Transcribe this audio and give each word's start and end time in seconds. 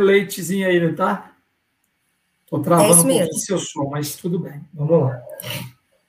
leitezinho 0.00 0.66
aí, 0.66 0.80
não 0.80 0.94
tá? 0.94 1.32
Estou 2.44 2.62
travando 2.62 2.92
é 2.92 2.96
um 2.96 3.02
pouquinho 3.02 3.34
seu 3.34 3.58
som, 3.58 3.90
mas 3.90 4.16
tudo 4.16 4.38
bem. 4.38 4.64
Vamos 4.72 5.02
lá. 5.02 5.22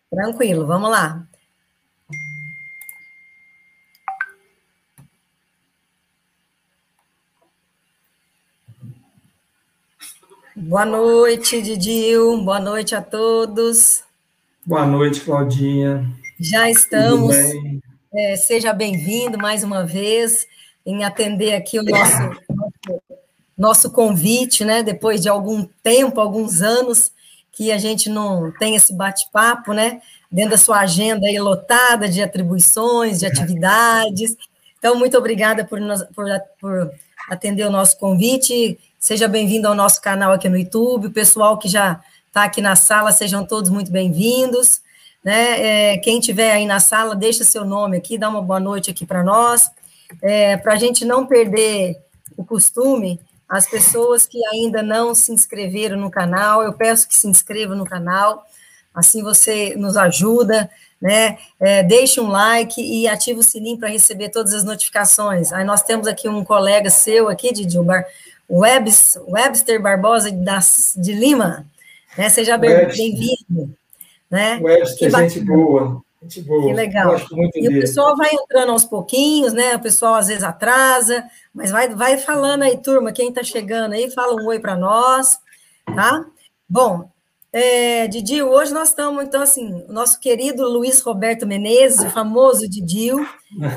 Tranquilo, 0.10 0.66
vamos 0.66 0.90
lá. 0.90 1.28
Boa 10.56 10.86
noite, 10.86 11.62
Didil. 11.62 12.44
Boa 12.44 12.60
noite 12.60 12.94
a 12.94 13.02
todos. 13.02 14.04
Boa 14.66 14.86
noite, 14.86 15.22
Claudinha. 15.22 16.06
Já 16.40 16.70
estamos. 16.70 17.36
É, 18.14 18.36
seja 18.36 18.74
bem-vindo 18.74 19.38
mais 19.38 19.64
uma 19.64 19.86
vez 19.86 20.46
em 20.86 21.04
atender 21.04 21.54
aqui 21.54 21.80
o 21.80 21.84
nosso, 21.84 22.42
nosso 23.60 23.92
convite, 23.92 24.64
né? 24.64 24.82
Depois 24.82 25.22
de 25.22 25.28
algum 25.28 25.68
tempo, 25.84 26.22
alguns 26.22 26.62
anos 26.62 27.12
que 27.52 27.74
a 27.74 27.78
gente 27.78 28.10
não 28.10 28.54
tem 28.58 28.76
esse 28.76 28.94
bate-papo, 28.94 29.74
né? 29.74 30.02
Dentro 30.32 30.52
da 30.52 30.58
sua 30.58 30.80
agenda 30.80 31.28
aí 31.28 31.38
lotada 31.38 32.08
de 32.08 32.22
atribuições, 32.22 33.20
de 33.20 33.26
atividades. 33.26 34.38
Então, 34.78 34.98
muito 34.98 35.18
obrigada 35.18 35.66
por, 35.66 35.78
por, 36.16 36.26
por 36.62 36.92
atender 37.30 37.66
o 37.66 37.70
nosso 37.70 37.98
convite. 37.98 38.80
Seja 38.98 39.28
bem-vindo 39.28 39.68
ao 39.68 39.76
nosso 39.76 40.02
canal 40.02 40.32
aqui 40.32 40.48
no 40.48 40.58
YouTube. 40.58 41.08
O 41.08 41.12
pessoal 41.12 41.58
que 41.58 41.68
já 41.68 42.00
está 42.28 42.46
aqui 42.46 42.62
na 42.62 42.78
sala, 42.78 43.12
sejam 43.12 43.46
todos 43.46 43.70
muito 43.70 43.92
bem-vindos. 43.92 44.82
Né? 45.22 45.96
É, 45.96 45.98
quem 45.98 46.22
tiver 46.22 46.54
aí 46.54 46.66
na 46.66 46.80
sala, 46.80 47.14
deixa 47.14 47.44
seu 47.44 47.66
nome 47.66 47.98
aqui, 47.98 48.18
dá 48.18 48.30
uma 48.30 48.42
boa 48.42 48.60
noite 48.60 48.90
aqui 48.90 49.06
para 49.06 49.22
nós. 49.22 49.70
É, 50.22 50.56
para 50.56 50.74
a 50.74 50.78
gente 50.78 51.04
não 51.04 51.26
perder 51.26 51.98
o 52.38 52.46
costume, 52.46 53.20
as 53.50 53.68
pessoas 53.68 54.28
que 54.28 54.46
ainda 54.46 54.84
não 54.84 55.16
se 55.16 55.32
inscreveram 55.32 55.98
no 55.98 56.12
canal, 56.12 56.62
eu 56.62 56.72
peço 56.72 57.08
que 57.08 57.18
se 57.18 57.28
inscrevam 57.28 57.76
no 57.76 57.84
canal, 57.84 58.46
assim 58.94 59.24
você 59.24 59.76
nos 59.76 59.98
ajuda, 59.98 60.70
né? 61.02 61.38
É, 61.60 61.82
deixe 61.82 62.22
um 62.22 62.28
like 62.28 62.80
e 62.80 63.08
ative 63.08 63.40
o 63.40 63.44
sininho 63.44 63.80
para 63.80 63.90
receber 63.90 64.30
todas 64.30 64.54
as 64.54 64.64
notificações. 64.64 65.52
Aí 65.52 65.66
nós 65.66 65.82
temos 65.82 66.06
aqui 66.08 66.30
um 66.30 66.44
colega 66.44 66.90
seu 66.90 67.28
aqui, 67.28 67.52
de 67.52 67.80
Bar, 67.80 68.06
Webster, 68.50 69.24
Webster 69.28 69.82
Barbosa 69.82 70.30
de 70.32 71.14
Lima, 71.14 71.66
né? 72.18 72.30
Seja 72.30 72.58
bem-vindo. 72.58 73.74
Né? 74.30 74.60
Webster, 74.62 75.10
gente 75.10 75.40
boa. 75.40 76.04
Gente 76.22 76.42
boa. 76.42 76.68
Que 76.68 76.74
legal. 76.74 77.16
e 77.18 77.52
dele. 77.52 77.78
o 77.78 77.82
pessoal 77.82 78.16
vai 78.16 78.30
entrando 78.34 78.72
aos 78.72 78.84
pouquinhos, 78.84 79.54
né? 79.54 79.76
O 79.76 79.82
pessoal 79.82 80.16
às 80.16 80.28
vezes 80.28 80.44
atrasa, 80.44 81.24
mas 81.54 81.72
vai, 81.72 81.90
vai 81.90 82.18
falando 82.18 82.64
aí, 82.64 82.78
turma, 82.78 83.12
quem 83.12 83.30
está 83.30 83.44
chegando 83.44 83.94
aí, 83.94 84.12
fala 84.12 84.36
um 84.42 84.46
oi 84.48 84.60
para 84.60 84.76
nós, 84.76 85.40
tá? 85.86 86.26
Bom, 86.68 87.10
é, 87.52 88.08
Didi, 88.08 88.44
hoje 88.44 88.72
nós 88.72 88.90
estamos, 88.90 89.24
então, 89.24 89.42
assim, 89.42 89.84
o 89.88 89.92
nosso 89.92 90.20
querido 90.20 90.68
Luiz 90.68 91.02
Roberto 91.02 91.48
Menezes, 91.48 92.06
o 92.06 92.10
famoso 92.10 92.70
Didil, 92.70 93.26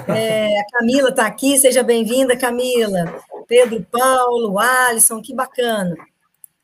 é, 0.08 0.60
a 0.60 0.66
Camila 0.72 1.08
está 1.08 1.26
aqui, 1.26 1.56
seja 1.56 1.82
bem-vinda, 1.82 2.36
Camila. 2.36 3.22
Pedro 3.48 3.86
Paulo, 3.90 4.58
Alisson, 4.58 5.22
que 5.22 5.34
bacana. 5.34 5.96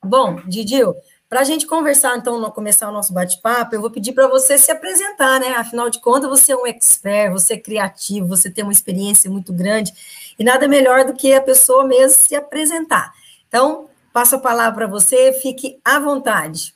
Bom, 0.04 0.36
Didil, 0.46 0.94
para 1.28 1.40
a 1.40 1.44
gente 1.44 1.66
conversar, 1.66 2.16
então, 2.16 2.42
começar 2.50 2.88
o 2.88 2.92
nosso 2.92 3.12
bate-papo, 3.12 3.74
eu 3.74 3.80
vou 3.82 3.90
pedir 3.90 4.12
para 4.12 4.26
você 4.26 4.56
se 4.56 4.70
apresentar, 4.70 5.38
né? 5.38 5.48
Afinal 5.48 5.90
de 5.90 6.00
contas, 6.00 6.30
você 6.30 6.52
é 6.52 6.56
um 6.56 6.66
expert, 6.66 7.30
você 7.30 7.54
é 7.54 7.58
criativo, 7.58 8.26
você 8.26 8.50
tem 8.50 8.64
uma 8.64 8.72
experiência 8.72 9.30
muito 9.30 9.52
grande, 9.52 9.92
e 10.38 10.42
nada 10.42 10.66
melhor 10.66 11.04
do 11.04 11.12
que 11.12 11.34
a 11.34 11.40
pessoa 11.40 11.84
mesmo 11.84 12.18
se 12.18 12.34
apresentar. 12.34 13.12
Então, 13.46 13.90
passo 14.10 14.36
a 14.36 14.38
palavra 14.38 14.74
para 14.74 14.86
você, 14.86 15.32
fique 15.34 15.78
à 15.84 16.00
vontade. 16.00 16.74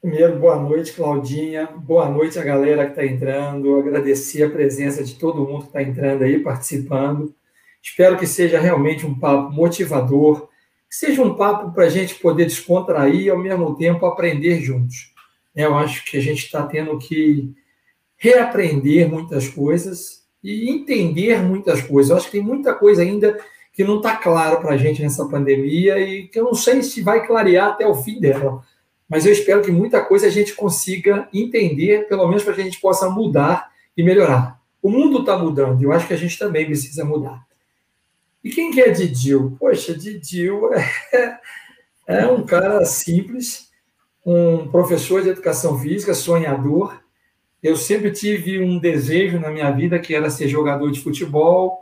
Primeiro, 0.00 0.38
boa 0.38 0.56
noite, 0.56 0.92
Claudinha. 0.92 1.66
Boa 1.66 2.08
noite 2.08 2.38
a 2.38 2.44
galera 2.44 2.84
que 2.84 2.90
está 2.90 3.06
entrando. 3.06 3.78
Agradecer 3.78 4.42
a 4.44 4.50
presença 4.50 5.02
de 5.02 5.14
todo 5.14 5.46
mundo 5.46 5.62
que 5.62 5.68
está 5.68 5.82
entrando 5.82 6.22
aí, 6.22 6.38
participando. 6.38 7.34
Espero 7.82 8.18
que 8.18 8.26
seja 8.26 8.60
realmente 8.60 9.06
um 9.06 9.18
papo 9.18 9.50
motivador, 9.50 10.48
seja 10.98 11.22
um 11.22 11.34
papo 11.34 11.72
para 11.72 11.86
a 11.86 11.88
gente 11.88 12.14
poder 12.14 12.44
descontrair 12.44 13.22
e, 13.22 13.28
ao 13.28 13.36
mesmo 13.36 13.74
tempo, 13.74 14.06
aprender 14.06 14.60
juntos. 14.60 15.12
Eu 15.54 15.74
acho 15.74 16.04
que 16.04 16.16
a 16.16 16.20
gente 16.20 16.44
está 16.44 16.64
tendo 16.64 16.96
que 16.98 17.52
reaprender 18.16 19.08
muitas 19.08 19.48
coisas 19.48 20.22
e 20.42 20.70
entender 20.70 21.42
muitas 21.42 21.82
coisas. 21.82 22.10
Eu 22.10 22.16
acho 22.16 22.26
que 22.26 22.38
tem 22.38 22.42
muita 22.42 22.72
coisa 22.74 23.02
ainda 23.02 23.36
que 23.72 23.82
não 23.82 23.96
está 23.96 24.16
claro 24.16 24.60
para 24.60 24.74
a 24.74 24.76
gente 24.76 25.02
nessa 25.02 25.28
pandemia 25.28 25.98
e 25.98 26.28
que 26.28 26.38
eu 26.38 26.44
não 26.44 26.54
sei 26.54 26.80
se 26.80 27.02
vai 27.02 27.26
clarear 27.26 27.70
até 27.70 27.84
o 27.84 27.96
fim 27.96 28.20
dela. 28.20 28.62
Mas 29.08 29.26
eu 29.26 29.32
espero 29.32 29.62
que 29.62 29.72
muita 29.72 30.00
coisa 30.00 30.28
a 30.28 30.30
gente 30.30 30.54
consiga 30.54 31.28
entender, 31.34 32.06
pelo 32.06 32.28
menos 32.28 32.44
para 32.44 32.54
que 32.54 32.60
a 32.60 32.64
gente 32.64 32.80
possa 32.80 33.10
mudar 33.10 33.68
e 33.96 34.02
melhorar. 34.04 34.60
O 34.80 34.88
mundo 34.88 35.20
está 35.20 35.36
mudando 35.36 35.80
e 35.80 35.84
eu 35.84 35.92
acho 35.92 36.06
que 36.06 36.14
a 36.14 36.16
gente 36.16 36.38
também 36.38 36.66
precisa 36.66 37.04
mudar. 37.04 37.44
E 38.44 38.50
quem 38.50 38.70
que 38.70 38.80
é 38.82 38.90
Didil? 38.90 39.56
Poxa, 39.58 39.96
Didil 39.96 40.70
é, 40.74 41.40
é 42.06 42.26
um 42.26 42.44
cara 42.44 42.84
simples, 42.84 43.70
um 44.24 44.68
professor 44.68 45.22
de 45.22 45.30
educação 45.30 45.78
física, 45.78 46.12
sonhador. 46.12 47.00
Eu 47.62 47.74
sempre 47.74 48.10
tive 48.10 48.60
um 48.60 48.78
desejo 48.78 49.40
na 49.40 49.50
minha 49.50 49.70
vida 49.70 49.98
que 49.98 50.14
era 50.14 50.28
ser 50.28 50.46
jogador 50.46 50.92
de 50.92 51.00
futebol, 51.00 51.80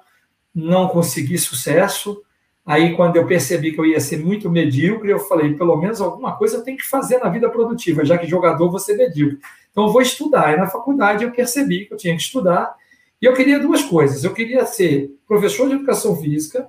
não 0.54 0.86
consegui 0.86 1.36
sucesso. 1.36 2.22
Aí, 2.64 2.94
quando 2.94 3.16
eu 3.16 3.26
percebi 3.26 3.72
que 3.72 3.80
eu 3.80 3.86
ia 3.86 3.98
ser 3.98 4.24
muito 4.24 4.48
medíocre, 4.48 5.10
eu 5.10 5.18
falei: 5.18 5.54
pelo 5.54 5.76
menos 5.76 6.00
alguma 6.00 6.36
coisa 6.36 6.58
eu 6.58 6.62
tenho 6.62 6.76
que 6.76 6.86
fazer 6.86 7.18
na 7.18 7.28
vida 7.28 7.50
produtiva, 7.50 8.04
já 8.04 8.16
que 8.16 8.28
jogador 8.28 8.70
você 8.70 8.92
é 8.92 8.96
medíocre. 8.96 9.40
Então, 9.72 9.86
eu 9.86 9.92
vou 9.92 10.00
estudar. 10.00 10.54
E 10.54 10.56
na 10.56 10.68
faculdade 10.68 11.24
eu 11.24 11.32
percebi 11.32 11.86
que 11.86 11.94
eu 11.94 11.98
tinha 11.98 12.14
que 12.14 12.22
estudar 12.22 12.72
e 13.22 13.26
eu 13.26 13.34
queria 13.34 13.60
duas 13.60 13.84
coisas. 13.84 14.24
Eu 14.24 14.34
queria 14.34 14.66
ser 14.66 15.16
professor 15.28 15.68
de 15.68 15.76
educação 15.76 16.16
física 16.16 16.68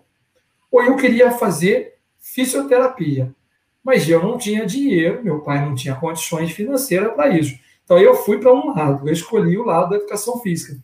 ou 0.71 0.83
eu 0.83 0.95
queria 0.95 1.31
fazer 1.31 1.95
fisioterapia. 2.19 3.33
Mas 3.83 4.07
eu 4.07 4.21
não 4.21 4.37
tinha 4.37 4.63
dinheiro, 4.63 5.23
meu 5.23 5.41
pai 5.41 5.65
não 5.65 5.73
tinha 5.73 5.95
condições 5.95 6.51
financeiras 6.51 7.11
para 7.13 7.37
isso. 7.37 7.57
Então 7.83 7.97
eu 7.97 8.13
fui 8.15 8.37
para 8.37 8.53
um 8.53 8.73
lado, 8.73 9.09
eu 9.09 9.11
escolhi 9.11 9.57
o 9.57 9.65
lado 9.65 9.89
da 9.89 9.95
educação 9.97 10.39
física, 10.39 10.79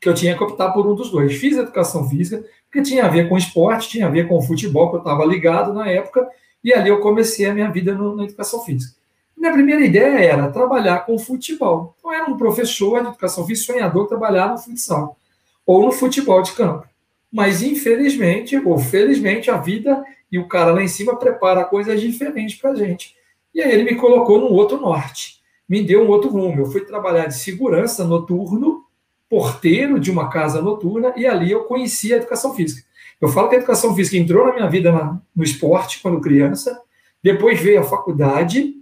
que 0.00 0.08
eu 0.08 0.14
tinha 0.14 0.36
que 0.36 0.42
optar 0.42 0.72
por 0.72 0.84
um 0.86 0.94
dos 0.94 1.10
dois. 1.10 1.36
Fiz 1.36 1.56
educação 1.56 2.08
física, 2.08 2.44
porque 2.64 2.82
tinha 2.82 3.04
a 3.04 3.08
ver 3.08 3.28
com 3.28 3.38
esporte, 3.38 3.90
tinha 3.90 4.06
a 4.06 4.10
ver 4.10 4.26
com 4.26 4.42
futebol, 4.42 4.90
que 4.90 4.96
eu 4.96 5.00
estava 5.00 5.24
ligado 5.24 5.72
na 5.72 5.88
época, 5.88 6.28
e 6.64 6.72
ali 6.72 6.88
eu 6.88 6.98
comecei 7.00 7.46
a 7.46 7.54
minha 7.54 7.70
vida 7.70 7.94
no, 7.94 8.16
na 8.16 8.24
educação 8.24 8.64
física. 8.64 8.97
Minha 9.38 9.52
primeira 9.52 9.84
ideia 9.84 10.32
era 10.32 10.50
trabalhar 10.50 11.06
com 11.06 11.16
futebol. 11.18 11.94
Então, 11.98 12.12
era 12.12 12.28
um 12.28 12.36
professor 12.36 13.00
de 13.00 13.08
educação 13.08 13.46
física 13.46 13.72
sonhador 13.72 14.02
que 14.04 14.08
trabalhava 14.08 14.52
no 14.52 14.58
futsal 14.58 15.16
ou 15.64 15.84
no 15.84 15.92
futebol 15.92 16.42
de 16.42 16.52
campo. 16.52 16.88
Mas, 17.30 17.62
infelizmente, 17.62 18.56
ou 18.56 18.78
felizmente, 18.78 19.50
a 19.50 19.56
vida 19.56 20.02
e 20.32 20.38
o 20.38 20.48
cara 20.48 20.72
lá 20.72 20.82
em 20.82 20.88
cima 20.88 21.16
prepara 21.16 21.64
coisas 21.64 22.00
diferentes 22.00 22.58
para 22.58 22.70
a 22.70 22.74
gente. 22.74 23.14
E 23.54 23.60
aí 23.60 23.70
ele 23.72 23.84
me 23.84 23.96
colocou 23.96 24.40
num 24.40 24.52
outro 24.52 24.80
norte, 24.80 25.40
me 25.68 25.82
deu 25.82 26.02
um 26.02 26.08
outro 26.08 26.30
rumo. 26.30 26.60
Eu 26.60 26.66
fui 26.66 26.80
trabalhar 26.80 27.26
de 27.26 27.38
segurança 27.38 28.04
noturno, 28.04 28.84
porteiro 29.28 30.00
de 30.00 30.10
uma 30.10 30.28
casa 30.28 30.60
noturna, 30.60 31.12
e 31.16 31.26
ali 31.26 31.52
eu 31.52 31.64
conheci 31.64 32.12
a 32.12 32.16
educação 32.16 32.54
física. 32.54 32.86
Eu 33.20 33.28
falo 33.28 33.48
que 33.48 33.56
a 33.56 33.58
educação 33.58 33.94
física 33.94 34.16
entrou 34.16 34.46
na 34.46 34.54
minha 34.54 34.68
vida 34.68 34.90
na, 34.90 35.20
no 35.34 35.44
esporte 35.44 36.00
quando 36.00 36.20
criança, 36.20 36.80
depois 37.22 37.60
veio 37.60 37.80
a 37.80 37.84
faculdade, 37.84 38.74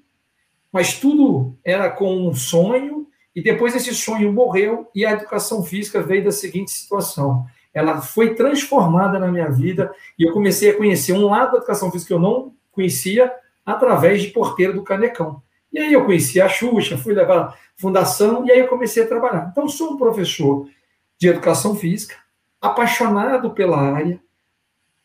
mas 0.76 0.98
tudo 0.98 1.56
era 1.64 1.88
com 1.88 2.28
um 2.28 2.34
sonho, 2.34 3.06
e 3.34 3.42
depois 3.42 3.74
esse 3.74 3.94
sonho 3.94 4.30
morreu, 4.30 4.90
e 4.94 5.06
a 5.06 5.12
educação 5.12 5.62
física 5.62 6.02
veio 6.02 6.22
da 6.22 6.30
seguinte 6.30 6.70
situação. 6.70 7.46
Ela 7.72 8.02
foi 8.02 8.34
transformada 8.34 9.18
na 9.18 9.32
minha 9.32 9.50
vida, 9.50 9.90
e 10.18 10.24
eu 10.24 10.34
comecei 10.34 10.68
a 10.68 10.76
conhecer 10.76 11.14
um 11.14 11.30
lado 11.30 11.52
da 11.52 11.56
educação 11.56 11.90
física 11.90 12.08
que 12.08 12.12
eu 12.12 12.18
não 12.18 12.52
conhecia, 12.70 13.32
através 13.64 14.20
de 14.20 14.28
porteiro 14.28 14.74
do 14.74 14.82
Canecão. 14.82 15.40
E 15.72 15.78
aí 15.78 15.94
eu 15.94 16.04
conheci 16.04 16.42
a 16.42 16.46
Xuxa, 16.46 16.98
fui 16.98 17.14
levar 17.14 17.38
a 17.38 17.54
fundação, 17.74 18.46
e 18.46 18.52
aí 18.52 18.58
eu 18.58 18.68
comecei 18.68 19.02
a 19.02 19.08
trabalhar. 19.08 19.48
Então, 19.50 19.66
sou 19.70 19.94
um 19.94 19.96
professor 19.96 20.68
de 21.16 21.28
educação 21.28 21.74
física, 21.74 22.16
apaixonado 22.60 23.50
pela 23.52 23.80
área, 23.80 24.20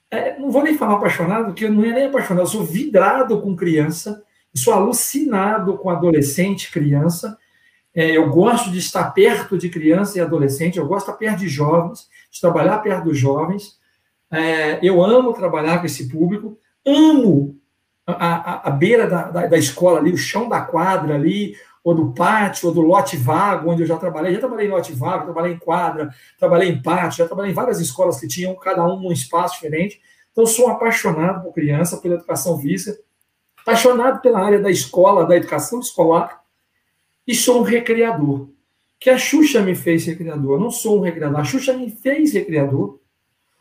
é, 0.09 0.37
não 0.37 0.51
vou 0.51 0.63
nem 0.63 0.77
falar 0.77 0.95
apaixonado, 0.95 1.45
porque 1.45 1.63
eu 1.63 1.71
não 1.71 1.85
é 1.85 1.93
nem 1.93 2.05
apaixonado, 2.07 2.43
eu 2.43 2.51
sou 2.51 2.65
vidrado 2.65 3.41
com 3.41 3.55
criança, 3.55 4.21
sou 4.55 4.73
alucinado 4.73 5.77
com 5.77 5.89
adolescente, 5.89 6.71
criança. 6.71 7.37
É, 7.93 8.09
eu 8.11 8.29
gosto 8.29 8.71
de 8.71 8.79
estar 8.79 9.11
perto 9.11 9.57
de 9.57 9.69
criança 9.69 10.17
e 10.17 10.21
adolescente, 10.21 10.77
eu 10.77 10.87
gosto 10.87 11.05
de 11.05 11.11
estar 11.11 11.17
perto 11.17 11.39
de 11.39 11.47
jovens, 11.47 12.07
de 12.31 12.39
trabalhar 12.39 12.79
perto 12.79 13.05
dos 13.05 13.17
jovens. 13.17 13.79
É, 14.31 14.79
eu 14.81 15.03
amo 15.03 15.33
trabalhar 15.33 15.79
com 15.79 15.85
esse 15.85 16.07
público, 16.07 16.57
amo 16.85 17.59
a, 18.07 18.13
a, 18.13 18.67
a 18.69 18.71
beira 18.71 19.07
da, 19.07 19.23
da, 19.29 19.47
da, 19.47 19.57
escola 19.57 19.99
ali, 19.99 20.11
o 20.11 20.17
chão 20.17 20.47
da 20.47 20.61
quadra 20.61 21.15
ali, 21.15 21.55
ou 21.83 21.95
do 21.95 22.13
pátio, 22.13 22.69
ou 22.69 22.73
do 22.73 22.81
lote 22.81 23.17
vago, 23.17 23.69
onde 23.69 23.83
eu 23.83 23.87
já 23.87 23.97
trabalhei. 23.97 24.33
Já 24.33 24.39
trabalhei 24.39 24.67
em 24.67 24.69
lote 24.69 24.93
vago, 24.93 25.25
trabalhei 25.25 25.53
em 25.53 25.57
quadra, 25.57 26.09
trabalhei 26.37 26.69
em 26.69 26.81
pátio, 26.81 27.17
já 27.17 27.25
trabalhei 27.25 27.51
em 27.51 27.55
várias 27.55 27.79
escolas 27.79 28.19
que 28.19 28.27
tinham 28.27 28.55
cada 28.55 28.85
um 28.85 29.07
um 29.07 29.11
espaço 29.11 29.55
diferente. 29.55 29.99
Então, 30.31 30.45
sou 30.45 30.67
apaixonado 30.69 31.43
por 31.43 31.53
criança, 31.53 31.97
pela 31.97 32.15
educação 32.15 32.57
física, 32.59 32.97
apaixonado 33.61 34.21
pela 34.21 34.39
área 34.39 34.59
da 34.59 34.69
escola, 34.69 35.25
da 35.25 35.37
educação 35.37 35.79
escolar, 35.79 36.41
e 37.27 37.35
sou 37.35 37.59
um 37.59 37.63
recreador. 37.63 38.49
Que 38.99 39.09
a 39.09 39.17
Xuxa 39.17 39.61
me 39.61 39.73
fez 39.73 40.05
recreador. 40.05 40.57
Eu 40.57 40.59
não 40.59 40.71
sou 40.71 40.99
um 40.99 41.01
recreador. 41.01 41.39
A 41.39 41.43
Xuxa 41.43 41.73
me 41.73 41.89
fez 41.89 42.33
recreador. 42.33 42.99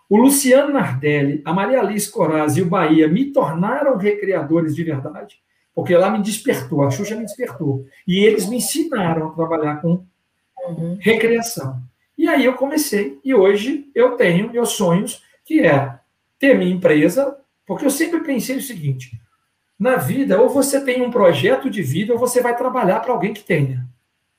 O 0.08 0.16
Luciano 0.16 0.72
Nardelli, 0.72 1.40
a 1.44 1.52
Maria 1.52 1.80
Alice 1.80 2.10
Coraz 2.10 2.56
e 2.56 2.62
o 2.62 2.66
Bahia 2.66 3.06
me 3.06 3.26
tornaram 3.26 3.96
recreadores 3.96 4.74
de 4.74 4.82
verdade, 4.82 5.36
porque 5.72 5.94
ela 5.94 6.10
me 6.10 6.20
despertou, 6.20 6.82
a 6.82 6.90
Xuxa 6.90 7.14
me 7.14 7.24
despertou. 7.24 7.86
E 8.08 8.24
eles 8.24 8.48
me 8.48 8.56
ensinaram 8.56 9.28
a 9.28 9.30
trabalhar 9.30 9.80
com 9.80 10.04
uhum. 10.66 10.98
recreação. 11.00 11.80
E 12.18 12.26
aí 12.28 12.44
eu 12.44 12.54
comecei, 12.54 13.20
e 13.24 13.32
hoje 13.32 13.88
eu 13.94 14.16
tenho 14.16 14.50
meus 14.50 14.70
sonhos, 14.70 15.22
que 15.44 15.60
é 15.60 16.00
ter 16.40 16.58
minha 16.58 16.74
empresa, 16.74 17.36
porque 17.64 17.86
eu 17.86 17.90
sempre 17.90 18.20
pensei 18.20 18.56
o 18.56 18.62
seguinte: 18.62 19.12
na 19.80 19.96
vida, 19.96 20.38
ou 20.38 20.50
você 20.50 20.78
tem 20.82 21.00
um 21.00 21.10
projeto 21.10 21.70
de 21.70 21.80
vida, 21.80 22.12
ou 22.12 22.18
você 22.18 22.42
vai 22.42 22.54
trabalhar 22.54 23.00
para 23.00 23.14
alguém 23.14 23.32
que 23.32 23.42
tenha. 23.42 23.88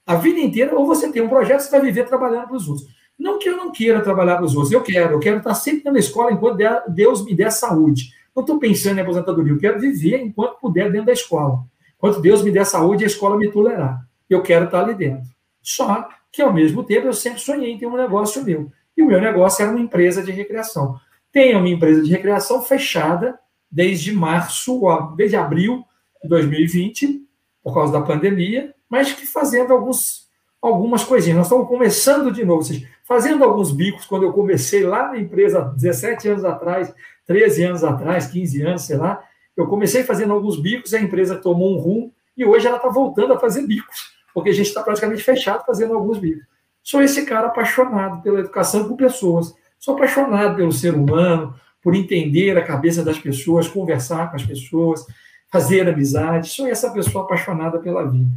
A 0.06 0.14
vida 0.14 0.40
inteira, 0.40 0.76
ou 0.78 0.86
você 0.86 1.12
tem 1.12 1.24
um 1.24 1.28
projeto, 1.28 1.62
você 1.62 1.72
vai 1.72 1.82
viver 1.82 2.06
trabalhando 2.06 2.46
para 2.46 2.56
os 2.56 2.70
outros. 2.70 2.88
Não 3.18 3.40
que 3.40 3.50
eu 3.50 3.58
não 3.58 3.72
queira 3.72 4.02
trabalhar 4.02 4.36
para 4.36 4.46
os 4.46 4.54
outros, 4.54 4.72
eu 4.72 4.84
quero, 4.84 5.14
eu 5.14 5.20
quero 5.20 5.40
estar 5.40 5.56
sempre 5.56 5.90
na 5.90 5.98
escola 5.98 6.32
enquanto 6.32 6.60
Deus 6.90 7.26
me 7.26 7.34
der 7.34 7.52
saúde. 7.52 8.14
Não 8.36 8.42
estou 8.42 8.60
pensando 8.60 9.00
em 9.00 9.02
aposentadoria, 9.02 9.52
eu 9.52 9.58
quero 9.58 9.80
viver 9.80 10.22
enquanto 10.22 10.60
puder 10.60 10.92
dentro 10.92 11.08
da 11.08 11.14
escola. 11.14 11.64
Enquanto 11.98 12.22
Deus 12.22 12.44
me 12.44 12.52
der 12.52 12.66
saúde, 12.66 13.04
a 13.04 13.08
escola 13.08 13.36
me 13.36 13.52
tolerar. 13.52 14.00
Eu 14.30 14.44
quero 14.44 14.66
estar 14.66 14.84
ali 14.84 14.94
dentro. 14.94 15.28
Só 15.60 16.08
que, 16.32 16.42
ao 16.42 16.54
mesmo 16.54 16.84
tempo, 16.84 17.08
eu 17.08 17.14
sempre 17.14 17.40
sonhei 17.40 17.72
em 17.72 17.80
ter 17.80 17.88
um 17.88 17.98
negócio 17.98 18.44
meu. 18.46 18.72
E 18.96 19.02
o 19.02 19.08
meu 19.08 19.20
negócio 19.20 19.64
era 19.64 19.72
uma 19.72 19.82
empresa 19.82 20.22
de 20.22 20.32
recreação. 20.32 21.00
Tenho 21.32 21.58
uma 21.58 21.70
empresa 21.70 22.02
de 22.04 22.12
recreação 22.12 22.62
fechada 22.62 23.40
desde 23.72 24.12
março, 24.12 24.82
desde 25.16 25.36
abril 25.36 25.86
de 26.22 26.30
2020, 26.30 27.22
por 27.64 27.74
causa 27.74 27.94
da 27.94 28.02
pandemia, 28.02 28.74
mas 28.90 29.14
que 29.14 29.26
fazendo 29.26 29.72
alguns, 29.74 30.28
algumas 30.62 31.04
coisinhas. 31.04 31.38
Nós 31.38 31.48
estamos 31.48 31.68
começando 31.68 32.32
de 32.32 32.44
novo, 32.44 32.64
seja, 32.64 32.88
fazendo 33.08 33.44
alguns 33.44 33.72
bicos 33.72 34.06
quando 34.06 34.24
eu 34.24 34.34
comecei 34.34 34.84
lá 34.84 35.12
na 35.12 35.18
empresa 35.18 35.74
17 35.76 36.28
anos 36.28 36.46
atrás, 36.46 36.94
13 37.26 37.64
anos 37.64 37.84
atrás, 37.84 38.28
15 38.28 38.62
anos, 38.64 38.82
sei 38.84 38.98
lá. 38.98 39.24
Eu 39.56 39.68
comecei 39.68 40.04
fazendo 40.04 40.34
alguns 40.34 40.60
bicos, 40.60 40.94
a 40.94 41.00
empresa 41.00 41.38
tomou 41.38 41.78
um 41.78 41.80
rumo 41.80 42.14
e 42.36 42.44
hoje 42.44 42.68
ela 42.68 42.78
está 42.78 42.90
voltando 42.90 43.34
a 43.34 43.40
fazer 43.40 43.66
bicos, 43.66 44.14
porque 44.34 44.50
a 44.50 44.54
gente 44.54 44.68
está 44.68 44.82
praticamente 44.82 45.24
fechado 45.24 45.66
fazendo 45.66 45.94
alguns 45.94 46.18
bicos. 46.18 46.46
Sou 46.84 47.02
esse 47.02 47.26
cara 47.26 47.48
apaixonado 47.48 48.22
pela 48.22 48.40
educação 48.40 48.88
com 48.88 48.96
pessoas. 48.96 49.54
Sou 49.78 49.96
apaixonado 49.96 50.56
pelo 50.56 50.72
ser 50.72 50.94
humano, 50.94 51.56
por 51.82 51.96
entender 51.96 52.58
a 52.58 52.64
cabeça 52.64 53.04
das 53.04 53.18
pessoas, 53.18 53.68
conversar 53.68 54.30
com 54.30 54.36
as 54.36 54.46
pessoas, 54.46 55.06
fazer 55.52 55.88
amizade. 55.88 56.50
Sou 56.50 56.68
essa 56.68 56.90
pessoa 56.92 57.26
apaixonada 57.26 57.80
pela 57.80 58.08
vida. 58.08 58.30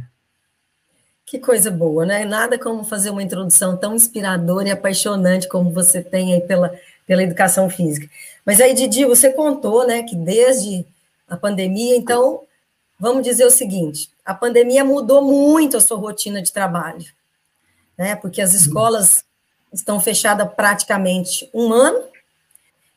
Que 1.25 1.39
coisa 1.39 1.71
boa, 1.71 2.05
né? 2.05 2.23
Nada 2.23 2.57
como 2.59 2.83
fazer 2.83 3.09
uma 3.09 3.23
introdução 3.23 3.75
tão 3.75 3.95
inspiradora 3.95 4.67
e 4.67 4.71
apaixonante 4.71 5.47
como 5.47 5.71
você 5.71 6.01
tem 6.01 6.33
aí 6.33 6.41
pela, 6.41 6.73
pela 7.07 7.23
educação 7.23 7.69
física. 7.69 8.07
Mas 8.45 8.61
aí, 8.61 8.73
Didi, 8.73 9.05
você 9.05 9.33
contou, 9.33 9.87
né, 9.87 10.03
que 10.03 10.15
desde 10.15 10.85
a 11.27 11.35
pandemia, 11.35 11.95
então, 11.95 12.41
vamos 12.99 13.23
dizer 13.23 13.43
o 13.45 13.49
seguinte: 13.49 14.09
a 14.23 14.35
pandemia 14.35 14.85
mudou 14.85 15.23
muito 15.23 15.77
a 15.77 15.81
sua 15.81 15.97
rotina 15.97 16.41
de 16.41 16.53
trabalho, 16.53 17.05
né? 17.97 18.15
Porque 18.15 18.41
as 18.41 18.53
escolas 18.53 19.25
estão 19.73 19.99
fechadas 19.99 20.47
praticamente 20.55 21.49
um 21.53 21.73
ano, 21.73 22.03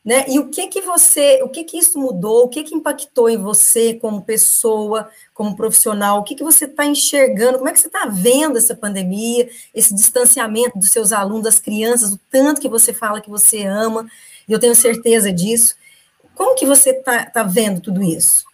né? 0.09 0.25
E 0.27 0.39
o 0.39 0.49
que 0.49 0.65
que 0.65 0.81
você, 0.81 1.39
o 1.43 1.49
que 1.49 1.63
que 1.63 1.77
isso 1.77 1.99
mudou, 1.99 2.45
o 2.45 2.49
que 2.49 2.63
que 2.63 2.73
impactou 2.73 3.29
em 3.29 3.37
você 3.37 3.93
como 3.93 4.23
pessoa, 4.23 5.07
como 5.35 5.55
profissional, 5.55 6.17
o 6.17 6.23
que 6.23 6.33
que 6.33 6.43
você 6.43 6.65
está 6.65 6.83
enxergando, 6.83 7.59
como 7.59 7.69
é 7.69 7.73
que 7.73 7.79
você 7.79 7.85
está 7.85 8.07
vendo 8.07 8.57
essa 8.57 8.73
pandemia, 8.73 9.47
esse 9.71 9.93
distanciamento 9.93 10.79
dos 10.79 10.89
seus 10.89 11.11
alunos, 11.11 11.43
das 11.43 11.59
crianças, 11.59 12.11
o 12.11 12.19
tanto 12.31 12.59
que 12.59 12.67
você 12.67 12.91
fala 12.91 13.21
que 13.21 13.29
você 13.29 13.65
ama, 13.65 14.09
e 14.47 14.51
eu 14.51 14.57
tenho 14.57 14.73
certeza 14.73 15.31
disso. 15.31 15.75
Como 16.33 16.55
que 16.55 16.65
você 16.65 16.89
está 16.89 17.25
tá 17.25 17.43
vendo 17.43 17.79
tudo 17.79 18.01
isso? 18.01 18.45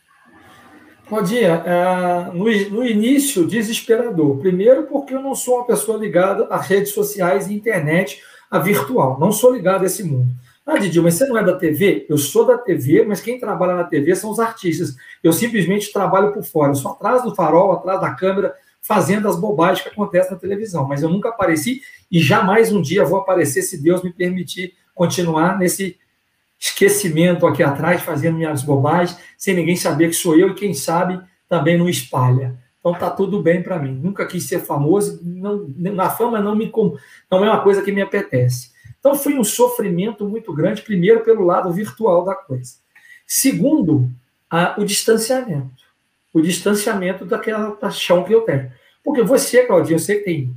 Bom 1.10 1.24
dia. 1.24 1.63
É, 1.66 2.34
no, 2.34 2.44
no 2.69 2.86
início, 2.86 3.48
desesperador. 3.48 4.40
Primeiro, 4.40 4.88
porque 4.88 5.13
eu 5.13 5.22
não 5.22 5.34
sou 5.34 5.56
uma 5.56 5.66
pessoa 5.66 5.98
ligada 5.98 6.48
a 6.50 6.60
redes 6.60 6.92
sociais 6.92 7.48
e 7.48 7.54
internet, 7.54 8.22
a 8.51 8.60
virtual. 8.60 9.18
Não 9.18 9.31
sou 9.31 9.54
ligado 9.54 9.84
a 9.84 9.86
esse 9.86 10.04
mundo. 10.04 10.28
Ah, 10.65 10.79
Didi, 10.79 11.00
mas 11.00 11.13
você 11.13 11.27
não 11.27 11.38
é 11.38 11.44
da 11.44 11.56
TV? 11.56 12.07
Eu 12.09 12.17
sou 12.17 12.44
da 12.44 12.57
TV, 12.57 13.06
mas 13.06 13.21
quem 13.21 13.39
trabalha 13.39 13.75
na 13.75 13.83
TV 13.83 14.15
são 14.15 14.31
os 14.31 14.39
artistas. 14.39 14.95
Eu 15.23 15.31
simplesmente 15.31 15.94
trabalho 15.94 16.33
por 16.33 16.44
fora. 16.44 16.71
Eu 16.71 16.75
sou 16.75 16.91
atrás 16.91 17.21
do 17.23 17.35
farol, 17.35 17.71
atrás 17.71 18.01
da 18.01 18.15
câmera, 18.15 18.56
fazendo 18.81 19.27
as 19.27 19.39
bobagens 19.39 19.83
que 19.83 19.89
acontecem 19.89 20.31
na 20.31 20.39
televisão. 20.39 20.88
Mas 20.88 21.03
eu 21.03 21.09
nunca 21.09 21.29
apareci 21.29 21.81
e 22.12 22.19
jamais 22.19 22.71
um 22.71 22.81
dia 22.81 23.06
vou 23.06 23.19
aparecer 23.19 23.62
se 23.62 23.79
Deus 23.79 24.01
me 24.01 24.12
permitir 24.12 24.73
continuar 24.95 25.59
nesse 25.59 26.00
esquecimento 26.59 27.45
aqui 27.45 27.62
atrás, 27.62 28.01
fazendo 28.01 28.38
minhas 28.38 28.63
bobagens, 28.63 29.19
sem 29.38 29.56
ninguém 29.56 29.75
saber 29.75 30.07
que 30.07 30.15
sou 30.15 30.35
eu 30.35 30.50
e 30.50 30.56
quem 30.56 30.73
sabe 30.73 31.21
também 31.47 31.77
não 31.77 31.88
espalha. 31.88 32.57
Então 32.79 32.94
tá 32.94 33.12
tudo 33.12 33.41
bem 33.41 33.62
para 33.62 33.77
mim. 33.77 33.91
Nunca 33.91 34.25
quis 34.25 34.47
ser 34.47 34.59
famoso, 34.59 35.19
não, 35.23 35.67
na 35.77 36.09
fama 36.09 36.39
não 36.39 36.56
me 36.56 36.71
não 37.29 37.45
é 37.45 37.50
uma 37.50 37.62
coisa 37.62 37.83
que 37.83 37.91
me 37.91 38.01
apetece. 38.01 38.75
Então 39.06 39.13
foi 39.13 39.36
um 39.36 39.44
sofrimento 39.44 40.28
muito 40.28 40.52
grande, 40.52 40.81
primeiro 40.81 41.24
pelo 41.24 41.46
lado 41.46 41.72
virtual 41.72 42.25
da 42.25 42.34
coisa. 42.34 42.74
Segundo, 43.28 44.10
a, 44.50 44.74
o 44.81 44.84
distanciamento. 44.84 45.86
O 46.34 46.42
distanciamento 46.42 47.24
daquela 47.24 47.69
paixão 47.69 48.24
que 48.24 48.34
eu 48.34 48.42
tenho. 48.42 48.72
Porque 49.04 49.22
você, 49.22 49.68
sei 50.00 50.18
que 50.18 50.24
tem 50.24 50.56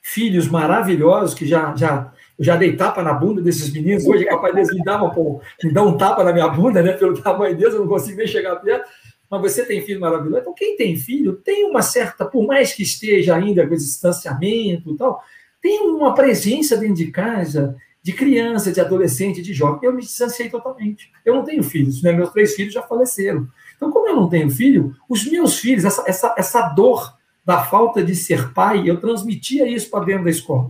filhos 0.00 0.48
maravilhosos 0.48 1.34
que 1.34 1.46
já, 1.46 1.76
já 1.76 2.10
já 2.40 2.56
dei 2.56 2.74
tapa 2.74 3.02
na 3.02 3.12
bunda 3.12 3.42
desses 3.42 3.70
meninos, 3.70 4.06
hoje 4.06 4.24
é 4.24 4.30
capaz 4.30 4.54
deles 4.54 4.74
me 4.74 4.82
dar, 4.82 5.02
uma, 5.02 5.40
me 5.62 5.70
dar 5.70 5.82
um 5.82 5.98
tapa 5.98 6.24
na 6.24 6.32
minha 6.32 6.48
bunda, 6.48 6.82
né? 6.82 6.94
Pelo 6.94 7.20
tamanho 7.20 7.54
deles, 7.54 7.74
eu 7.74 7.80
não 7.80 7.88
consigo 7.88 8.16
nem 8.16 8.26
chegar 8.26 8.56
perto. 8.56 8.90
Mas 9.30 9.42
você 9.42 9.62
tem 9.62 9.82
filho 9.82 10.00
maravilhoso. 10.00 10.40
Então, 10.40 10.54
quem 10.54 10.74
tem 10.74 10.96
filho 10.96 11.34
tem 11.34 11.66
uma 11.66 11.82
certa, 11.82 12.24
por 12.24 12.46
mais 12.46 12.72
que 12.72 12.82
esteja 12.82 13.36
ainda 13.36 13.66
com 13.66 13.74
distanciamento 13.74 14.90
e 14.90 14.96
tal, 14.96 15.22
tem 15.64 15.80
uma 15.80 16.12
presença 16.12 16.76
dentro 16.76 16.96
de 16.96 17.06
casa 17.06 17.74
de 18.02 18.12
criança, 18.12 18.70
de 18.70 18.82
adolescente, 18.82 19.40
de 19.40 19.54
jovem. 19.54 19.80
Eu 19.82 19.94
me 19.94 20.02
distanciei 20.02 20.50
totalmente. 20.50 21.10
Eu 21.24 21.36
não 21.36 21.42
tenho 21.42 21.62
filhos, 21.62 22.02
né? 22.02 22.12
Meus 22.12 22.28
três 22.32 22.54
filhos 22.54 22.74
já 22.74 22.82
faleceram. 22.82 23.48
Então, 23.74 23.90
como 23.90 24.06
eu 24.06 24.14
não 24.14 24.28
tenho 24.28 24.50
filho, 24.50 24.94
os 25.08 25.24
meus 25.24 25.58
filhos, 25.58 25.86
essa, 25.86 26.04
essa, 26.06 26.34
essa 26.36 26.68
dor 26.68 27.16
da 27.46 27.64
falta 27.64 28.04
de 28.04 28.14
ser 28.14 28.52
pai, 28.52 28.82
eu 28.84 29.00
transmitia 29.00 29.66
isso 29.66 29.88
para 29.88 30.04
dentro 30.04 30.24
da 30.24 30.30
escola. 30.30 30.68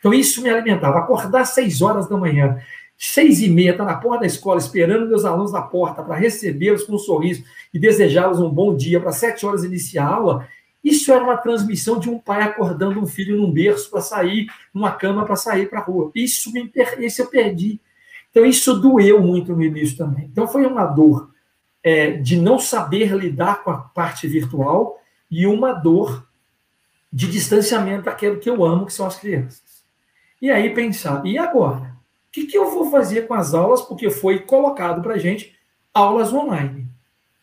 Então, 0.00 0.12
isso 0.12 0.42
me 0.42 0.50
alimentava. 0.50 0.98
Acordar 0.98 1.44
seis 1.44 1.80
horas 1.80 2.08
da 2.08 2.16
manhã, 2.16 2.58
seis 2.98 3.40
e 3.42 3.48
meia, 3.48 3.70
estar 3.70 3.84
tá 3.84 3.92
na 3.92 3.98
porta 3.98 4.22
da 4.22 4.26
escola, 4.26 4.58
esperando 4.58 5.06
meus 5.06 5.24
alunos 5.24 5.52
na 5.52 5.62
porta 5.62 6.02
para 6.02 6.16
recebê-los 6.16 6.82
com 6.82 6.94
um 6.94 6.98
sorriso 6.98 7.44
e 7.72 7.78
desejá-los 7.78 8.40
um 8.40 8.50
bom 8.50 8.74
dia, 8.74 8.98
para 8.98 9.12
sete 9.12 9.46
horas 9.46 9.62
iniciar 9.62 10.06
a 10.06 10.14
aula. 10.14 10.48
Isso 10.82 11.12
era 11.12 11.22
uma 11.22 11.36
transmissão 11.36 11.98
de 11.98 12.10
um 12.10 12.18
pai 12.18 12.42
acordando 12.42 13.00
um 13.00 13.06
filho 13.06 13.36
num 13.36 13.52
berço 13.52 13.90
para 13.90 14.00
sair, 14.00 14.46
numa 14.74 14.90
cama 14.92 15.24
para 15.24 15.36
sair 15.36 15.68
para 15.68 15.78
a 15.78 15.82
rua. 15.82 16.10
Isso, 16.14 16.52
me, 16.52 16.70
isso 16.98 17.22
eu 17.22 17.26
perdi. 17.26 17.80
Então, 18.30 18.44
isso 18.44 18.74
doeu 18.80 19.20
muito 19.22 19.54
no 19.54 19.62
início 19.62 19.96
também. 19.96 20.24
Então, 20.24 20.48
foi 20.48 20.66
uma 20.66 20.84
dor 20.86 21.30
é, 21.82 22.12
de 22.12 22.36
não 22.36 22.58
saber 22.58 23.14
lidar 23.14 23.62
com 23.62 23.70
a 23.70 23.78
parte 23.78 24.26
virtual 24.26 25.00
e 25.30 25.46
uma 25.46 25.72
dor 25.72 26.26
de 27.12 27.30
distanciamento 27.30 28.04
daquilo 28.04 28.38
que 28.38 28.48
eu 28.48 28.64
amo, 28.64 28.86
que 28.86 28.92
são 28.92 29.06
as 29.06 29.18
crianças. 29.18 29.84
E 30.40 30.50
aí 30.50 30.74
pensar, 30.74 31.24
e 31.26 31.38
agora? 31.38 31.92
O 32.28 32.32
que, 32.32 32.46
que 32.46 32.56
eu 32.56 32.70
vou 32.70 32.90
fazer 32.90 33.28
com 33.28 33.34
as 33.34 33.52
aulas? 33.52 33.82
Porque 33.82 34.10
foi 34.10 34.40
colocado 34.40 35.02
para 35.02 35.14
a 35.14 35.18
gente 35.18 35.54
aulas 35.92 36.32
online. 36.32 36.88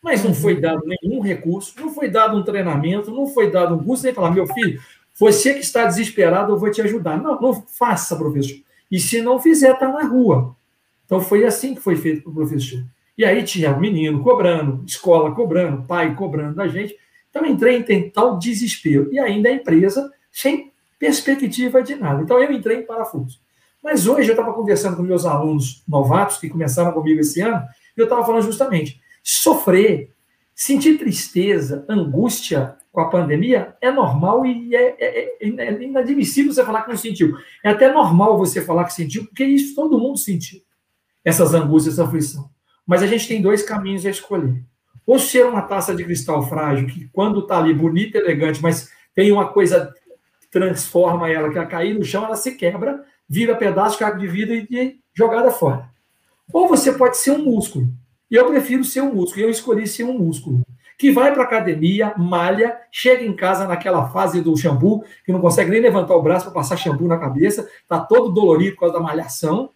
Mas 0.02 0.24
não 0.24 0.34
foi 0.34 0.58
dado 0.60 0.82
nenhum 0.86 1.20
recurso, 1.20 1.74
não 1.78 1.92
foi 1.92 2.08
dado 2.08 2.36
um 2.36 2.42
treinamento, 2.42 3.10
não 3.10 3.26
foi 3.26 3.50
dado 3.50 3.74
um 3.74 3.84
curso, 3.84 4.04
nem 4.04 4.14
falar, 4.14 4.30
meu 4.30 4.46
filho, 4.46 4.80
você 5.18 5.52
que 5.52 5.60
está 5.60 5.84
desesperado, 5.84 6.52
eu 6.52 6.58
vou 6.58 6.70
te 6.70 6.80
ajudar. 6.80 7.20
Não, 7.20 7.38
não 7.40 7.54
faça, 7.54 8.16
professor. 8.16 8.56
E 8.90 8.98
se 8.98 9.20
não 9.20 9.38
fizer, 9.38 9.72
está 9.72 9.88
na 9.88 10.04
rua. 10.04 10.56
Então 11.04 11.20
foi 11.20 11.44
assim 11.44 11.74
que 11.74 11.80
foi 11.80 11.96
feito 11.96 12.22
para 12.22 12.30
o 12.30 12.34
professor. 12.34 12.82
E 13.18 13.24
aí 13.24 13.42
tinha 13.42 13.72
o 13.72 13.80
menino 13.80 14.22
cobrando, 14.22 14.82
escola 14.86 15.34
cobrando, 15.34 15.82
pai 15.82 16.14
cobrando 16.14 16.54
da 16.54 16.66
gente. 16.66 16.96
Então 17.28 17.44
entrei 17.44 17.84
em 17.86 18.10
tal 18.10 18.38
desespero. 18.38 19.12
E 19.12 19.18
ainda 19.18 19.50
a 19.50 19.52
empresa 19.52 20.10
sem 20.32 20.72
perspectiva 20.98 21.82
de 21.82 21.96
nada. 21.96 22.22
Então 22.22 22.38
eu 22.38 22.50
entrei 22.50 22.78
em 22.78 22.86
parafuso. 22.86 23.40
Mas 23.82 24.06
hoje 24.06 24.28
eu 24.28 24.34
estava 24.34 24.52
conversando 24.52 24.96
com 24.96 25.02
meus 25.02 25.24
alunos 25.24 25.82
novatos 25.88 26.38
que 26.38 26.48
começaram 26.48 26.92
comigo 26.92 27.20
esse 27.20 27.40
ano, 27.40 27.62
e 27.96 28.00
eu 28.00 28.04
estava 28.04 28.24
falando 28.24 28.42
justamente: 28.42 29.00
sofrer, 29.22 30.12
sentir 30.54 30.98
tristeza, 30.98 31.84
angústia 31.88 32.76
com 32.92 33.00
a 33.00 33.08
pandemia 33.08 33.76
é 33.80 33.90
normal 33.90 34.44
e 34.44 34.74
é, 34.74 34.96
é, 34.98 35.24
é, 35.40 35.64
é 35.64 35.82
inadmissível 35.82 36.52
você 36.52 36.64
falar 36.64 36.82
que 36.82 36.90
não 36.90 36.96
sentiu. 36.96 37.36
É 37.64 37.70
até 37.70 37.92
normal 37.92 38.36
você 38.36 38.60
falar 38.60 38.84
que 38.84 38.92
sentiu, 38.92 39.24
porque 39.26 39.44
isso 39.44 39.74
todo 39.74 39.98
mundo 39.98 40.18
sentiu. 40.18 40.60
essas 41.24 41.54
angústias, 41.54 41.94
essa 41.94 42.04
aflição. 42.04 42.50
Mas 42.86 43.02
a 43.02 43.06
gente 43.06 43.28
tem 43.28 43.40
dois 43.40 43.62
caminhos 43.62 44.04
a 44.06 44.10
escolher. 44.10 44.62
Ou 45.06 45.18
ser 45.18 45.46
uma 45.46 45.62
taça 45.62 45.94
de 45.94 46.04
cristal 46.04 46.42
frágil, 46.42 46.86
que 46.86 47.08
quando 47.12 47.40
está 47.40 47.58
ali 47.58 47.74
bonita, 47.74 48.18
elegante, 48.18 48.62
mas 48.62 48.90
tem 49.14 49.30
uma 49.30 49.48
coisa 49.48 49.92
transforma 50.50 51.30
ela, 51.30 51.50
que 51.50 51.56
ela 51.56 51.66
cair 51.66 51.94
no 51.94 52.04
chão, 52.04 52.24
ela 52.24 52.36
se 52.36 52.56
quebra, 52.56 53.04
vira 53.28 53.54
pedaço, 53.54 53.98
caco 53.98 54.18
de 54.18 54.26
vida 54.26 54.52
e 54.54 54.98
jogada 55.14 55.50
fora. 55.50 55.88
Ou 56.52 56.66
você 56.66 56.92
pode 56.92 57.16
ser 57.16 57.30
um 57.30 57.44
músculo. 57.44 57.88
E 58.30 58.36
eu 58.36 58.46
prefiro 58.46 58.84
ser 58.84 59.00
um 59.00 59.14
músculo. 59.14 59.40
E 59.40 59.44
eu 59.44 59.50
escolhi 59.50 59.86
ser 59.86 60.04
um 60.04 60.16
músculo. 60.16 60.62
Que 60.96 61.10
vai 61.10 61.32
para 61.32 61.42
academia, 61.42 62.14
malha, 62.16 62.78
chega 62.92 63.24
em 63.24 63.34
casa 63.34 63.66
naquela 63.66 64.08
fase 64.10 64.40
do 64.42 64.56
shampoo, 64.56 65.02
que 65.24 65.32
não 65.32 65.40
consegue 65.40 65.70
nem 65.70 65.80
levantar 65.80 66.14
o 66.14 66.22
braço 66.22 66.44
para 66.44 66.54
passar 66.54 66.76
shampoo 66.76 67.08
na 67.08 67.16
cabeça, 67.16 67.68
está 67.82 67.98
todo 67.98 68.30
dolorido 68.30 68.74
por 68.74 68.80
causa 68.80 68.94
da 68.94 69.00
malhação. 69.00 69.70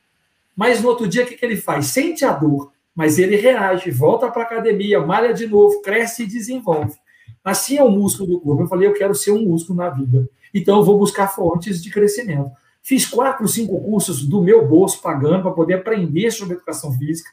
Mas 0.54 0.82
no 0.82 0.88
outro 0.88 1.08
dia, 1.08 1.24
o 1.24 1.26
que, 1.26 1.34
que 1.34 1.44
ele 1.44 1.56
faz? 1.56 1.86
Sente 1.86 2.24
a 2.24 2.32
dor, 2.32 2.70
mas 2.94 3.18
ele 3.18 3.36
reage, 3.36 3.90
volta 3.90 4.30
para 4.30 4.42
academia, 4.42 5.00
malha 5.00 5.32
de 5.32 5.46
novo, 5.46 5.80
cresce 5.80 6.24
e 6.24 6.26
desenvolve. 6.26 6.94
Assim 7.42 7.78
é 7.78 7.82
o 7.82 7.90
músculo 7.90 8.32
do 8.32 8.40
corpo. 8.40 8.62
Eu 8.62 8.68
falei, 8.68 8.86
eu 8.86 8.92
quero 8.92 9.14
ser 9.14 9.32
um 9.32 9.42
músculo 9.42 9.78
na 9.78 9.88
vida. 9.88 10.28
Então 10.52 10.78
eu 10.78 10.84
vou 10.84 10.98
buscar 10.98 11.28
fontes 11.28 11.82
de 11.82 11.90
crescimento. 11.90 12.50
Fiz 12.82 13.06
quatro, 13.06 13.48
cinco 13.48 13.80
cursos 13.80 14.24
do 14.26 14.42
meu 14.42 14.68
bolso 14.68 15.00
pagando 15.00 15.42
para 15.42 15.52
poder 15.52 15.74
aprender 15.74 16.30
sobre 16.30 16.54
educação 16.54 16.92
física 16.92 17.30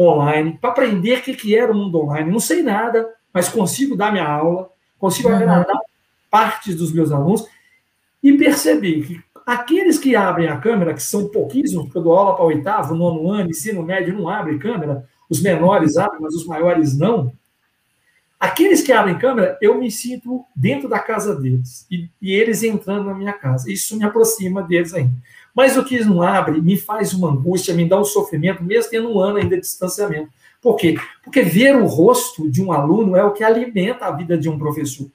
online, 0.00 0.58
para 0.58 0.70
aprender 0.70 1.18
o 1.18 1.22
que, 1.22 1.34
que 1.34 1.56
era 1.56 1.70
o 1.70 1.74
mundo 1.74 2.00
online. 2.00 2.30
Não 2.30 2.40
sei 2.40 2.62
nada, 2.62 3.06
mas 3.32 3.48
consigo 3.48 3.96
dar 3.96 4.10
minha 4.10 4.26
aula, 4.26 4.70
consigo 4.98 5.28
uhum. 5.28 5.36
agradar 5.36 5.78
partes 6.30 6.74
dos 6.74 6.92
meus 6.92 7.12
alunos 7.12 7.46
e 8.22 8.32
percebi 8.32 9.02
que 9.02 9.20
aqueles 9.44 9.98
que 9.98 10.14
abrem 10.16 10.48
a 10.48 10.58
câmera, 10.58 10.94
que 10.94 11.02
são 11.02 11.28
pouquíssimos, 11.28 11.84
porque 11.84 11.98
eu 11.98 12.02
dou 12.02 12.16
aula 12.16 12.36
para 12.36 12.44
oitavo, 12.44 12.94
nono 12.94 13.30
ano, 13.30 13.50
ensino 13.50 13.82
médio 13.82 14.14
não 14.14 14.28
abre 14.28 14.58
câmera, 14.58 15.06
os 15.28 15.42
menores 15.42 15.96
abrem, 15.96 16.20
mas 16.20 16.34
os 16.34 16.46
maiores 16.46 16.96
não. 16.96 17.32
Aqueles 18.38 18.80
que 18.80 18.90
abrem 18.90 19.18
câmera, 19.18 19.58
eu 19.60 19.78
me 19.78 19.90
sinto 19.90 20.44
dentro 20.56 20.88
da 20.88 20.98
casa 20.98 21.36
deles 21.36 21.86
e, 21.90 22.08
e, 22.22 22.32
eles 22.32 22.62
entrando 22.62 23.04
na 23.04 23.14
minha 23.14 23.34
casa. 23.34 23.70
Isso 23.70 23.98
me 23.98 24.04
aproxima 24.04 24.62
deles 24.62 24.94
ainda. 24.94 25.12
Mas 25.54 25.76
o 25.76 25.84
que 25.84 26.02
não 26.04 26.22
abre 26.22 26.60
me 26.60 26.76
faz 26.76 27.12
uma 27.12 27.30
angústia, 27.30 27.74
me 27.74 27.88
dá 27.88 27.98
um 27.98 28.04
sofrimento, 28.04 28.62
mesmo 28.62 28.90
tendo 28.90 29.12
um 29.12 29.20
ano 29.20 29.38
ainda 29.38 29.56
de 29.56 29.62
distanciamento. 29.62 30.30
Por 30.60 30.76
quê? 30.76 30.96
Porque 31.24 31.42
ver 31.42 31.76
o 31.76 31.86
rosto 31.86 32.50
de 32.50 32.62
um 32.62 32.72
aluno 32.72 33.16
é 33.16 33.24
o 33.24 33.32
que 33.32 33.42
alimenta 33.42 34.06
a 34.06 34.10
vida 34.12 34.36
de 34.36 34.48
um 34.48 34.58
professor. 34.58 35.10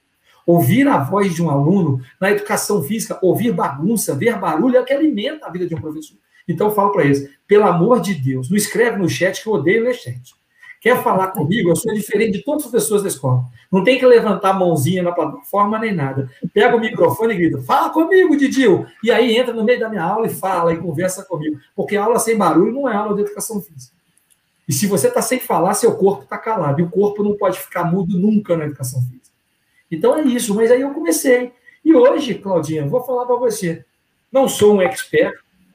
Ouvir 0.46 0.88
a 0.88 0.98
voz 0.98 1.34
de 1.34 1.42
um 1.42 1.50
aluno 1.50 2.02
na 2.20 2.32
educação 2.32 2.84
física, 2.84 3.18
ouvir 3.22 3.52
bagunça, 3.52 4.16
ver 4.16 4.38
barulho 4.38 4.78
é 4.78 4.82
o 4.82 4.86
que 4.86 4.94
alimenta 4.94 5.48
a 5.48 5.50
vida 5.50 5.68
de 5.68 5.74
um 5.74 5.82
professor. 5.82 6.18
Então 6.48 6.68
eu 6.68 6.74
falo 6.74 6.92
para 6.92 7.06
eles, 7.06 7.30
pelo 7.48 7.66
amor 7.66 8.00
de 8.00 8.14
Deus, 8.14 8.50
não 8.50 8.58
escreve 8.58 8.98
no 8.98 9.10
chat 9.10 9.42
que 9.42 9.48
eu 9.48 9.54
odeio 9.54 9.84
ler 9.84 9.96
chat. 9.96 10.36
Quer 10.86 11.02
falar 11.02 11.30
comigo? 11.30 11.72
Eu 11.72 11.76
sou 11.76 11.92
diferente 11.96 12.34
de 12.34 12.44
todas 12.44 12.66
as 12.66 12.72
pessoas 12.72 13.02
da 13.02 13.08
escola. 13.08 13.44
Não 13.72 13.84
tem 13.84 13.98
que 13.98 14.06
levantar 14.06 14.52
a 14.52 14.54
mãozinha 14.54 15.02
na 15.02 15.12
plataforma 15.12 15.80
nem 15.80 15.92
nada. 15.92 16.30
Pega 16.54 16.76
o 16.76 16.80
microfone 16.80 17.34
e 17.34 17.38
grita: 17.38 17.60
Fala 17.64 17.90
comigo, 17.90 18.38
Didil! 18.38 18.86
E 19.02 19.10
aí 19.10 19.36
entra 19.36 19.52
no 19.52 19.64
meio 19.64 19.80
da 19.80 19.90
minha 19.90 20.04
aula 20.04 20.28
e 20.28 20.30
fala 20.30 20.76
e 20.76 20.78
conversa 20.78 21.24
comigo. 21.24 21.60
Porque 21.76 21.98
aula 21.98 22.20
sem 22.20 22.38
barulho 22.38 22.72
não 22.72 22.88
é 22.88 22.96
aula 22.96 23.16
de 23.16 23.22
educação 23.22 23.60
física. 23.60 23.96
E 24.70 24.74
se 24.74 24.86
você 24.86 25.08
está 25.08 25.24
sem 25.24 25.40
falar, 25.40 25.74
seu 25.74 25.96
corpo 25.96 26.22
está 26.22 26.38
calado. 26.38 26.80
E 26.80 26.84
o 26.84 26.90
corpo 26.92 27.24
não 27.24 27.36
pode 27.36 27.58
ficar 27.58 27.86
mudo 27.86 28.16
nunca 28.16 28.56
na 28.56 28.66
educação 28.66 29.02
física. 29.02 29.36
Então 29.90 30.16
é 30.16 30.22
isso. 30.22 30.54
Mas 30.54 30.70
aí 30.70 30.82
eu 30.82 30.94
comecei. 30.94 31.52
E 31.84 31.96
hoje, 31.96 32.36
Claudinha, 32.36 32.86
vou 32.86 33.04
falar 33.04 33.26
para 33.26 33.38
você. 33.38 33.84
Não 34.32 34.48
sou 34.48 34.76
um 34.76 34.82
expert, 34.84 35.34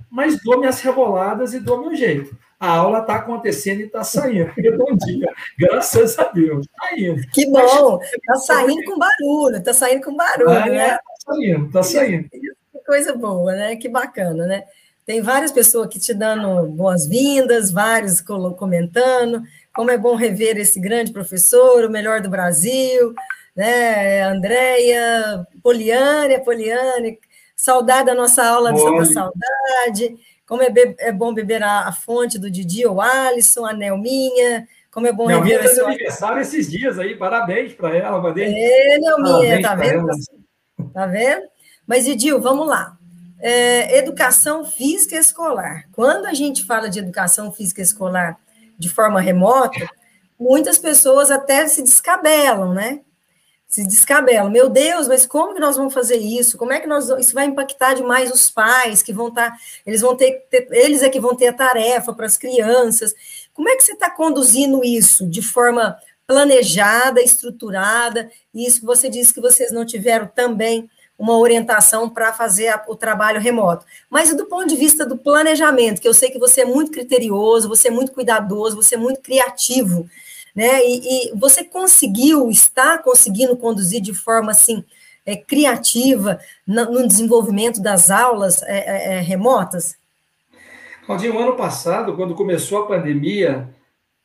mas 0.09 0.41
dou 0.41 0.61
minhas 0.61 0.81
revoladas 0.81 1.53
e 1.53 1.59
dou 1.59 1.81
meu 1.81 1.97
jeito 1.97 2.39
a 2.61 2.77
aula 2.77 2.99
está 2.99 3.17
acontecendo 3.17 3.81
e 3.81 3.85
está 3.85 4.05
saindo 4.05 4.53
redondinha. 4.55 5.33
Graças 5.59 6.19
a 6.19 6.25
Deus. 6.25 6.67
Está 6.67 6.99
indo. 6.99 7.27
Que 7.33 7.51
bom! 7.51 7.99
Está 8.03 8.35
saindo 8.37 8.85
com 8.85 8.99
barulho, 8.99 9.57
está 9.57 9.73
saindo 9.73 10.05
com 10.05 10.15
barulho, 10.15 10.51
ah, 10.51 10.67
né? 10.67 10.87
Está 10.89 11.33
saindo, 11.33 11.67
está 11.67 11.83
saindo. 11.83 12.29
Que 12.29 12.79
coisa 12.87 13.17
boa, 13.17 13.55
né? 13.55 13.77
Que 13.77 13.89
bacana, 13.89 14.47
né? 14.47 14.65
Tem 15.07 15.23
várias 15.23 15.51
pessoas 15.51 15.89
que 15.89 15.99
te 15.99 16.13
dando 16.13 16.69
boas-vindas, 16.69 17.71
vários 17.71 18.21
comentando. 18.21 19.43
Como 19.75 19.91
é 19.91 19.97
bom 19.97 20.15
rever 20.15 20.59
esse 20.59 20.79
grande 20.79 21.13
professor, 21.13 21.85
o 21.85 21.91
melhor 21.91 22.21
do 22.21 22.29
Brasil, 22.29 23.15
né? 23.57 24.23
Andréia, 24.23 25.47
Poliane, 25.63 26.45
Poliane, 26.45 27.19
saudade 27.57 28.07
da 28.07 28.15
nossa 28.15 28.45
aula 28.45 28.73
de 28.73 28.81
Santa 28.81 29.05
Saudade. 29.07 30.15
Como 30.51 30.65
é, 30.65 30.73
é 30.99 31.13
bom 31.13 31.33
beber 31.33 31.63
a, 31.63 31.87
a, 31.87 31.93
fonte 31.93 32.37
do 32.37 32.51
Didi, 32.51 32.85
o 32.85 33.01
Alisson, 33.01 33.65
a 33.65 33.73
Nelminha. 33.73 34.67
Como 34.91 35.07
é 35.07 35.13
bom 35.13 35.29
Nelminha 35.29 35.59
rever 35.59 35.73
fez 35.73 35.79
aniversário 35.79 36.43
esses 36.43 36.69
dias 36.69 36.99
aí, 36.99 37.15
parabéns 37.15 37.73
para 37.73 37.97
ela. 37.97 38.21
Mandei... 38.21 38.53
É, 38.53 38.99
Nelminha, 38.99 39.63
tá 39.63 39.77
vendo? 39.77 40.09
Tá 40.93 41.07
vendo? 41.07 41.43
Mas, 41.87 42.05
Didi, 42.05 42.33
vamos 42.33 42.67
lá. 42.67 42.99
É, 43.39 43.97
educação 43.97 44.65
física 44.65 45.15
escolar. 45.15 45.85
Quando 45.93 46.27
a 46.27 46.35
gente 46.35 46.67
fala 46.67 46.91
de 46.91 46.99
educação 46.99 47.53
física 47.53 47.81
escolar 47.81 48.37
de 48.77 48.89
forma 48.89 49.21
remota, 49.21 49.89
muitas 50.37 50.79
pessoas 50.79 51.31
até 51.31 51.69
se 51.69 51.81
descabelam, 51.81 52.75
né? 52.75 53.03
Se 53.71 53.85
descabelam. 53.85 54.51
Meu 54.51 54.69
Deus, 54.69 55.07
mas 55.07 55.25
como 55.25 55.55
que 55.55 55.61
nós 55.61 55.77
vamos 55.77 55.95
fazer 55.95 56.17
isso? 56.17 56.59
Como 56.59 56.73
é 56.73 56.81
que 56.81 56.89
nós 56.89 57.09
isso 57.21 57.33
vai 57.33 57.47
impactar 57.47 57.95
demais 57.95 58.31
os 58.33 58.51
pais 58.51 59.01
que 59.01 59.13
vão 59.13 59.29
estar, 59.29 59.53
tá, 59.53 59.57
eles 59.87 60.01
vão 60.01 60.17
ter, 60.17 60.45
ter 60.51 60.67
eles 60.73 61.03
é 61.03 61.09
que 61.09 61.21
vão 61.21 61.37
ter 61.37 61.47
a 61.47 61.53
tarefa 61.53 62.13
para 62.13 62.27
as 62.27 62.37
crianças. 62.37 63.15
Como 63.55 63.69
é 63.69 63.77
que 63.77 63.85
você 63.85 63.93
está 63.93 64.11
conduzindo 64.11 64.85
isso 64.85 65.25
de 65.25 65.41
forma 65.41 65.97
planejada, 66.27 67.23
estruturada? 67.23 68.29
E 68.53 68.67
isso 68.67 68.81
que 68.81 68.87
você 68.87 69.09
disse 69.09 69.33
que 69.33 69.41
vocês 69.41 69.71
não 69.71 69.87
tiveram 69.87 70.27
também 70.27 70.91
uma 71.17 71.39
orientação 71.39 72.09
para 72.09 72.33
fazer 72.33 72.69
a, 72.69 72.85
o 72.89 72.97
trabalho 72.97 73.41
remoto. 73.41 73.87
Mas 74.09 74.35
do 74.35 74.47
ponto 74.47 74.67
de 74.67 74.75
vista 74.75 75.07
do 75.07 75.17
planejamento, 75.17 76.01
que 76.01 76.09
eu 76.09 76.15
sei 76.15 76.31
que 76.31 76.39
você 76.41 76.63
é 76.63 76.65
muito 76.65 76.91
criterioso, 76.91 77.69
você 77.69 77.87
é 77.87 77.91
muito 77.91 78.11
cuidadoso, 78.11 78.75
você 78.75 78.97
é 78.97 78.99
muito 78.99 79.21
criativo 79.21 80.09
né? 80.55 80.81
E, 80.85 81.33
e 81.33 81.39
você 81.39 81.65
conseguiu, 81.65 82.51
está 82.51 82.99
conseguindo 82.99 83.57
conduzir 83.57 84.01
de 84.01 84.15
forma 84.15 84.51
assim 84.51 84.85
é, 85.25 85.37
criativa 85.37 86.39
no, 86.67 86.85
no, 86.87 87.07
desenvolvimento 87.07 87.81
das 87.83 88.11
aulas 88.11 88.63
é, 88.63 88.79
é, 88.79 89.17
é 89.17 89.21
remotas? 89.21 89.97
Claudinho, 91.07 91.39
ano 91.39 91.57
passado, 91.57 92.15
quando 92.15 92.35
começou 92.35 92.83
a 92.83 92.87
pandemia, 92.87 93.69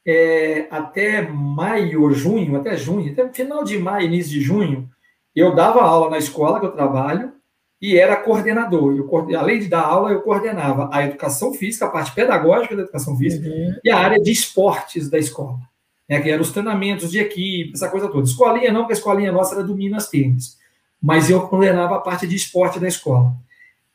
é, 0.05 0.67
até 0.69 1.21
maio, 1.21 2.11
junho, 2.11 2.55
até 2.57 2.77
junho, 2.77 3.11
até 3.11 3.27
final 3.29 3.63
de 3.63 3.77
maio, 3.77 4.05
início 4.05 4.31
de 4.31 4.41
junho, 4.41 4.89
eu 5.35 5.53
dava 5.53 5.81
aula 5.81 6.09
na 6.09 6.17
escola 6.17 6.59
que 6.59 6.65
eu 6.65 6.71
trabalho 6.71 7.33
e 7.81 7.97
era 7.97 8.15
coordenador. 8.15 8.95
Eu, 8.95 9.37
além 9.37 9.59
de 9.59 9.67
dar 9.67 9.81
aula, 9.81 10.11
eu 10.11 10.21
coordenava 10.21 10.89
a 10.93 11.03
educação 11.03 11.53
física, 11.53 11.85
a 11.85 11.89
parte 11.89 12.13
pedagógica 12.13 12.75
da 12.75 12.83
educação 12.83 13.17
física 13.17 13.47
uhum. 13.47 13.75
e 13.83 13.89
a 13.89 13.97
área 13.97 14.21
de 14.21 14.31
esportes 14.31 15.09
da 15.09 15.17
escola 15.17 15.59
né, 16.09 16.21
que 16.21 16.29
eram 16.29 16.41
os 16.41 16.51
treinamentos 16.51 17.11
de 17.11 17.19
equipe, 17.19 17.71
essa 17.73 17.89
coisa 17.89 18.07
toda. 18.07 18.23
Escolinha 18.23 18.71
não, 18.71 18.81
porque 18.81 18.93
a 18.93 18.97
escolinha 18.97 19.31
nossa 19.31 19.55
era 19.55 19.63
do 19.63 19.75
Minas 19.75 20.09
Tênis, 20.09 20.57
mas 21.01 21.29
eu 21.29 21.41
coordenava 21.47 21.95
a 21.95 21.99
parte 21.99 22.27
de 22.27 22.35
esporte 22.35 22.79
da 22.79 22.87
escola. 22.87 23.33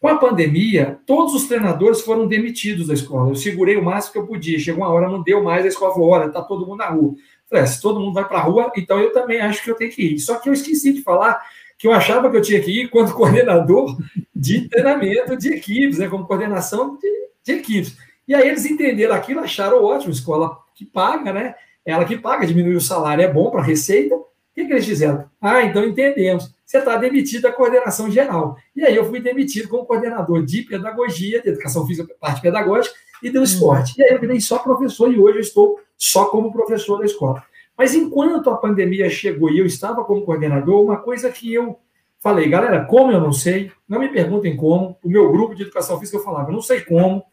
Com 0.00 0.08
a 0.08 0.16
pandemia, 0.16 0.98
todos 1.06 1.34
os 1.34 1.46
treinadores 1.46 2.00
foram 2.00 2.26
demitidos 2.26 2.86
da 2.86 2.94
escola. 2.94 3.30
Eu 3.30 3.34
segurei 3.34 3.76
o 3.76 3.84
máximo 3.84 4.12
que 4.14 4.18
eu 4.18 4.26
podia. 4.26 4.58
Chegou 4.58 4.82
uma 4.82 4.90
hora, 4.90 5.10
não 5.10 5.22
deu 5.22 5.42
mais, 5.42 5.62
a 5.62 5.68
escola 5.68 5.92
falou: 5.92 6.08
olha, 6.08 6.26
está 6.26 6.40
todo 6.40 6.66
mundo 6.66 6.78
na 6.78 6.88
rua. 6.88 7.14
Falei, 7.50 7.64
é, 7.64 7.66
se 7.66 7.82
todo 7.82 8.00
mundo 8.00 8.14
vai 8.14 8.26
para 8.26 8.38
a 8.38 8.42
rua, 8.42 8.72
então 8.76 8.98
eu 8.98 9.12
também 9.12 9.40
acho 9.40 9.62
que 9.62 9.70
eu 9.70 9.74
tenho 9.74 9.90
que 9.90 10.14
ir. 10.14 10.18
Só 10.18 10.36
que 10.36 10.48
eu 10.48 10.54
esqueci 10.54 10.94
de 10.94 11.02
falar 11.02 11.38
que 11.76 11.86
eu 11.86 11.92
achava 11.92 12.30
que 12.30 12.36
eu 12.36 12.42
tinha 12.42 12.60
que 12.60 12.70
ir 12.70 12.88
quando 12.88 13.12
coordenador 13.16 13.98
de 14.34 14.68
treinamento 14.68 15.36
de 15.36 15.52
equipes, 15.52 15.98
né, 15.98 16.08
como 16.08 16.26
coordenação 16.26 16.96
de, 16.96 17.08
de 17.44 17.52
equipes. 17.52 17.96
E 18.26 18.34
aí 18.34 18.48
eles 18.48 18.64
entenderam 18.64 19.14
aquilo, 19.14 19.40
acharam 19.40 19.84
ótimo, 19.84 20.12
escola 20.12 20.56
que 20.74 20.86
paga, 20.86 21.32
né? 21.32 21.54
Ela 21.84 22.04
que 22.04 22.16
paga, 22.16 22.46
diminuir 22.46 22.76
o 22.76 22.80
salário 22.80 23.24
é 23.24 23.32
bom 23.32 23.50
para 23.50 23.60
a 23.60 23.64
receita. 23.64 24.14
O 24.14 24.26
que, 24.54 24.66
que 24.66 24.72
eles 24.72 24.84
fizeram? 24.84 25.24
Ah, 25.40 25.62
então 25.62 25.84
entendemos. 25.84 26.54
Você 26.64 26.78
está 26.78 26.96
demitido 26.96 27.42
da 27.42 27.52
coordenação 27.52 28.10
geral. 28.10 28.56
E 28.76 28.84
aí 28.84 28.94
eu 28.94 29.04
fui 29.04 29.20
demitido 29.20 29.68
como 29.68 29.84
coordenador 29.84 30.44
de 30.44 30.62
pedagogia, 30.62 31.40
de 31.42 31.48
educação 31.48 31.86
física, 31.86 32.14
parte 32.20 32.40
pedagógica 32.40 32.94
e 33.22 33.30
do 33.30 33.42
esporte. 33.42 33.94
E 33.98 34.02
aí 34.02 34.12
eu 34.12 34.20
virei 34.20 34.40
só 34.40 34.58
professor 34.58 35.12
e 35.12 35.18
hoje 35.18 35.38
eu 35.38 35.42
estou 35.42 35.80
só 35.96 36.26
como 36.26 36.52
professor 36.52 36.98
da 36.98 37.04
escola. 37.04 37.42
Mas 37.76 37.94
enquanto 37.94 38.50
a 38.50 38.56
pandemia 38.56 39.08
chegou 39.08 39.50
e 39.50 39.58
eu 39.58 39.66
estava 39.66 40.04
como 40.04 40.22
coordenador, 40.22 40.82
uma 40.82 40.98
coisa 40.98 41.30
que 41.30 41.52
eu 41.52 41.78
falei, 42.18 42.48
galera, 42.48 42.84
como 42.84 43.10
eu 43.10 43.20
não 43.20 43.32
sei, 43.32 43.72
não 43.88 43.98
me 43.98 44.08
perguntem 44.08 44.56
como. 44.56 44.98
O 45.02 45.08
meu 45.08 45.32
grupo 45.32 45.54
de 45.54 45.62
educação 45.62 45.98
física 45.98 46.18
eu 46.18 46.22
falava, 46.22 46.50
eu 46.50 46.54
não 46.54 46.62
sei 46.62 46.82
como, 46.82 47.24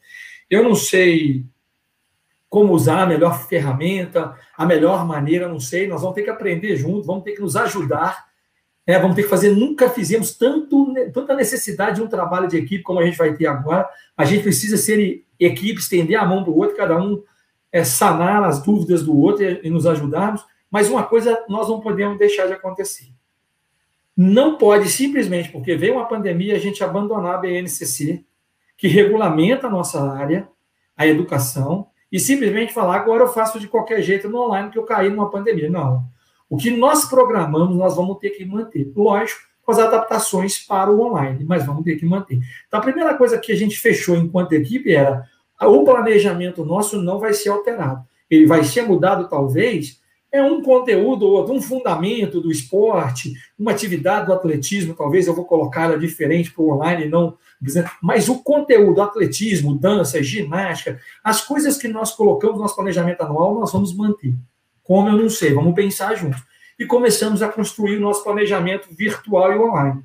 eu 0.50 0.64
não 0.64 0.74
sei 0.74 1.46
como 2.50 2.74
usar 2.74 3.04
a 3.04 3.06
melhor 3.06 3.46
ferramenta, 3.48 4.36
a 4.56 4.66
melhor 4.66 5.06
maneira, 5.06 5.48
não 5.48 5.60
sei. 5.60 5.88
Nós 5.88 6.02
vamos 6.02 6.16
ter 6.16 6.24
que 6.24 6.30
aprender 6.30 6.76
junto, 6.78 7.06
vamos 7.06 7.24
ter 7.24 7.34
que 7.34 7.42
nos 7.42 7.56
ajudar. 7.56 8.28
Né? 8.86 8.98
Vamos 9.00 9.16
ter 9.16 9.24
que 9.24 9.30
fazer. 9.30 9.52
Nunca 9.52 9.90
fizemos 9.90 10.38
tanto, 10.38 10.94
tanta 11.14 11.36
necessidade 11.36 11.98
de 11.98 12.02
um 12.02 12.08
trabalho 12.08 12.48
de 12.48 12.58
equipe 12.58 12.84
como 12.84 13.00
a 13.00 13.06
gente 13.06 13.18
vai 13.18 13.34
ter 13.34 13.48
agora. 13.48 13.88
A 14.16 14.24
gente 14.24 14.44
precisa 14.44 14.78
ser 14.78 15.26
equipe, 15.40 15.80
estender 15.80 16.18
a 16.18 16.26
mão 16.26 16.44
para 16.44 16.52
o 16.52 16.58
outro, 16.58 16.78
cada 16.78 16.98
um 16.98 17.22
é, 17.72 17.84
sanar 17.84 18.44
as 18.44 18.64
dúvidas 18.64 19.04
do 19.04 19.18
outro 19.18 19.44
e, 19.44 19.62
e 19.64 19.70
nos 19.70 19.86
ajudarmos. 19.86 20.46
Mas 20.72 20.90
uma 20.90 21.04
coisa 21.04 21.44
nós 21.50 21.68
não 21.68 21.82
podemos 21.82 22.18
deixar 22.18 22.48
de 22.48 22.54
acontecer. 22.54 23.08
Não 24.16 24.58
pode, 24.58 24.90
simplesmente 24.90 25.52
porque 25.52 25.76
veio 25.76 25.94
uma 25.94 26.08
pandemia, 26.08 26.56
a 26.56 26.60
gente 26.60 26.84
abandonar 26.84 27.36
a 27.36 27.38
BNCC, 27.38 28.26
que 28.76 28.88
regulamenta 28.88 29.68
a 29.68 29.70
nossa 29.70 30.02
área, 30.12 30.48
a 30.96 31.06
educação, 31.06 31.88
e 32.12 32.20
simplesmente 32.20 32.74
falar, 32.74 32.96
agora 32.96 33.24
eu 33.24 33.28
faço 33.28 33.60
de 33.60 33.68
qualquer 33.68 34.02
jeito 34.02 34.30
no 34.30 34.46
online, 34.46 34.70
que 34.70 34.78
eu 34.78 34.84
caí 34.84 35.10
numa 35.10 35.30
pandemia. 35.30 35.70
Não. 35.70 36.06
O 36.50 36.58
que 36.58 36.72
nós 36.72 37.06
programamos, 37.06 37.76
nós 37.76 37.96
vamos 37.96 38.18
ter 38.20 38.30
que 38.30 38.46
manter. 38.46 38.92
Lógico, 38.96 39.42
com 39.64 39.72
as 39.72 39.80
adaptações 39.80 40.60
para 40.66 40.90
o 40.90 41.02
online, 41.02 41.44
mas 41.44 41.66
vamos 41.66 41.84
ter 41.84 41.98
que 41.98 42.06
manter. 42.06 42.40
Então, 42.68 42.80
a 42.80 42.84
primeira 42.84 43.16
coisa 43.16 43.38
que 43.38 43.52
a 43.52 43.56
gente 43.56 43.78
fechou 43.78 44.16
enquanto 44.16 44.54
equipe 44.54 44.94
era 44.94 45.28
o 45.62 45.84
planejamento 45.84 46.64
nosso 46.64 47.02
não 47.02 47.20
vai 47.20 47.34
ser 47.34 47.50
alterado. 47.50 48.02
Ele 48.30 48.46
vai 48.46 48.64
ser 48.64 48.84
mudado, 48.84 49.28
talvez, 49.28 50.00
é 50.38 50.44
um 50.44 50.62
conteúdo 50.62 51.26
ou 51.26 51.34
outro, 51.34 51.54
um 51.54 51.62
fundamento 51.62 52.40
do 52.40 52.52
esporte, 52.52 53.34
uma 53.58 53.72
atividade 53.72 54.28
do 54.28 54.34
atletismo, 54.34 54.94
talvez 54.94 55.28
eu 55.28 55.36
vou 55.36 55.46
colocar 55.46 55.84
ela 55.84 56.00
diferente 56.00 56.52
para 56.52 56.64
o 56.64 56.74
online, 56.74 57.10
não. 57.10 57.38
Mas 58.02 58.30
o 58.30 58.44
conteúdo, 58.44 59.02
atletismo, 59.02 59.78
dança, 59.78 60.22
ginástica, 60.22 61.00
as 61.24 61.42
coisas 61.42 61.78
que 61.78 61.88
nós 61.88 62.14
colocamos 62.14 62.58
no 62.58 62.62
nosso 62.62 62.76
planejamento 62.76 63.22
anual, 63.22 63.56
nós 63.56 63.72
vamos 63.72 63.96
manter. 63.96 64.34
Como 64.84 65.10
eu 65.10 65.18
não 65.18 65.30
sei, 65.30 65.54
vamos 65.54 65.74
pensar 65.74 66.16
juntos. 66.16 66.42
E 66.80 66.86
começamos 66.86 67.42
a 67.42 67.50
construir 67.50 67.98
o 67.98 68.02
nosso 68.02 68.24
planejamento 68.24 68.88
virtual 68.92 69.52
e 69.52 69.60
online. 69.60 70.04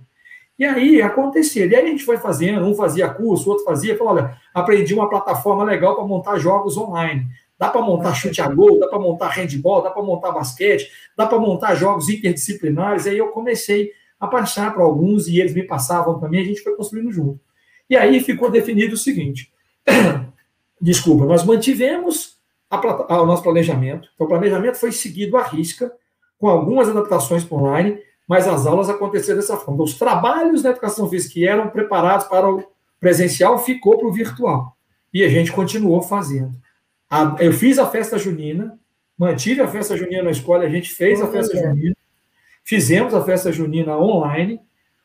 E 0.58 0.64
aí 0.64 1.02
acontecia. 1.02 1.66
E 1.66 1.74
aí 1.74 1.84
a 1.84 1.88
gente 1.88 2.04
foi 2.04 2.18
fazendo, 2.18 2.64
um 2.64 2.74
fazia 2.74 3.08
curso, 3.08 3.50
outro 3.50 3.64
fazia, 3.64 3.96
falou: 3.96 4.14
olha, 4.14 4.36
aprendi 4.54 4.94
uma 4.94 5.08
plataforma 5.08 5.64
legal 5.64 5.96
para 5.96 6.04
montar 6.04 6.38
jogos 6.38 6.76
online. 6.76 7.26
Dá 7.62 7.68
para 7.68 7.80
montar 7.80 8.12
chute 8.12 8.42
a 8.42 8.48
gol, 8.48 8.80
dá 8.80 8.88
para 8.88 8.98
montar 8.98 9.28
handball, 9.28 9.82
dá 9.82 9.90
para 9.92 10.02
montar 10.02 10.32
basquete, 10.32 10.90
dá 11.16 11.28
para 11.28 11.38
montar 11.38 11.76
jogos 11.76 12.08
interdisciplinares. 12.08 13.06
Aí 13.06 13.16
eu 13.16 13.28
comecei 13.28 13.92
a 14.18 14.26
passar 14.26 14.74
para 14.74 14.82
alguns 14.82 15.28
e 15.28 15.38
eles 15.38 15.54
me 15.54 15.62
passavam 15.62 16.18
para 16.18 16.28
mim, 16.28 16.40
a 16.40 16.44
gente 16.44 16.60
foi 16.60 16.74
construindo 16.74 17.12
junto. 17.12 17.38
E 17.88 17.96
aí 17.96 18.18
ficou 18.18 18.50
definido 18.50 18.94
o 18.94 18.98
seguinte: 18.98 19.52
desculpa, 20.82 21.24
nós 21.24 21.44
mantivemos 21.44 22.36
a, 22.68 22.78
a, 23.14 23.22
o 23.22 23.26
nosso 23.26 23.44
planejamento. 23.44 24.08
Então, 24.12 24.26
o 24.26 24.28
planejamento 24.28 24.74
foi 24.78 24.90
seguido 24.90 25.36
à 25.36 25.44
risca, 25.44 25.92
com 26.40 26.48
algumas 26.48 26.88
adaptações 26.88 27.44
para 27.44 27.58
online, 27.58 27.96
mas 28.26 28.48
as 28.48 28.66
aulas 28.66 28.90
aconteceram 28.90 29.38
dessa 29.38 29.56
forma. 29.56 29.74
Então, 29.74 29.84
os 29.84 29.94
trabalhos 29.94 30.62
da 30.62 30.70
educação 30.70 31.08
física 31.08 31.34
que 31.34 31.46
eram 31.46 31.70
preparados 31.70 32.26
para 32.26 32.50
o 32.50 32.64
presencial 32.98 33.56
ficou 33.56 33.98
para 33.98 34.08
o 34.08 34.12
virtual. 34.12 34.76
E 35.14 35.22
a 35.22 35.28
gente 35.28 35.52
continuou 35.52 36.02
fazendo. 36.02 36.60
A, 37.12 37.36
eu 37.40 37.52
fiz 37.52 37.78
a 37.78 37.86
festa 37.86 38.16
junina, 38.16 38.78
mantive 39.18 39.60
a 39.60 39.68
festa 39.68 39.94
junina 39.94 40.22
na 40.22 40.30
escola, 40.30 40.64
a 40.64 40.68
gente 40.70 40.88
fez 40.94 41.20
a 41.20 41.28
festa 41.28 41.54
junina, 41.58 41.94
fizemos 42.64 43.12
a 43.12 43.22
festa 43.22 43.52
junina 43.52 43.98
online, 43.98 44.58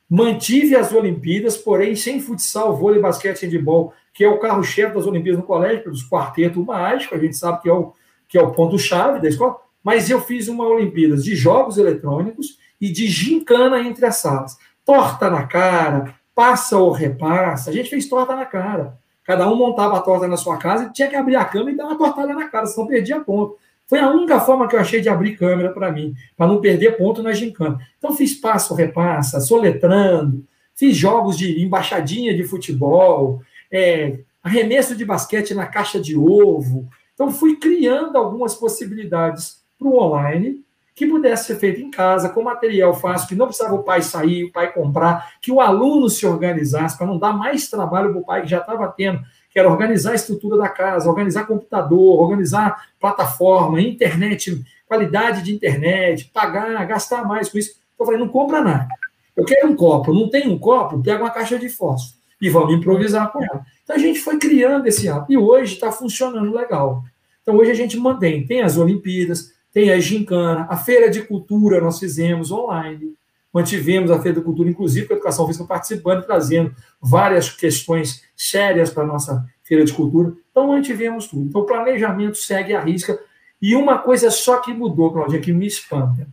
mantive 0.10 0.74
as 0.78 0.94
Olimpíadas, 0.94 1.58
porém 1.58 1.98
sem 1.98 2.22
futsal, 2.22 2.78
vôlei, 2.78 3.02
basquete 3.02 3.46
handball, 3.46 3.94
que 4.14 4.24
é 4.24 4.30
o 4.30 4.40
carro-chefe 4.40 4.96
das 4.96 5.06
Olimpíadas 5.06 5.42
no 5.42 5.46
colégio, 5.46 5.92
dos 5.92 6.08
quarteto 6.08 6.64
mágico, 6.64 7.14
a 7.14 7.18
gente 7.18 7.36
sabe 7.36 7.62
que 7.62 7.68
é 7.68 7.74
o, 7.74 7.94
que 8.30 8.38
é 8.38 8.42
o 8.42 8.54
ponto-chave 8.54 9.20
da 9.20 9.28
escola, 9.28 9.58
mas 9.84 10.10
eu 10.10 10.22
fiz 10.22 10.48
uma 10.48 10.66
Olimpíadas 10.66 11.26
de 11.26 11.36
jogos 11.36 11.78
eletrônicos 11.78 12.58
e 12.80 12.90
de 12.90 13.06
gincana 13.08 13.82
entre 13.82 14.06
as 14.06 14.16
salas. 14.16 14.58
Torta 14.86 15.30
na 15.30 15.46
cara, 15.46 16.16
passa 16.34 16.78
ou 16.78 16.94
repassa, 16.94 17.70
a 17.70 17.74
gente 17.74 17.90
fez 17.90 18.08
torta 18.08 18.34
na 18.34 18.46
cara. 18.46 18.98
Cada 19.28 19.46
um 19.52 19.58
montava 19.58 19.98
a 19.98 20.02
torta 20.02 20.26
na 20.26 20.38
sua 20.38 20.56
casa 20.56 20.86
e 20.86 20.94
tinha 20.94 21.10
que 21.10 21.16
abrir 21.18 21.36
a 21.36 21.44
câmera 21.44 21.72
e 21.72 21.76
dar 21.76 21.84
uma 21.84 21.98
tortada 21.98 22.34
na 22.34 22.48
cara, 22.48 22.66
senão 22.66 22.88
perdia 22.88 23.20
ponto. 23.20 23.58
Foi 23.86 24.00
a 24.00 24.10
única 24.10 24.40
forma 24.40 24.70
que 24.70 24.76
eu 24.78 24.80
achei 24.80 25.02
de 25.02 25.10
abrir 25.10 25.36
câmera 25.36 25.74
para 25.74 25.92
mim, 25.92 26.16
para 26.38 26.48
não 26.48 26.62
perder 26.62 26.98
ponto 26.98 27.22
na 27.22 27.34
gincana. 27.34 27.78
Então 27.98 28.16
fiz 28.16 28.36
passo, 28.36 28.74
repassa, 28.74 29.42
soletrando, 29.42 30.46
fiz 30.74 30.96
jogos 30.96 31.38
de 31.38 31.62
embaixadinha 31.62 32.34
de 32.34 32.46
futebol, 32.46 33.42
é, 33.70 34.20
arremesso 34.42 34.96
de 34.96 35.04
basquete 35.04 35.54
na 35.54 35.66
caixa 35.66 36.00
de 36.00 36.18
ovo. 36.18 36.88
Então 37.14 37.30
fui 37.30 37.58
criando 37.58 38.18
algumas 38.18 38.56
possibilidades 38.56 39.62
para 39.78 39.90
o 39.90 40.02
online 40.02 40.64
que 40.98 41.06
pudesse 41.06 41.46
ser 41.46 41.60
feito 41.60 41.80
em 41.80 41.92
casa, 41.92 42.28
com 42.28 42.42
material 42.42 42.92
fácil, 42.92 43.28
que 43.28 43.36
não 43.36 43.46
precisava 43.46 43.76
o 43.76 43.84
pai 43.84 44.02
sair, 44.02 44.46
o 44.46 44.52
pai 44.52 44.74
comprar, 44.74 45.34
que 45.40 45.52
o 45.52 45.62
aluno 45.62 46.10
se 46.10 46.26
organizasse, 46.26 46.98
para 46.98 47.06
não 47.06 47.20
dar 47.20 47.34
mais 47.34 47.70
trabalho 47.70 48.10
para 48.10 48.20
o 48.20 48.26
pai 48.26 48.42
que 48.42 48.50
já 48.50 48.58
estava 48.58 48.88
tendo 48.88 49.22
que 49.52 49.60
era 49.60 49.70
organizar 49.70 50.12
a 50.12 50.16
estrutura 50.16 50.58
da 50.58 50.70
casa, 50.70 51.08
organizar 51.08 51.46
computador, 51.46 52.20
organizar 52.20 52.90
plataforma, 53.00 53.80
internet, 53.80 54.60
qualidade 54.88 55.44
de 55.44 55.54
internet, 55.54 56.32
pagar, 56.34 56.84
gastar 56.86 57.24
mais 57.26 57.50
com 57.50 57.60
isso. 57.60 57.76
Eu 58.00 58.06
falei, 58.06 58.20
não 58.20 58.28
compra 58.28 58.62
nada. 58.62 58.88
Eu 59.36 59.46
quero 59.46 59.70
um 59.70 59.76
copo, 59.76 60.12
não 60.12 60.30
tem 60.30 60.48
um 60.48 60.58
copo, 60.58 61.02
pega 61.02 61.24
uma 61.24 61.32
caixa 61.32 61.60
de 61.60 61.70
fósforo 61.70 62.20
e 62.42 62.50
vamos 62.50 62.74
improvisar 62.74 63.32
com 63.32 63.44
ela. 63.44 63.64
Então 63.84 63.96
a 63.96 64.00
gente 64.00 64.20
foi 64.20 64.38
criando 64.38 64.88
esse 64.88 65.08
hábito 65.08 65.32
e 65.32 65.38
hoje 65.38 65.76
está 65.76 65.92
funcionando 65.92 66.52
legal. 66.56 67.04
Então 67.42 67.56
hoje 67.56 67.72
a 67.72 67.76
gente 67.76 67.98
mantém, 67.98 68.46
tem 68.46 68.62
as 68.62 68.78
Olimpíadas, 68.78 69.57
tem 69.78 69.92
a 69.92 70.00
gincana, 70.00 70.66
a 70.72 70.76
feira 70.76 71.08
de 71.08 71.22
cultura 71.22 71.80
nós 71.80 72.00
fizemos 72.00 72.50
online, 72.50 73.14
mantivemos 73.54 74.10
a 74.10 74.20
Feira 74.20 74.40
da 74.40 74.44
Cultura, 74.44 74.68
inclusive 74.68 75.06
com 75.06 75.14
a 75.14 75.18
Educação 75.18 75.46
Física 75.46 75.66
participando, 75.66 76.26
trazendo 76.26 76.74
várias 77.00 77.52
questões 77.52 78.24
sérias 78.36 78.90
para 78.90 79.04
a 79.04 79.06
nossa 79.06 79.46
Feira 79.62 79.86
de 79.86 79.94
Cultura. 79.94 80.34
Então, 80.50 80.70
mantivemos 80.70 81.28
tudo. 81.28 81.44
Então, 81.44 81.62
o 81.62 81.66
planejamento 81.66 82.40
segue 82.40 82.74
a 82.74 82.82
risca. 82.82 83.20
E 83.62 83.76
uma 83.76 84.00
coisa 84.00 84.32
só 84.32 84.58
que 84.62 84.74
mudou, 84.74 85.14
Claudia, 85.14 85.40
que 85.40 85.54
me 85.54 85.68
espanta. 85.68 86.28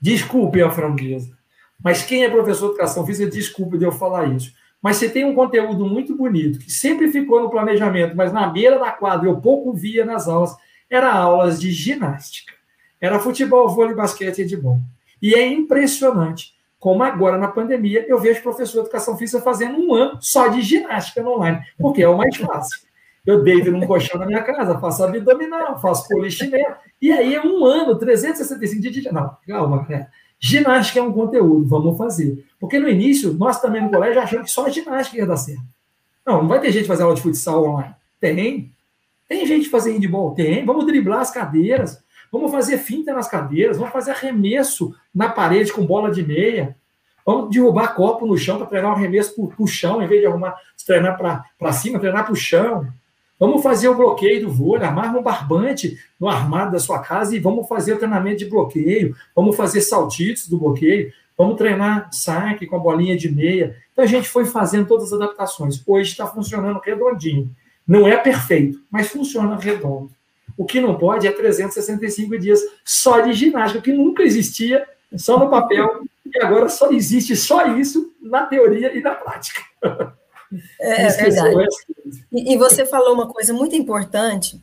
Desculpe 0.00 0.62
a 0.62 0.70
franqueza, 0.70 1.36
mas 1.78 2.02
quem 2.02 2.24
é 2.24 2.30
professor 2.30 2.68
de 2.68 2.72
Educação 2.76 3.04
Física, 3.04 3.30
desculpe 3.30 3.76
de 3.76 3.84
eu 3.84 3.92
falar 3.92 4.24
isso. 4.34 4.54
Mas 4.80 4.96
você 4.96 5.10
tem 5.10 5.26
um 5.26 5.34
conteúdo 5.34 5.84
muito 5.84 6.16
bonito, 6.16 6.60
que 6.60 6.72
sempre 6.72 7.12
ficou 7.12 7.42
no 7.42 7.50
planejamento, 7.50 8.16
mas 8.16 8.32
na 8.32 8.46
beira 8.46 8.78
da 8.78 8.90
quadra 8.90 9.28
eu 9.28 9.38
pouco 9.38 9.74
via 9.74 10.02
nas 10.02 10.26
aulas, 10.26 10.56
era 10.90 11.12
aulas 11.12 11.60
de 11.60 11.70
ginástica. 11.70 12.52
Era 13.00 13.18
futebol, 13.18 13.68
vôlei, 13.68 13.94
basquete 13.94 14.40
e 14.40 14.44
de 14.44 14.56
bom. 14.56 14.80
E 15.20 15.34
é 15.34 15.46
impressionante 15.46 16.54
como 16.78 17.02
agora 17.02 17.38
na 17.38 17.48
pandemia 17.48 18.04
eu 18.08 18.18
vejo 18.18 18.42
professor 18.42 18.74
de 18.74 18.86
educação 18.86 19.16
física 19.16 19.42
fazendo 19.42 19.78
um 19.78 19.94
ano 19.94 20.18
só 20.20 20.48
de 20.48 20.62
ginástica 20.62 21.26
online, 21.26 21.60
porque 21.78 22.02
é 22.02 22.08
o 22.08 22.16
mais 22.16 22.36
fácil. 22.36 22.86
Eu 23.26 23.42
deito 23.42 23.72
num 23.72 23.84
colchão 23.86 24.20
na 24.20 24.26
minha 24.26 24.42
casa, 24.42 24.78
faço 24.78 25.02
abdominal, 25.02 25.80
faço 25.80 26.08
polichinelo, 26.08 26.76
e 27.02 27.10
aí 27.10 27.34
é 27.34 27.42
um 27.42 27.64
ano, 27.64 27.98
365 27.98 28.80
dias 28.80 28.94
de 28.94 29.12
Não, 29.12 29.36
calma, 29.46 29.84
né? 29.88 30.08
Ginástica 30.38 31.00
é 31.00 31.02
um 31.02 31.12
conteúdo, 31.12 31.66
vamos 31.66 31.98
fazer. 31.98 32.44
Porque 32.60 32.78
no 32.78 32.88
início, 32.88 33.32
nós 33.32 33.60
também 33.60 33.82
no 33.82 33.90
colégio 33.90 34.20
achamos 34.20 34.46
que 34.46 34.52
só 34.52 34.66
a 34.66 34.70
ginástica 34.70 35.18
ia 35.18 35.26
dar 35.26 35.36
certo. 35.36 35.62
Não, 36.24 36.42
não 36.42 36.48
vai 36.48 36.60
ter 36.60 36.70
gente 36.70 36.86
fazer 36.86 37.02
aula 37.02 37.14
de 37.14 37.22
futsal 37.22 37.64
online. 37.64 37.94
Tem. 38.20 38.72
Tem 39.28 39.46
gente 39.46 39.68
fazendo 39.68 39.94
handball? 39.94 40.34
Tem. 40.34 40.64
Vamos 40.64 40.86
driblar 40.86 41.20
as 41.20 41.30
cadeiras. 41.30 42.04
Vamos 42.30 42.50
fazer 42.50 42.78
finta 42.78 43.12
nas 43.12 43.28
cadeiras, 43.28 43.78
vamos 43.78 43.92
fazer 43.92 44.10
arremesso 44.10 44.94
na 45.14 45.28
parede 45.28 45.72
com 45.72 45.86
bola 45.86 46.10
de 46.10 46.22
meia. 46.22 46.76
Vamos 47.24 47.50
derrubar 47.50 47.94
copo 47.94 48.26
no 48.26 48.36
chão 48.36 48.58
para 48.58 48.66
treinar 48.66 48.92
o 48.92 48.94
arremesso 48.94 49.34
para 49.34 49.62
o 49.62 49.66
chão, 49.66 50.02
em 50.02 50.06
vez 50.06 50.20
de 50.20 50.26
arrumar, 50.26 50.54
treinar 50.86 51.16
para 51.16 51.72
cima, 51.72 51.98
treinar 51.98 52.24
para 52.24 52.32
o 52.32 52.36
chão. 52.36 52.86
Vamos 53.38 53.62
fazer 53.62 53.88
o 53.88 53.94
bloqueio 53.94 54.46
do 54.46 54.50
vôlei, 54.50 54.86
amarra 54.86 55.18
um 55.18 55.22
barbante 55.22 55.98
no 56.18 56.28
armário 56.28 56.72
da 56.72 56.78
sua 56.78 57.00
casa 57.00 57.36
e 57.36 57.40
vamos 57.40 57.68
fazer 57.68 57.94
o 57.94 57.98
treinamento 57.98 58.38
de 58.38 58.46
bloqueio. 58.46 59.14
Vamos 59.34 59.56
fazer 59.56 59.80
saltitos 59.80 60.48
do 60.48 60.58
bloqueio. 60.58 61.12
Vamos 61.36 61.56
treinar 61.56 62.08
saque 62.12 62.66
com 62.66 62.76
a 62.76 62.78
bolinha 62.78 63.16
de 63.16 63.30
meia. 63.30 63.76
Então 63.92 64.04
a 64.04 64.08
gente 64.08 64.28
foi 64.28 64.46
fazendo 64.46 64.86
todas 64.86 65.12
as 65.12 65.20
adaptações. 65.20 65.82
Hoje 65.86 66.10
está 66.10 66.26
funcionando 66.26 66.80
redondinho. 66.80 67.50
Não 67.86 68.06
é 68.08 68.16
perfeito, 68.16 68.82
mas 68.90 69.08
funciona 69.08 69.56
redondo. 69.56 70.10
O 70.56 70.64
que 70.64 70.80
não 70.80 70.98
pode 70.98 71.26
é 71.26 71.32
365 71.32 72.38
dias 72.38 72.60
só 72.84 73.20
de 73.20 73.32
ginástica, 73.32 73.82
que 73.82 73.92
nunca 73.92 74.22
existia, 74.22 74.86
só 75.16 75.38
no 75.38 75.50
papel, 75.50 76.02
e 76.24 76.42
agora 76.42 76.68
só 76.68 76.90
existe 76.90 77.36
só 77.36 77.66
isso 77.76 78.12
na 78.20 78.46
teoria 78.46 78.96
e 78.96 79.00
na 79.00 79.14
prática. 79.14 79.60
É, 80.80 81.02
é 81.02 81.08
verdade. 81.08 81.68
E, 82.32 82.54
e, 82.54 82.56
você 82.56 82.86
falou 82.86 83.14
uma 83.14 83.28
coisa 83.28 83.52
muito 83.52 83.74
importante 83.74 84.60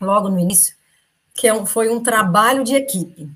logo 0.00 0.28
no 0.28 0.38
início, 0.38 0.74
que 1.34 1.48
é 1.48 1.54
um, 1.54 1.64
foi 1.64 1.88
um 1.88 2.02
trabalho 2.02 2.62
de 2.62 2.74
equipe. 2.74 3.28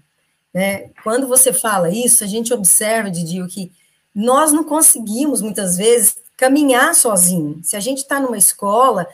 Né? 0.53 0.91
Quando 1.03 1.27
você 1.27 1.53
fala 1.53 1.91
isso, 1.91 2.23
a 2.23 2.27
gente 2.27 2.53
observa, 2.53 3.11
Didio, 3.11 3.49
que 3.49 3.73
nós 4.15 4.53
não 4.53 4.65
conseguimos, 4.65 5.41
muitas 5.41 5.77
vezes, 5.77 6.17
caminhar 6.41 6.95
sozinho. 6.95 7.61
Se 7.63 7.77
a 7.77 7.81
gente 7.81 7.99
está 7.99 8.19
numa 8.19 8.39
escola, 8.39 9.07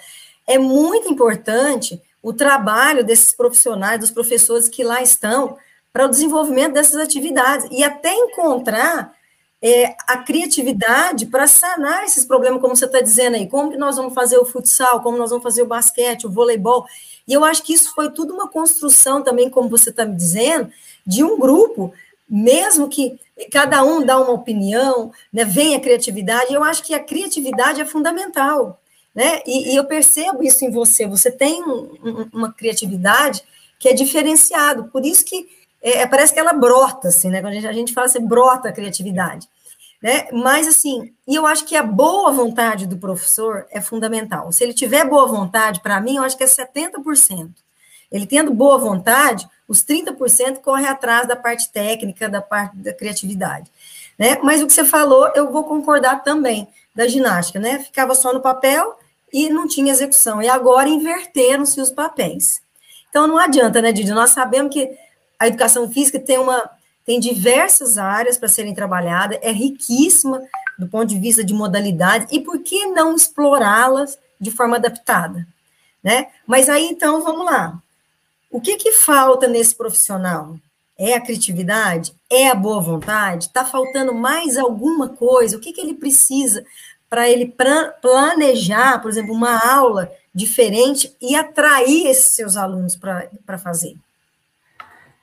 é 0.46 0.56
muito 0.58 1.10
importante 1.10 2.00
o 2.22 2.32
trabalho 2.32 3.04
desses 3.04 3.32
profissionais, 3.32 3.98
dos 3.98 4.12
professores 4.12 4.68
que 4.68 4.84
lá 4.84 5.02
estão, 5.02 5.58
para 5.92 6.06
o 6.06 6.08
desenvolvimento 6.08 6.74
dessas 6.74 7.00
atividades 7.00 7.66
e 7.72 7.82
até 7.82 8.14
encontrar 8.14 9.12
é, 9.60 9.96
a 10.06 10.18
criatividade 10.18 11.26
para 11.26 11.48
sanar 11.48 12.04
esses 12.04 12.24
problemas, 12.24 12.60
como 12.60 12.76
você 12.76 12.84
está 12.84 13.00
dizendo 13.00 13.34
aí, 13.34 13.48
como 13.48 13.72
que 13.72 13.76
nós 13.76 13.96
vamos 13.96 14.14
fazer 14.14 14.38
o 14.38 14.44
futsal, 14.44 15.02
como 15.02 15.18
nós 15.18 15.30
vamos 15.30 15.42
fazer 15.42 15.62
o 15.62 15.66
basquete, 15.66 16.26
o 16.26 16.30
voleibol, 16.30 16.86
e 17.26 17.32
eu 17.32 17.44
acho 17.44 17.62
que 17.64 17.72
isso 17.72 17.92
foi 17.92 18.08
tudo 18.12 18.34
uma 18.34 18.46
construção 18.46 19.20
também, 19.20 19.50
como 19.50 19.68
você 19.68 19.90
está 19.90 20.04
me 20.04 20.14
dizendo, 20.14 20.70
de 21.04 21.24
um 21.24 21.38
grupo, 21.38 21.92
mesmo 22.28 22.88
que 22.88 23.18
cada 23.52 23.84
um 23.84 24.04
dá 24.04 24.18
uma 24.18 24.32
opinião, 24.32 25.12
né, 25.32 25.44
vem 25.44 25.74
a 25.74 25.80
criatividade, 25.80 26.52
eu 26.52 26.64
acho 26.64 26.82
que 26.82 26.94
a 26.94 27.02
criatividade 27.02 27.80
é 27.80 27.84
fundamental, 27.84 28.80
né, 29.14 29.40
e, 29.46 29.72
e 29.72 29.76
eu 29.76 29.84
percebo 29.84 30.42
isso 30.42 30.64
em 30.64 30.70
você, 30.70 31.06
você 31.06 31.30
tem 31.30 31.62
um, 31.62 31.92
um, 32.02 32.28
uma 32.32 32.52
criatividade 32.52 33.42
que 33.78 33.88
é 33.88 33.92
diferenciado, 33.92 34.84
por 34.84 35.04
isso 35.04 35.24
que 35.24 35.46
é, 35.86 35.98
é, 35.98 36.06
parece 36.06 36.32
que 36.32 36.40
ela 36.40 36.52
brota, 36.52 37.08
assim, 37.08 37.30
né? 37.30 37.40
Quando 37.40 37.52
a 37.52 37.54
gente, 37.54 37.66
a 37.68 37.72
gente 37.72 37.94
fala 37.94 38.06
assim, 38.06 38.26
brota 38.26 38.68
a 38.68 38.72
criatividade. 38.72 39.48
Né? 40.02 40.28
Mas, 40.32 40.66
assim, 40.66 41.12
e 41.26 41.34
eu 41.34 41.46
acho 41.46 41.64
que 41.64 41.76
a 41.76 41.82
boa 41.82 42.32
vontade 42.32 42.86
do 42.86 42.98
professor 42.98 43.66
é 43.70 43.80
fundamental. 43.80 44.50
Se 44.50 44.64
ele 44.64 44.74
tiver 44.74 45.08
boa 45.08 45.26
vontade, 45.26 45.80
para 45.80 46.00
mim, 46.00 46.16
eu 46.16 46.24
acho 46.24 46.36
que 46.36 46.42
é 46.42 46.46
70%. 46.46 47.50
Ele 48.10 48.26
tendo 48.26 48.52
boa 48.52 48.78
vontade, 48.78 49.48
os 49.68 49.84
30% 49.84 50.58
corre 50.58 50.86
atrás 50.86 51.26
da 51.26 51.36
parte 51.36 51.70
técnica, 51.70 52.28
da 52.28 52.40
parte 52.40 52.76
da 52.76 52.92
criatividade. 52.92 53.70
Né? 54.18 54.38
Mas 54.42 54.62
o 54.62 54.66
que 54.66 54.72
você 54.72 54.84
falou, 54.84 55.30
eu 55.34 55.50
vou 55.50 55.64
concordar 55.64 56.22
também, 56.22 56.68
da 56.94 57.06
ginástica, 57.06 57.58
né? 57.58 57.80
Ficava 57.80 58.14
só 58.14 58.32
no 58.32 58.40
papel 58.40 58.98
e 59.32 59.50
não 59.50 59.68
tinha 59.68 59.92
execução. 59.92 60.40
E 60.40 60.48
agora 60.48 60.88
inverteram-se 60.88 61.80
os 61.80 61.90
papéis. 61.90 62.62
Então 63.10 63.26
não 63.26 63.38
adianta, 63.38 63.82
né, 63.82 63.92
Didi? 63.92 64.12
Nós 64.12 64.30
sabemos 64.30 64.72
que 64.72 64.90
a 65.38 65.46
educação 65.46 65.90
física 65.90 66.18
tem 66.18 66.38
uma 66.38 66.70
tem 67.04 67.20
diversas 67.20 67.98
áreas 67.98 68.36
para 68.36 68.48
serem 68.48 68.74
trabalhadas, 68.74 69.38
é 69.40 69.52
riquíssima 69.52 70.42
do 70.76 70.88
ponto 70.88 71.06
de 71.06 71.18
vista 71.18 71.44
de 71.44 71.54
modalidade, 71.54 72.26
e 72.32 72.40
por 72.40 72.58
que 72.58 72.86
não 72.86 73.14
explorá-las 73.14 74.18
de 74.40 74.50
forma 74.50 74.76
adaptada? 74.76 75.46
Né? 76.02 76.26
Mas 76.44 76.68
aí, 76.68 76.84
então, 76.84 77.22
vamos 77.22 77.46
lá. 77.46 77.80
O 78.56 78.60
que, 78.62 78.78
que 78.78 78.92
falta 78.92 79.46
nesse 79.46 79.74
profissional? 79.74 80.56
É 80.98 81.12
a 81.12 81.20
criatividade? 81.20 82.14
É 82.32 82.48
a 82.48 82.54
boa 82.54 82.80
vontade? 82.80 83.48
Está 83.48 83.66
faltando 83.66 84.14
mais 84.14 84.56
alguma 84.56 85.10
coisa? 85.10 85.58
O 85.58 85.60
que, 85.60 85.74
que 85.74 85.80
ele 85.82 85.92
precisa 85.92 86.64
para 87.10 87.28
ele 87.28 87.54
planejar, 88.00 89.02
por 89.02 89.10
exemplo, 89.10 89.34
uma 89.34 89.58
aula 89.58 90.10
diferente 90.34 91.14
e 91.20 91.36
atrair 91.36 92.06
esses 92.06 92.34
seus 92.34 92.56
alunos 92.56 92.96
para 92.96 93.58
fazer? 93.58 93.94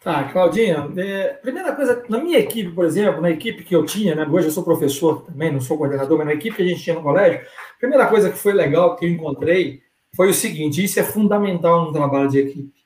Tá, 0.03 0.25
Claudinha, 0.25 0.87
é, 0.95 1.29
primeira 1.41 1.73
coisa, 1.73 2.03
na 2.07 2.19
minha 2.19 2.37
equipe, 2.37 2.69
por 2.69 2.85
exemplo, 2.85 3.19
na 3.19 3.31
equipe 3.31 3.63
que 3.63 3.75
eu 3.75 3.83
tinha, 3.83 4.13
né, 4.13 4.27
hoje 4.31 4.49
eu 4.49 4.51
sou 4.51 4.63
professor 4.63 5.23
também, 5.23 5.51
não 5.51 5.59
sou 5.59 5.75
coordenador, 5.75 6.19
mas 6.19 6.27
na 6.27 6.33
equipe 6.35 6.55
que 6.55 6.61
a 6.61 6.67
gente 6.67 6.83
tinha 6.83 6.95
no 6.95 7.01
colégio, 7.01 7.41
primeira 7.79 8.05
coisa 8.05 8.29
que 8.29 8.37
foi 8.37 8.53
legal, 8.53 8.95
que 8.95 9.05
eu 9.05 9.09
encontrei, 9.09 9.81
foi 10.15 10.29
o 10.29 10.33
seguinte, 10.35 10.83
isso 10.83 10.99
é 10.99 11.03
fundamental 11.03 11.85
no 11.85 11.91
trabalho 11.91 12.29
de 12.29 12.37
equipe. 12.37 12.82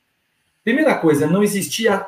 Primeira 0.68 0.96
coisa, 0.96 1.26
não 1.26 1.42
existia 1.42 2.06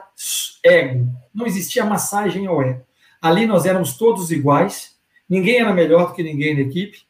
ego, 0.65 1.07
não 1.33 1.45
existia 1.45 1.85
massagem 1.85 2.45
ao 2.45 2.61
ego. 2.61 2.81
Ali 3.21 3.45
nós 3.45 3.65
éramos 3.65 3.97
todos 3.97 4.31
iguais, 4.31 4.97
ninguém 5.29 5.61
era 5.61 5.73
melhor 5.73 6.09
do 6.09 6.13
que 6.13 6.21
ninguém 6.21 6.55
na 6.55 6.61
equipe, 6.61 7.03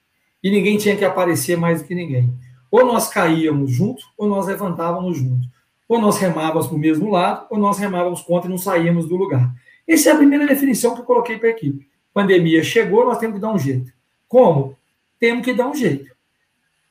e 0.44 0.52
ninguém 0.52 0.78
tinha 0.78 0.96
que 0.96 1.04
aparecer 1.04 1.58
mais 1.58 1.82
do 1.82 1.88
que 1.88 1.96
ninguém. 1.96 2.32
Ou 2.70 2.86
nós 2.86 3.08
caíamos 3.08 3.72
junto, 3.72 4.06
ou 4.16 4.28
nós 4.28 4.46
levantávamos 4.46 5.18
junto 5.18 5.50
ou 5.90 6.00
nós 6.00 6.20
remávamos 6.20 6.68
para 6.68 6.76
o 6.76 6.80
mesmo 6.80 7.10
lado, 7.10 7.48
ou 7.50 7.58
nós 7.58 7.80
remávamos 7.80 8.22
contra 8.22 8.48
e 8.48 8.52
não 8.52 8.60
saíamos 8.60 9.10
do 9.10 9.16
lugar. 9.16 9.52
Essa 9.88 10.10
é 10.10 10.14
a 10.14 10.18
primeira 10.18 10.46
definição 10.46 10.94
que 10.94 11.02
eu 11.02 11.06
coloquei 11.06 11.40
para 11.40 11.48
a 11.48 11.52
equipe. 11.52 11.90
Pandemia 12.14 12.64
chegou, 12.64 13.06
nós 13.06 13.18
temos 13.18 13.38
que 13.38 13.42
dar 13.42 13.52
um 13.52 13.58
jeito. 13.58 13.92
Como? 14.28 14.78
Temos 15.20 15.44
que 15.44 15.52
dar 15.52 15.68
um 15.68 15.74
jeito. 15.74 16.16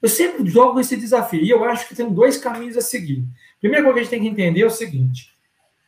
Eu 0.03 0.09
sempre 0.09 0.45
jogo 0.51 0.81
esse 0.81 0.97
desafio, 0.97 1.41
e 1.41 1.49
eu 1.49 1.63
acho 1.65 1.87
que 1.87 1.95
tem 1.95 2.13
dois 2.13 2.39
caminhos 2.39 2.77
a 2.77 2.81
seguir. 2.81 3.25
Primeiro 3.61 3.85
coisa 3.85 3.95
que 3.95 4.01
a 4.01 4.03
gente 4.03 4.11
tem 4.11 4.23
que 4.23 4.43
entender 4.43 4.63
é 4.63 4.67
o 4.67 4.71
seguinte: 4.71 5.33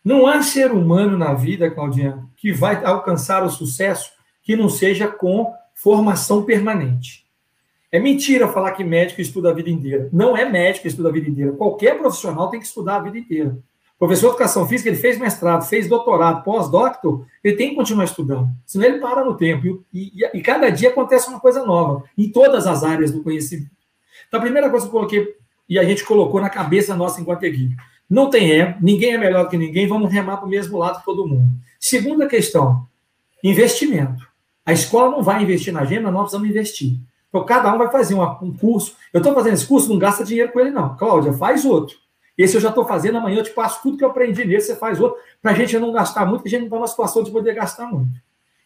não 0.04 0.26
há 0.26 0.42
ser 0.42 0.72
humano 0.72 1.16
na 1.16 1.34
vida, 1.34 1.70
Claudinha, 1.70 2.26
que 2.36 2.52
vai 2.52 2.84
alcançar 2.84 3.44
o 3.44 3.50
sucesso 3.50 4.10
que 4.42 4.56
não 4.56 4.68
seja 4.68 5.06
com 5.06 5.52
formação 5.74 6.44
permanente. 6.44 7.26
É 7.92 7.98
mentira 7.98 8.46
falar 8.48 8.72
que 8.72 8.84
médico 8.84 9.20
estuda 9.20 9.50
a 9.50 9.52
vida 9.54 9.68
inteira. 9.68 10.08
Não 10.12 10.36
é 10.36 10.48
médico 10.48 10.82
que 10.82 10.88
estuda 10.88 11.08
a 11.08 11.12
vida 11.12 11.28
inteira. 11.28 11.52
Qualquer 11.52 11.98
profissional 11.98 12.48
tem 12.48 12.60
que 12.60 12.66
estudar 12.66 12.96
a 12.96 13.00
vida 13.00 13.18
inteira. 13.18 13.58
O 13.96 13.98
professor 13.98 14.28
de 14.28 14.34
educação 14.34 14.66
física, 14.66 14.88
ele 14.88 14.96
fez 14.96 15.18
mestrado, 15.18 15.68
fez 15.68 15.88
doutorado, 15.88 16.42
pós-doctor, 16.42 17.26
ele 17.44 17.56
tem 17.56 17.70
que 17.70 17.76
continuar 17.76 18.04
estudando. 18.04 18.48
Senão 18.64 18.86
ele 18.86 18.98
para 18.98 19.24
no 19.24 19.36
tempo. 19.36 19.84
E, 19.92 20.12
e, 20.14 20.38
e, 20.38 20.40
cada 20.40 20.70
dia 20.70 20.88
acontece 20.88 21.28
uma 21.28 21.40
coisa 21.40 21.66
nova, 21.66 22.04
em 22.16 22.30
todas 22.30 22.66
as 22.66 22.82
áreas 22.82 23.10
do 23.10 23.22
conhecimento. 23.22 23.70
Então, 24.26 24.38
a 24.38 24.42
primeira 24.42 24.70
coisa 24.70 24.86
que 24.86 24.88
eu 24.88 24.92
coloquei, 24.92 25.36
e 25.70 25.78
a 25.78 25.84
gente 25.84 26.04
colocou 26.04 26.40
na 26.40 26.50
cabeça 26.50 26.96
nossa 26.96 27.20
enquanto 27.20 27.44
equipe, 27.44 27.76
não 28.08 28.28
tem 28.28 28.50
erro, 28.50 28.74
ninguém 28.82 29.14
é 29.14 29.18
melhor 29.18 29.48
que 29.48 29.56
ninguém, 29.56 29.86
vamos 29.86 30.12
remar 30.12 30.38
para 30.38 30.46
o 30.46 30.50
mesmo 30.50 30.76
lado 30.76 31.00
todo 31.04 31.28
mundo. 31.28 31.48
Segunda 31.78 32.26
questão, 32.26 32.84
investimento. 33.42 34.28
A 34.66 34.72
escola 34.72 35.12
não 35.12 35.22
vai 35.22 35.42
investir 35.42 35.72
na 35.72 35.82
agenda, 35.82 36.10
nós 36.10 36.22
precisamos 36.22 36.50
investir. 36.50 36.98
Então, 37.28 37.44
cada 37.44 37.72
um 37.72 37.78
vai 37.78 37.90
fazer 37.90 38.14
um 38.14 38.52
curso. 38.52 38.96
Eu 39.12 39.18
estou 39.18 39.32
fazendo 39.32 39.54
esse 39.54 39.66
curso, 39.66 39.88
não 39.88 39.98
gasta 39.98 40.24
dinheiro 40.24 40.50
com 40.52 40.58
ele, 40.58 40.70
não. 40.70 40.96
Cláudia, 40.96 41.32
faz 41.32 41.64
outro. 41.64 41.96
Esse 42.36 42.56
eu 42.56 42.60
já 42.60 42.70
estou 42.70 42.84
fazendo, 42.84 43.18
amanhã 43.18 43.38
eu 43.38 43.44
te 43.44 43.50
passo 43.50 43.80
tudo 43.82 43.96
que 43.96 44.04
eu 44.04 44.10
aprendi 44.10 44.44
nesse, 44.44 44.68
você 44.68 44.76
faz 44.76 45.00
outro, 45.00 45.18
para 45.40 45.52
a 45.52 45.54
gente 45.54 45.78
não 45.78 45.92
gastar 45.92 46.26
muito, 46.26 46.38
porque 46.38 46.48
a 46.48 46.58
gente 46.58 46.60
não 46.60 46.66
está 46.66 46.76
numa 46.76 46.88
situação 46.88 47.22
de 47.22 47.30
poder 47.30 47.54
gastar 47.54 47.86
muito. 47.86 48.20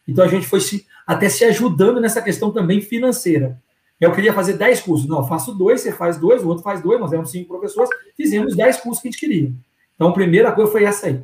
Então, 0.07 0.25
a 0.25 0.27
gente 0.27 0.47
foi 0.47 0.59
se, 0.59 0.87
até 1.05 1.29
se 1.29 1.45
ajudando 1.45 2.01
nessa 2.01 2.21
questão 2.21 2.51
também 2.51 2.81
financeira. 2.81 3.61
Eu 3.99 4.11
queria 4.11 4.33
fazer 4.33 4.53
10 4.53 4.81
cursos. 4.81 5.07
Não, 5.07 5.25
faço 5.25 5.53
dois, 5.53 5.81
você 5.81 5.91
faz 5.91 6.17
dois, 6.17 6.43
o 6.43 6.47
outro 6.47 6.63
faz 6.63 6.81
dois, 6.81 6.99
nós 6.99 7.11
éramos 7.11 7.31
cinco 7.31 7.47
professores, 7.47 7.89
fizemos 8.15 8.55
10 8.55 8.77
cursos 8.77 9.01
que 9.01 9.07
a 9.07 9.11
gente 9.11 9.19
queria. 9.19 9.51
Então, 9.95 10.09
a 10.09 10.13
primeira 10.13 10.51
coisa 10.51 10.71
foi 10.71 10.83
essa 10.83 11.07
aí. 11.07 11.21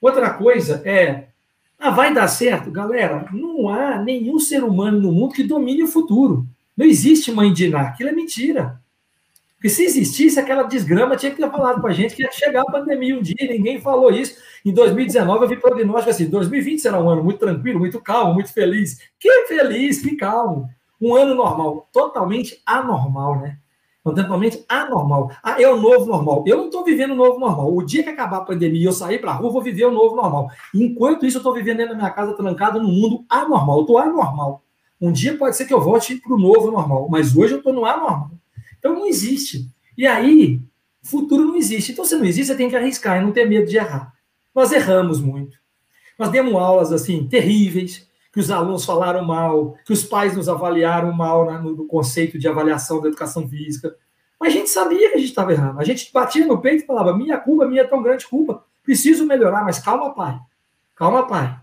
Outra 0.00 0.30
coisa 0.30 0.82
é, 0.84 1.28
ah, 1.78 1.90
vai 1.90 2.12
dar 2.12 2.28
certo? 2.28 2.70
Galera, 2.70 3.28
não 3.32 3.68
há 3.68 3.98
nenhum 3.98 4.38
ser 4.38 4.64
humano 4.64 5.00
no 5.00 5.12
mundo 5.12 5.34
que 5.34 5.42
domine 5.42 5.82
o 5.82 5.88
futuro. 5.88 6.46
Não 6.76 6.86
existe 6.86 7.32
mãe 7.32 7.52
de 7.52 7.66
Iná, 7.66 7.82
aquilo 7.82 8.10
é 8.10 8.12
mentira. 8.12 8.80
Porque 9.56 9.70
se 9.70 9.84
existisse, 9.84 10.38
aquela 10.38 10.64
desgrama 10.64 11.16
tinha 11.16 11.32
que 11.32 11.40
ter 11.40 11.50
falado 11.50 11.80
com 11.80 11.86
a 11.86 11.92
gente 11.92 12.14
que 12.14 12.22
ia 12.22 12.30
chegar 12.30 12.60
a 12.60 12.70
pandemia 12.70 13.16
um 13.16 13.22
dia, 13.22 13.34
ninguém 13.40 13.80
falou 13.80 14.12
isso. 14.12 14.36
Em 14.64 14.72
2019 14.72 15.44
eu 15.44 15.48
vi 15.48 15.56
prognóstico 15.56 16.10
assim: 16.10 16.26
2020 16.26 16.80
será 16.80 17.00
um 17.00 17.08
ano 17.08 17.24
muito 17.24 17.38
tranquilo, 17.38 17.78
muito 17.78 18.00
calmo, 18.00 18.34
muito 18.34 18.52
feliz. 18.52 18.98
Que 19.18 19.46
feliz, 19.46 20.00
que 20.00 20.14
calmo. 20.14 20.68
Um 21.00 21.14
ano 21.14 21.34
normal, 21.34 21.88
totalmente 21.92 22.60
anormal, 22.64 23.40
né? 23.40 23.58
Totalmente 24.02 24.64
anormal. 24.68 25.30
Ah, 25.42 25.60
é 25.60 25.68
o 25.68 25.80
novo 25.80 26.06
normal. 26.06 26.44
Eu 26.46 26.58
não 26.58 26.66
estou 26.66 26.84
vivendo 26.84 27.10
o 27.10 27.16
novo 27.16 27.40
normal. 27.40 27.74
O 27.74 27.82
dia 27.82 28.04
que 28.04 28.08
acabar 28.08 28.38
a 28.38 28.44
pandemia 28.44 28.80
e 28.80 28.84
eu 28.84 28.92
sair 28.92 29.18
para 29.18 29.32
a 29.32 29.34
rua, 29.34 29.50
vou 29.50 29.60
viver 29.60 29.84
o 29.84 29.90
novo 29.90 30.14
normal. 30.14 30.48
Enquanto 30.72 31.26
isso, 31.26 31.38
eu 31.38 31.40
estou 31.40 31.52
vivendo 31.52 31.78
dentro 31.78 31.92
da 31.92 31.98
minha 31.98 32.10
casa, 32.10 32.32
trancado 32.34 32.80
no 32.80 32.88
mundo 32.88 33.24
anormal. 33.28 33.78
Eu 33.78 33.80
estou 33.80 33.98
anormal. 33.98 34.62
Um 35.00 35.10
dia 35.10 35.36
pode 35.36 35.56
ser 35.56 35.66
que 35.66 35.74
eu 35.74 35.80
volte 35.80 36.16
para 36.16 36.32
o 36.32 36.38
novo 36.38 36.70
normal, 36.70 37.08
mas 37.10 37.36
hoje 37.36 37.54
eu 37.54 37.58
estou 37.58 37.72
no 37.72 37.84
anormal. 37.84 38.30
Então 38.78 38.94
não 38.94 39.06
existe. 39.06 39.68
E 39.98 40.06
aí, 40.06 40.60
futuro 41.02 41.44
não 41.44 41.56
existe. 41.56 41.92
Então, 41.92 42.04
se 42.04 42.14
não 42.16 42.24
existe, 42.24 42.52
você 42.52 42.56
tem 42.56 42.68
que 42.68 42.76
arriscar 42.76 43.20
e 43.20 43.24
não 43.24 43.32
ter 43.32 43.48
medo 43.48 43.66
de 43.66 43.76
errar. 43.76 44.14
Nós 44.54 44.72
erramos 44.72 45.20
muito. 45.20 45.58
Nós 46.18 46.30
demos 46.30 46.54
aulas 46.54 46.92
assim 46.92 47.26
terríveis, 47.26 48.05
que 48.36 48.40
os 48.40 48.50
alunos 48.50 48.84
falaram 48.84 49.24
mal, 49.24 49.78
que 49.82 49.94
os 49.94 50.04
pais 50.04 50.36
nos 50.36 50.46
avaliaram 50.46 51.10
mal 51.10 51.46
né, 51.46 51.56
no, 51.56 51.86
conceito 51.86 52.38
de 52.38 52.46
avaliação 52.46 53.00
da 53.00 53.08
educação 53.08 53.48
física. 53.48 53.96
Mas 54.38 54.52
a 54.52 54.56
gente 54.58 54.68
sabia 54.68 55.08
que 55.08 55.14
a 55.14 55.18
gente 55.18 55.30
estava 55.30 55.52
errando. 55.52 55.80
A 55.80 55.84
gente 55.84 56.12
batia 56.12 56.46
no 56.46 56.60
peito 56.60 56.84
e 56.84 56.86
falava: 56.86 57.16
minha 57.16 57.38
culpa, 57.38 57.66
minha 57.66 57.80
é 57.80 57.86
tão 57.86 58.02
grande 58.02 58.26
culpa. 58.26 58.62
Preciso 58.84 59.24
melhorar, 59.24 59.64
mas 59.64 59.78
calma, 59.78 60.12
pai. 60.14 60.38
Calma, 60.94 61.26
pai. 61.26 61.56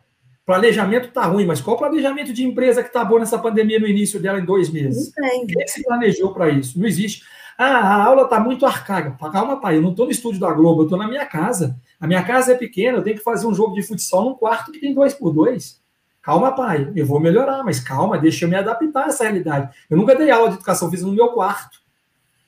Planejamento 0.47 1.09
está 1.09 1.25
ruim, 1.25 1.45
mas 1.45 1.61
qual 1.61 1.77
planejamento 1.77 2.33
de 2.33 2.43
empresa 2.43 2.81
que 2.81 2.89
está 2.89 3.05
bom 3.05 3.19
nessa 3.19 3.37
pandemia 3.37 3.79
no 3.79 3.85
início 3.85 4.19
dela 4.19 4.39
em 4.39 4.43
dois 4.45 4.71
meses? 4.71 5.13
Quem 5.47 5.67
se 5.67 5.83
planejou 5.83 6.33
para 6.33 6.49
isso? 6.49 6.79
Não 6.79 6.87
existe. 6.87 7.21
Ah, 7.55 7.65
a 7.67 8.03
aula 8.03 8.23
está 8.23 8.39
muito 8.39 8.65
arcaica. 8.65 9.15
Calma, 9.31 9.61
pai, 9.61 9.77
eu 9.77 9.81
não 9.83 9.91
estou 9.91 10.07
no 10.07 10.11
estúdio 10.11 10.39
da 10.39 10.51
Globo, 10.51 10.81
eu 10.81 10.85
estou 10.85 10.97
na 10.97 11.07
minha 11.07 11.27
casa. 11.27 11.79
A 11.99 12.07
minha 12.07 12.23
casa 12.23 12.53
é 12.53 12.55
pequena, 12.55 12.97
eu 12.97 13.03
tenho 13.03 13.15
que 13.15 13.23
fazer 13.23 13.45
um 13.45 13.53
jogo 13.53 13.75
de 13.75 13.83
futsal 13.83 14.25
num 14.25 14.33
quarto 14.33 14.71
que 14.71 14.79
tem 14.79 14.91
dois 14.91 15.13
por 15.13 15.31
dois. 15.31 15.82
Calma, 16.23 16.55
pai, 16.55 16.89
eu 16.95 17.05
vou 17.05 17.19
melhorar, 17.19 17.63
mas 17.65 17.81
calma, 17.81 18.17
deixa 18.17 18.45
eu 18.45 18.49
me 18.49 18.55
adaptar 18.55 19.03
a 19.03 19.07
essa 19.07 19.25
realidade. 19.25 19.69
Eu 19.89 19.97
nunca 19.97 20.15
dei 20.15 20.31
aula 20.31 20.47
de 20.47 20.55
educação 20.55 20.89
física 20.89 21.09
no 21.09 21.13
meu 21.13 21.27
quarto. 21.33 21.83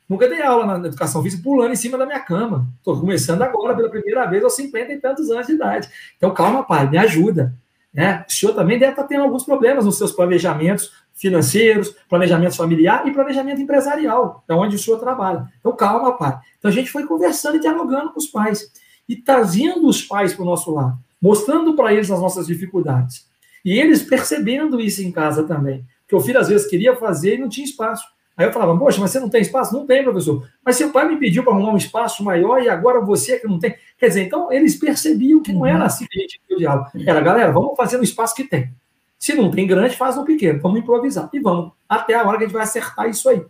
Nunca 0.08 0.26
dei 0.26 0.42
aula 0.42 0.64
na 0.78 0.88
educação 0.88 1.22
física 1.22 1.42
pulando 1.42 1.72
em 1.72 1.76
cima 1.76 1.98
da 1.98 2.06
minha 2.06 2.20
cama. 2.20 2.66
Estou 2.78 2.98
começando 2.98 3.42
agora 3.42 3.76
pela 3.76 3.90
primeira 3.90 4.24
vez 4.24 4.42
aos 4.42 4.56
50 4.56 4.92
e 4.94 4.96
tantos 4.98 5.30
anos 5.30 5.46
de 5.46 5.52
idade. 5.52 5.90
Então, 6.16 6.32
calma, 6.32 6.64
pai, 6.64 6.88
me 6.88 6.96
ajuda. 6.96 7.54
Né? 7.92 8.24
O 8.26 8.32
senhor 8.32 8.54
também 8.54 8.78
deve 8.78 8.92
estar 8.92 9.04
tendo 9.04 9.24
alguns 9.24 9.44
problemas 9.44 9.84
nos 9.84 9.98
seus 9.98 10.10
planejamentos 10.10 10.92
financeiros, 11.12 11.94
planejamento 12.08 12.56
familiar 12.56 13.06
e 13.06 13.12
planejamento 13.12 13.60
empresarial, 13.60 14.42
é 14.48 14.54
onde 14.54 14.76
o 14.76 14.78
senhor 14.78 14.98
trabalha. 14.98 15.46
Então, 15.60 15.76
calma, 15.76 16.16
pai. 16.16 16.38
Então, 16.58 16.70
a 16.70 16.74
gente 16.74 16.90
foi 16.90 17.04
conversando 17.04 17.56
e 17.56 17.60
dialogando 17.60 18.10
com 18.10 18.18
os 18.18 18.26
pais 18.26 18.72
e 19.06 19.16
trazendo 19.16 19.86
os 19.86 20.00
pais 20.00 20.32
para 20.32 20.42
o 20.42 20.46
nosso 20.46 20.72
lado, 20.72 20.98
mostrando 21.20 21.76
para 21.76 21.92
eles 21.92 22.10
as 22.10 22.20
nossas 22.20 22.46
dificuldades. 22.46 23.26
E 23.66 23.80
eles 23.80 24.00
percebendo 24.00 24.80
isso 24.80 25.02
em 25.02 25.10
casa 25.10 25.42
também. 25.42 25.84
Porque 26.02 26.14
o 26.14 26.20
filho 26.20 26.38
às 26.38 26.48
vezes 26.48 26.68
queria 26.68 26.94
fazer 26.94 27.34
e 27.34 27.38
não 27.38 27.48
tinha 27.48 27.66
espaço. 27.66 28.06
Aí 28.36 28.46
eu 28.46 28.52
falava, 28.52 28.78
poxa, 28.78 29.00
mas 29.00 29.10
você 29.10 29.18
não 29.18 29.28
tem 29.28 29.40
espaço? 29.40 29.74
Não 29.74 29.84
tem, 29.84 30.04
professor. 30.04 30.48
Mas 30.64 30.76
seu 30.76 30.92
pai 30.92 31.08
me 31.08 31.16
pediu 31.16 31.42
para 31.42 31.52
arrumar 31.52 31.72
um 31.72 31.76
espaço 31.76 32.22
maior 32.22 32.62
e 32.62 32.68
agora 32.68 33.00
você 33.00 33.32
é 33.32 33.38
que 33.40 33.48
não 33.48 33.58
tem. 33.58 33.74
Quer 33.98 34.06
dizer, 34.06 34.22
então 34.22 34.52
eles 34.52 34.76
percebiam 34.76 35.42
que 35.42 35.52
não 35.52 35.66
era 35.66 35.84
assim 35.84 36.06
que 36.08 36.16
a 36.16 36.22
gente 36.22 36.40
tinha 36.46 36.56
o 36.56 36.60
diálogo. 36.60 36.90
Era, 37.04 37.20
galera, 37.20 37.50
vamos 37.50 37.76
fazer 37.76 37.96
no 37.96 38.04
espaço 38.04 38.36
que 38.36 38.44
tem. 38.44 38.72
Se 39.18 39.34
não 39.34 39.50
tem 39.50 39.66
grande, 39.66 39.96
faz 39.96 40.14
no 40.14 40.24
pequeno. 40.24 40.60
Vamos 40.60 40.78
improvisar. 40.78 41.28
E 41.32 41.40
vamos. 41.40 41.72
Até 41.88 42.14
a 42.14 42.22
hora 42.22 42.38
que 42.38 42.44
a 42.44 42.46
gente 42.46 42.54
vai 42.54 42.62
acertar 42.62 43.08
isso 43.08 43.28
aí. 43.28 43.42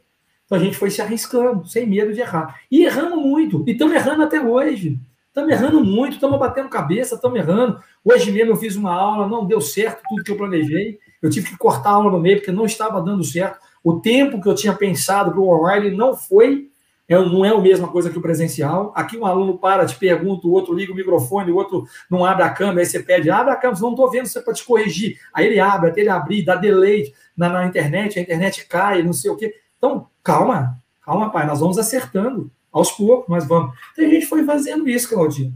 Então 0.46 0.56
a 0.56 0.60
gente 0.60 0.78
foi 0.78 0.90
se 0.90 1.02
arriscando, 1.02 1.68
sem 1.68 1.86
medo 1.86 2.14
de 2.14 2.20
errar. 2.20 2.58
E 2.70 2.86
erramos 2.86 3.22
muito. 3.22 3.62
E 3.66 3.72
estamos 3.72 3.94
errando 3.94 4.22
até 4.22 4.40
hoje. 4.40 4.98
Estamos 5.36 5.52
errando 5.52 5.84
muito, 5.84 6.14
estamos 6.14 6.38
batendo 6.38 6.70
cabeça, 6.70 7.14
estamos 7.14 7.38
errando. 7.38 7.78
Hoje 8.02 8.32
mesmo 8.32 8.52
eu 8.52 8.56
fiz 8.56 8.74
uma 8.74 8.90
aula, 8.90 9.28
não 9.28 9.44
deu 9.44 9.60
certo 9.60 10.00
tudo 10.08 10.24
que 10.24 10.30
eu 10.30 10.36
planejei. 10.38 10.98
Eu 11.20 11.28
tive 11.28 11.50
que 11.50 11.58
cortar 11.58 11.90
a 11.90 11.92
aula 11.92 12.10
no 12.10 12.18
meio, 12.18 12.38
porque 12.38 12.50
não 12.50 12.64
estava 12.64 13.02
dando 13.02 13.22
certo. 13.22 13.58
O 13.84 14.00
tempo 14.00 14.40
que 14.40 14.48
eu 14.48 14.54
tinha 14.54 14.72
pensado 14.72 15.32
para 15.32 15.38
o 15.38 15.46
online 15.46 15.94
não 15.94 16.16
foi, 16.16 16.70
é, 17.06 17.18
não 17.18 17.44
é 17.44 17.50
a 17.50 17.60
mesma 17.60 17.88
coisa 17.88 18.08
que 18.08 18.16
o 18.16 18.22
presencial. 18.22 18.94
Aqui 18.96 19.18
um 19.18 19.26
aluno 19.26 19.58
para, 19.58 19.84
te 19.84 19.94
pergunta, 19.96 20.46
o 20.46 20.52
outro 20.52 20.72
liga 20.72 20.90
o 20.90 20.96
microfone, 20.96 21.52
o 21.52 21.56
outro 21.56 21.86
não 22.10 22.24
abre 22.24 22.42
a 22.42 22.48
câmera, 22.48 22.80
aí 22.80 22.86
você 22.86 23.00
pede, 23.00 23.28
abre 23.28 23.52
a 23.52 23.56
câmera, 23.56 23.82
não 23.82 23.90
estou 23.90 24.10
vendo 24.10 24.24
você 24.24 24.40
para 24.40 24.54
te 24.54 24.64
corrigir. 24.64 25.18
Aí 25.34 25.48
ele 25.48 25.60
abre, 25.60 25.90
até 25.90 26.00
ele 26.00 26.08
abrir, 26.08 26.46
dá 26.46 26.54
delay 26.54 27.12
na, 27.36 27.50
na 27.50 27.66
internet, 27.66 28.18
a 28.18 28.22
internet 28.22 28.66
cai, 28.66 29.02
não 29.02 29.12
sei 29.12 29.30
o 29.30 29.36
quê. 29.36 29.54
Então, 29.76 30.06
calma, 30.24 30.78
calma, 31.02 31.30
pai, 31.30 31.46
nós 31.46 31.60
vamos 31.60 31.76
acertando 31.76 32.50
aos 32.76 32.92
poucos, 32.92 33.26
mas 33.28 33.46
vamos. 33.46 33.74
Então 33.92 34.04
a 34.04 34.08
gente 34.08 34.26
foi 34.26 34.44
fazendo 34.44 34.88
isso, 34.88 35.08
Claudinho. 35.08 35.54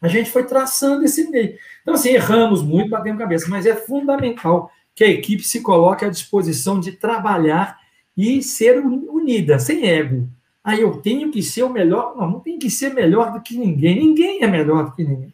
A 0.00 0.08
gente 0.08 0.30
foi 0.30 0.44
traçando 0.44 1.04
esse 1.04 1.30
meio. 1.30 1.56
Então, 1.82 1.94
assim, 1.94 2.10
erramos 2.10 2.62
muito, 2.62 2.90
batendo 2.90 3.18
cabeça, 3.18 3.46
mas 3.48 3.66
é 3.66 3.74
fundamental 3.74 4.70
que 4.94 5.04
a 5.04 5.08
equipe 5.08 5.42
se 5.42 5.60
coloque 5.60 6.04
à 6.04 6.08
disposição 6.08 6.78
de 6.78 6.92
trabalhar 6.92 7.78
e 8.16 8.42
ser 8.42 8.78
unida, 8.78 9.58
sem 9.58 9.88
ego. 9.88 10.28
Aí 10.62 10.80
eu 10.80 10.98
tenho 10.98 11.30
que 11.30 11.42
ser 11.42 11.62
o 11.62 11.68
melhor. 11.68 12.16
Não, 12.16 12.30
não 12.30 12.40
tem 12.40 12.58
que 12.58 12.70
ser 12.70 12.94
melhor 12.94 13.32
do 13.32 13.40
que 13.40 13.56
ninguém. 13.56 13.98
Ninguém 13.98 14.42
é 14.42 14.46
melhor 14.46 14.84
do 14.84 14.92
que 14.92 15.02
ninguém. 15.02 15.32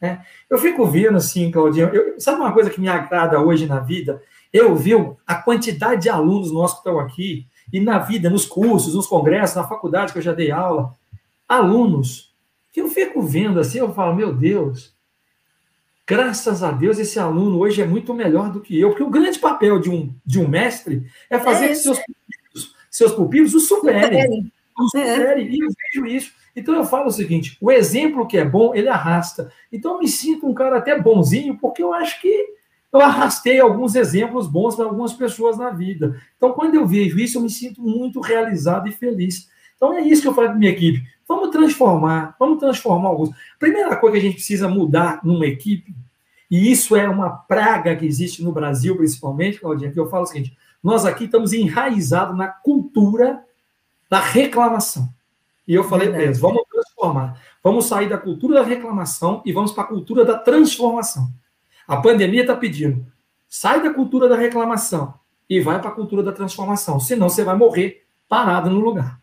É. 0.00 0.18
Eu 0.50 0.58
fico 0.58 0.84
vendo 0.84 1.16
assim, 1.16 1.50
Claudinho. 1.50 1.88
Eu, 1.88 2.20
sabe 2.20 2.40
uma 2.40 2.52
coisa 2.52 2.68
que 2.68 2.80
me 2.80 2.88
agrada 2.88 3.40
hoje 3.40 3.66
na 3.66 3.78
vida? 3.78 4.22
Eu 4.52 4.74
vi 4.74 4.92
a 5.26 5.34
quantidade 5.36 6.02
de 6.02 6.08
alunos 6.10 6.52
nossos 6.52 6.80
que 6.80 6.88
estão 6.88 6.98
aqui, 6.98 7.46
e 7.72 7.80
na 7.80 7.98
vida, 7.98 8.30
nos 8.30 8.46
cursos, 8.46 8.94
nos 8.94 9.06
congressos, 9.06 9.56
na 9.56 9.68
faculdade 9.68 10.12
que 10.12 10.18
eu 10.18 10.22
já 10.22 10.32
dei 10.32 10.50
aula, 10.50 10.96
alunos 11.48 12.32
que 12.72 12.80
eu 12.80 12.88
fico 12.88 13.20
vendo 13.20 13.60
assim, 13.60 13.78
eu 13.78 13.92
falo, 13.92 14.16
meu 14.16 14.32
Deus, 14.32 14.94
Graças 16.06 16.62
a 16.62 16.72
Deus, 16.72 16.98
esse 16.98 17.18
aluno 17.18 17.60
hoje 17.60 17.80
é 17.80 17.86
muito 17.86 18.12
melhor 18.12 18.50
do 18.50 18.60
que 18.60 18.78
eu, 18.78 18.90
porque 18.90 19.04
o 19.04 19.10
grande 19.10 19.38
papel 19.38 19.78
de 19.78 19.88
um, 19.88 20.12
de 20.26 20.40
um 20.40 20.48
mestre 20.48 21.06
é 21.30 21.38
fazer 21.38 21.66
é 21.66 21.68
que 21.68 21.76
seus 21.76 21.98
pupilos, 21.98 22.74
seus 22.90 23.12
pupilos 23.12 23.54
o 23.54 23.60
superem. 23.60 24.52
Superem. 24.90 25.46
É. 25.46 25.50
E 25.50 25.60
eu 25.60 25.68
vejo 25.68 26.06
isso. 26.06 26.32
Então 26.56 26.74
eu 26.74 26.84
falo 26.84 27.06
o 27.06 27.12
seguinte: 27.12 27.56
o 27.60 27.70
exemplo 27.70 28.26
que 28.26 28.36
é 28.36 28.44
bom, 28.44 28.74
ele 28.74 28.88
arrasta. 28.88 29.52
Então 29.72 29.92
eu 29.92 30.00
me 30.00 30.08
sinto 30.08 30.46
um 30.46 30.52
cara 30.52 30.78
até 30.78 31.00
bonzinho, 31.00 31.56
porque 31.56 31.82
eu 31.82 31.94
acho 31.94 32.20
que 32.20 32.46
eu 32.92 33.00
arrastei 33.00 33.58
alguns 33.58 33.94
exemplos 33.94 34.46
bons 34.46 34.76
para 34.76 34.84
algumas 34.84 35.12
pessoas 35.12 35.56
na 35.56 35.70
vida. 35.70 36.20
Então, 36.36 36.52
quando 36.52 36.74
eu 36.74 36.86
vejo 36.86 37.18
isso, 37.18 37.38
eu 37.38 37.42
me 37.42 37.50
sinto 37.50 37.80
muito 37.80 38.20
realizado 38.20 38.88
e 38.88 38.92
feliz. 38.92 39.48
Então, 39.76 39.94
é 39.94 40.02
isso 40.02 40.22
que 40.22 40.28
eu 40.28 40.34
falo 40.34 40.48
para 40.48 40.56
minha 40.56 40.70
equipe. 40.70 41.02
Vamos 41.26 41.50
transformar, 41.50 42.36
vamos 42.38 42.58
transformar 42.58 43.08
alguns. 43.08 43.30
Primeira 43.58 43.96
coisa 43.96 44.12
que 44.12 44.20
a 44.20 44.24
gente 44.26 44.34
precisa 44.34 44.68
mudar 44.68 45.20
numa 45.24 45.46
equipe, 45.46 45.94
e 46.50 46.70
isso 46.70 46.94
é 46.94 47.08
uma 47.08 47.30
praga 47.30 47.96
que 47.96 48.04
existe 48.04 48.44
no 48.44 48.52
Brasil, 48.52 48.94
principalmente, 48.94 49.58
Claudinha, 49.58 49.90
que 49.90 49.98
eu 49.98 50.10
falo 50.10 50.24
o 50.24 50.26
seguinte: 50.26 50.54
nós 50.82 51.06
aqui 51.06 51.24
estamos 51.24 51.54
enraizados 51.54 52.36
na 52.36 52.48
cultura 52.48 53.42
da 54.10 54.20
reclamação. 54.20 55.08
E 55.66 55.74
eu 55.74 55.82
falei 55.84 56.10
para 56.10 56.22
eles: 56.22 56.38
vamos 56.38 56.62
transformar, 56.70 57.40
vamos 57.64 57.86
sair 57.86 58.10
da 58.10 58.18
cultura 58.18 58.56
da 58.56 58.62
reclamação 58.62 59.42
e 59.46 59.52
vamos 59.52 59.72
para 59.72 59.84
a 59.84 59.86
cultura 59.86 60.26
da 60.26 60.36
transformação. 60.36 61.32
A 61.86 61.96
pandemia 61.96 62.42
está 62.42 62.56
pedindo: 62.56 63.06
sai 63.48 63.82
da 63.82 63.92
cultura 63.92 64.28
da 64.28 64.36
reclamação 64.36 65.14
e 65.48 65.60
vai 65.60 65.80
para 65.80 65.90
a 65.90 65.94
cultura 65.94 66.22
da 66.22 66.32
transformação, 66.32 66.98
senão 66.98 67.28
você 67.28 67.44
vai 67.44 67.56
morrer 67.56 68.04
parado 68.28 68.70
no 68.70 68.80
lugar. 68.80 69.20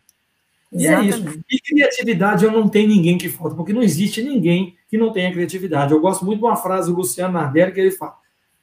E 0.72 0.84
Exatamente. 0.86 1.14
é 1.14 1.30
isso. 1.30 1.44
E 1.50 1.60
criatividade 1.60 2.44
eu 2.44 2.52
não 2.52 2.68
tenho 2.68 2.88
ninguém 2.88 3.18
que 3.18 3.28
falta, 3.28 3.56
porque 3.56 3.72
não 3.72 3.82
existe 3.82 4.22
ninguém 4.22 4.76
que 4.88 4.96
não 4.96 5.12
tenha 5.12 5.32
criatividade. 5.32 5.92
Eu 5.92 6.00
gosto 6.00 6.24
muito 6.24 6.38
de 6.38 6.44
uma 6.44 6.56
frase 6.56 6.90
do 6.90 6.96
Luciano 6.96 7.34
Nardelli 7.34 7.72
que 7.72 7.80
ele 7.80 7.90
fala: 7.90 8.16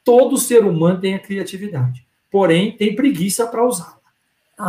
todo 0.04 0.38
ser 0.38 0.64
humano 0.64 1.00
tem 1.00 1.16
a 1.16 1.20
criatividade, 1.20 2.08
porém 2.32 2.72
tem 2.72 2.96
preguiça 2.96 3.46
para 3.46 3.66
usá-la. 3.66 3.98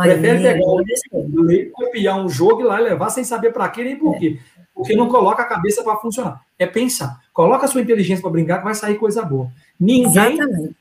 Prefere 0.03 0.43
pegar 0.43 0.65
um 0.65 1.71
copiar 1.71 2.19
um 2.19 2.29
jogo 2.29 2.61
e 2.61 2.63
lá 2.65 2.77
levar 2.77 3.09
sem 3.09 3.23
saber 3.23 3.51
para 3.51 3.69
quê 3.69 3.83
nem 3.83 3.95
por 3.95 4.19
quê. 4.19 4.37
É. 4.57 4.58
Porque 4.79 4.95
não 4.95 5.09
coloca 5.09 5.43
a 5.43 5.45
cabeça 5.45 5.83
para 5.83 5.97
funcionar. 5.97 6.41
É 6.57 6.65
pensar. 6.65 7.19
Coloca 7.33 7.65
a 7.65 7.67
sua 7.67 7.81
inteligência 7.81 8.21
para 8.21 8.31
brincar 8.31 8.59
que 8.59 8.63
vai 8.63 8.73
sair 8.73 8.95
coisa 8.95 9.21
boa. 9.23 9.51
Ninguém, 9.77 10.35
Exatamente. 10.35 10.75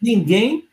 ninguém. 0.00 0.68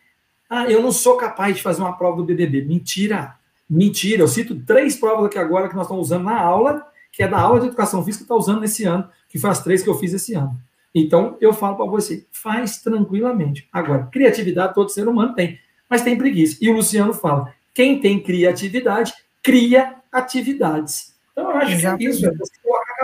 Ah, 0.48 0.70
eu 0.70 0.80
não 0.80 0.92
sou 0.92 1.18
capaz 1.18 1.56
de 1.56 1.64
fazer 1.64 1.82
uma 1.82 1.98
prova 1.98 2.18
do 2.18 2.24
BBB. 2.24 2.66
Mentira. 2.66 3.36
Mentira, 3.68 4.22
eu 4.22 4.28
cito 4.28 4.56
três 4.60 4.96
provas 4.96 5.26
aqui 5.26 5.40
agora 5.40 5.68
que 5.68 5.76
nós 5.76 5.88
estamos 5.88 6.06
usando 6.06 6.26
na 6.26 6.40
aula, 6.40 6.86
que 7.12 7.24
é 7.24 7.28
da 7.28 7.40
aula 7.40 7.60
de 7.60 7.66
educação 7.66 8.06
física 8.06 8.20
que 8.20 8.26
está 8.26 8.36
usando 8.36 8.62
nesse 8.62 8.84
ano, 8.84 9.10
que 9.28 9.40
foi 9.40 9.50
as 9.50 9.64
três 9.64 9.82
que 9.82 9.90
eu 9.90 9.98
fiz 9.98 10.14
esse 10.14 10.36
ano. 10.36 10.56
Então, 10.94 11.36
eu 11.42 11.52
falo 11.52 11.78
para 11.78 11.86
você, 11.88 12.28
faz 12.32 12.78
tranquilamente. 12.78 13.68
Agora, 13.74 14.08
criatividade 14.12 14.76
todo 14.76 14.90
ser 14.90 15.08
humano 15.08 15.34
tem, 15.34 15.60
mas 15.90 16.04
tem 16.04 16.16
preguiça. 16.16 16.58
E 16.62 16.70
o 16.70 16.76
Luciano 16.76 17.12
fala, 17.12 17.52
quem 17.74 18.00
tem 18.00 18.22
criatividade, 18.22 19.16
cria 19.42 19.96
atividades. 20.12 21.18
Então, 21.32 21.52
eu 21.52 21.58
acho 21.58 21.72
Exatamente. 21.74 22.06
que 22.06 22.10
isso, 22.10 22.26
é 22.26 22.36
você 22.36 22.54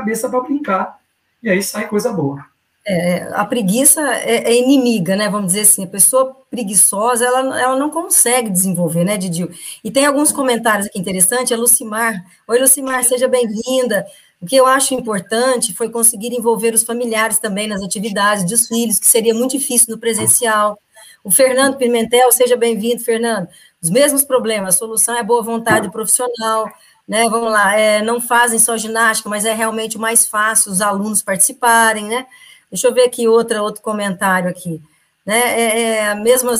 cabeça 0.03 0.29
para 0.29 0.41
brincar, 0.41 0.99
e 1.41 1.49
aí 1.49 1.63
sai 1.63 1.87
coisa 1.87 2.11
boa. 2.11 2.45
É, 2.85 3.29
a 3.31 3.45
preguiça 3.45 4.01
é, 4.01 4.51
é, 4.51 4.59
inimiga, 4.59 5.15
né? 5.15 5.29
Vamos 5.29 5.47
dizer 5.47 5.61
assim, 5.61 5.85
a 5.85 5.87
pessoa 5.87 6.35
preguiçosa, 6.51 7.25
ela, 7.25 7.61
ela 7.61 7.75
não 7.77 7.89
consegue 7.89 8.49
desenvolver, 8.49 9.05
né, 9.05 9.17
Didil? 9.17 9.49
E 9.81 9.89
tem 9.89 10.05
alguns 10.05 10.33
comentários 10.33 10.87
aqui 10.87 10.99
interessantes, 10.99 11.53
a 11.53 11.55
Lucimar. 11.55 12.21
Oi, 12.45 12.59
Lucimar, 12.59 13.01
seja 13.05 13.29
bem-vinda. 13.29 14.05
O 14.41 14.45
que 14.45 14.57
eu 14.57 14.65
acho 14.65 14.93
importante 14.93 15.73
foi 15.73 15.89
conseguir 15.89 16.33
envolver 16.33 16.73
os 16.73 16.83
familiares 16.83 17.39
também 17.39 17.69
nas 17.69 17.81
atividades 17.81 18.43
dos 18.43 18.67
filhos, 18.67 18.99
que 18.99 19.07
seria 19.07 19.33
muito 19.33 19.57
difícil 19.57 19.95
no 19.95 19.97
presencial. 19.97 20.77
O 21.23 21.31
Fernando 21.31 21.77
Pimentel, 21.77 22.33
seja 22.33 22.57
bem-vindo, 22.57 23.01
Fernando. 23.01 23.47
Os 23.81 23.89
mesmos 23.89 24.25
problemas, 24.25 24.75
a 24.75 24.77
solução 24.77 25.15
é 25.15 25.23
boa 25.23 25.41
vontade 25.41 25.89
profissional, 25.89 26.69
né? 27.07 27.27
Vamos 27.29 27.51
lá, 27.51 27.77
é, 27.77 28.01
não 28.01 28.21
fazem 28.21 28.59
só 28.59 28.77
ginástica, 28.77 29.29
mas 29.29 29.45
é 29.45 29.53
realmente 29.53 29.97
mais 29.97 30.25
fácil 30.25 30.71
os 30.71 30.81
alunos 30.81 31.21
participarem, 31.21 32.05
né? 32.05 32.25
Deixa 32.71 32.87
eu 32.87 32.93
ver 32.93 33.03
aqui 33.03 33.27
outra, 33.27 33.61
outro 33.61 33.81
comentário 33.81 34.49
aqui. 34.49 34.81
Né? 35.25 35.37
É, 35.37 35.97
é 35.99 36.15
mesma 36.15 36.53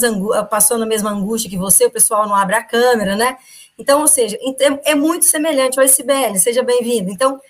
passou 0.49 0.77
na 0.77 0.85
mesma 0.85 1.11
angústia 1.11 1.49
que 1.49 1.57
você, 1.57 1.85
o 1.85 1.91
pessoal 1.91 2.27
não 2.27 2.35
abre 2.35 2.55
a 2.55 2.63
câmera, 2.63 3.15
né? 3.15 3.37
Então, 3.77 4.01
ou 4.01 4.07
seja, 4.07 4.37
é, 4.85 4.95
muito 4.95 5.25
semelhante 5.25 5.79
ao 5.79 5.85
SBL, 5.85 6.37
seja 6.37 6.61
bem-vindo. 6.61 7.09
Então, 7.09 7.41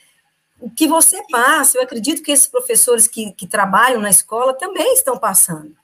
o 0.59 0.69
que 0.69 0.87
você 0.87 1.21
passa, 1.29 1.77
eu 1.77 1.83
acredito 1.83 2.23
que 2.23 2.31
esses 2.31 2.47
professores 2.47 3.07
que, 3.07 3.33
que 3.33 3.45
trabalham 3.45 3.99
na 3.99 4.09
escola 4.09 4.53
também 4.53 4.93
estão 4.93 5.17
passando, 5.17 5.75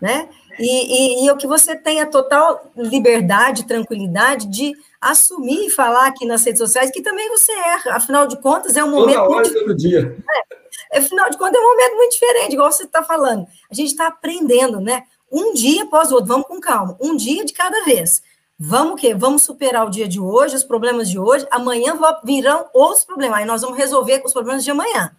né? 0.00 0.28
E, 0.58 1.22
e, 1.22 1.26
e 1.26 1.30
o 1.30 1.36
que 1.36 1.46
você 1.46 1.76
tem 1.76 2.00
a 2.00 2.06
total 2.06 2.70
liberdade, 2.76 3.66
tranquilidade 3.66 4.46
de 4.48 4.72
assumir 5.00 5.66
e 5.66 5.70
falar 5.70 6.06
aqui 6.06 6.26
nas 6.26 6.44
redes 6.44 6.58
sociais 6.58 6.90
que 6.90 7.00
também 7.00 7.28
você 7.28 7.52
erra, 7.52 7.96
afinal 7.96 8.26
de 8.26 8.36
contas 8.40 8.76
é 8.76 8.82
um 8.82 8.90
momento... 8.90 9.16
Toda 9.16 9.30
hora, 9.30 9.48
muito... 9.48 9.60
todo 9.60 9.76
dia. 9.76 10.16
É, 10.28 10.58
Afinal 10.96 11.28
de 11.30 11.36
contas, 11.36 11.54
é 11.54 11.64
um 11.64 11.68
momento 11.68 11.96
muito 11.96 12.12
diferente, 12.12 12.52
igual 12.52 12.72
você 12.72 12.84
está 12.84 13.02
falando. 13.02 13.46
A 13.70 13.74
gente 13.74 13.88
está 13.88 14.06
aprendendo, 14.06 14.80
né? 14.80 15.04
Um 15.30 15.52
dia 15.52 15.82
após 15.82 16.10
o 16.10 16.14
outro, 16.14 16.28
vamos 16.28 16.46
com 16.46 16.60
calma, 16.60 16.96
um 17.00 17.14
dia 17.14 17.44
de 17.44 17.52
cada 17.52 17.84
vez. 17.84 18.22
Vamos 18.58 18.94
o 18.94 18.96
quê? 18.96 19.14
Vamos 19.14 19.42
superar 19.42 19.86
o 19.86 19.90
dia 19.90 20.08
de 20.08 20.18
hoje, 20.18 20.56
os 20.56 20.64
problemas 20.64 21.08
de 21.08 21.18
hoje, 21.18 21.46
amanhã 21.50 21.96
virão 22.24 22.66
outros 22.72 23.04
problemas, 23.04 23.38
aí 23.38 23.44
nós 23.44 23.60
vamos 23.62 23.76
resolver 23.76 24.18
com 24.20 24.26
os 24.26 24.32
problemas 24.32 24.64
de 24.64 24.70
amanhã. 24.70 25.12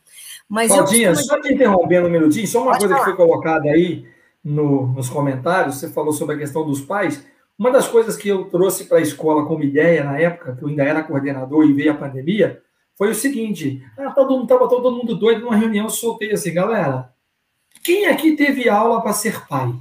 Mas 0.48 0.72
Claudinha, 0.72 1.10
costumo... 1.10 1.30
só 1.30 1.42
te 1.42 1.54
interrompendo 1.54 2.08
um 2.08 2.12
minutinho, 2.12 2.48
só 2.48 2.64
uma 2.64 2.72
Pode 2.72 2.80
coisa 2.80 2.96
falar. 2.96 3.06
que 3.06 3.16
foi 3.16 3.26
colocada 3.28 3.70
aí 3.70 4.06
no, 4.50 4.88
nos 4.88 5.10
comentários, 5.10 5.76
você 5.76 5.90
falou 5.90 6.12
sobre 6.12 6.36
a 6.36 6.38
questão 6.40 6.66
dos 6.66 6.82
pais. 6.82 7.26
Uma 7.58 7.72
das 7.72 7.88
coisas 7.88 8.16
que 8.16 8.28
eu 8.28 8.46
trouxe 8.46 8.86
para 8.86 8.98
a 8.98 9.02
escola 9.02 9.46
como 9.46 9.64
ideia 9.64 10.04
na 10.04 10.20
época, 10.20 10.56
que 10.56 10.64
eu 10.64 10.68
ainda 10.68 10.84
era 10.84 11.04
coordenador 11.04 11.66
e 11.66 11.74
veio 11.74 11.92
a 11.92 11.98
pandemia, 11.98 12.62
foi 12.98 13.12
o 13.12 13.16
seguinte: 13.16 13.84
ah, 13.98 14.12
todo 14.12 14.32
mundo 14.32 14.44
estava 14.44 14.68
todo 14.68 14.92
mundo 14.92 15.16
doido 15.16 15.42
numa 15.42 15.56
reunião, 15.56 15.86
eu 15.86 15.90
soltei 15.90 16.32
assim, 16.32 16.54
galera. 16.54 17.14
Quem 17.84 18.08
aqui 18.08 18.36
teve 18.36 18.68
aula 18.68 19.02
para 19.02 19.14
ser 19.14 19.46
pai? 19.48 19.74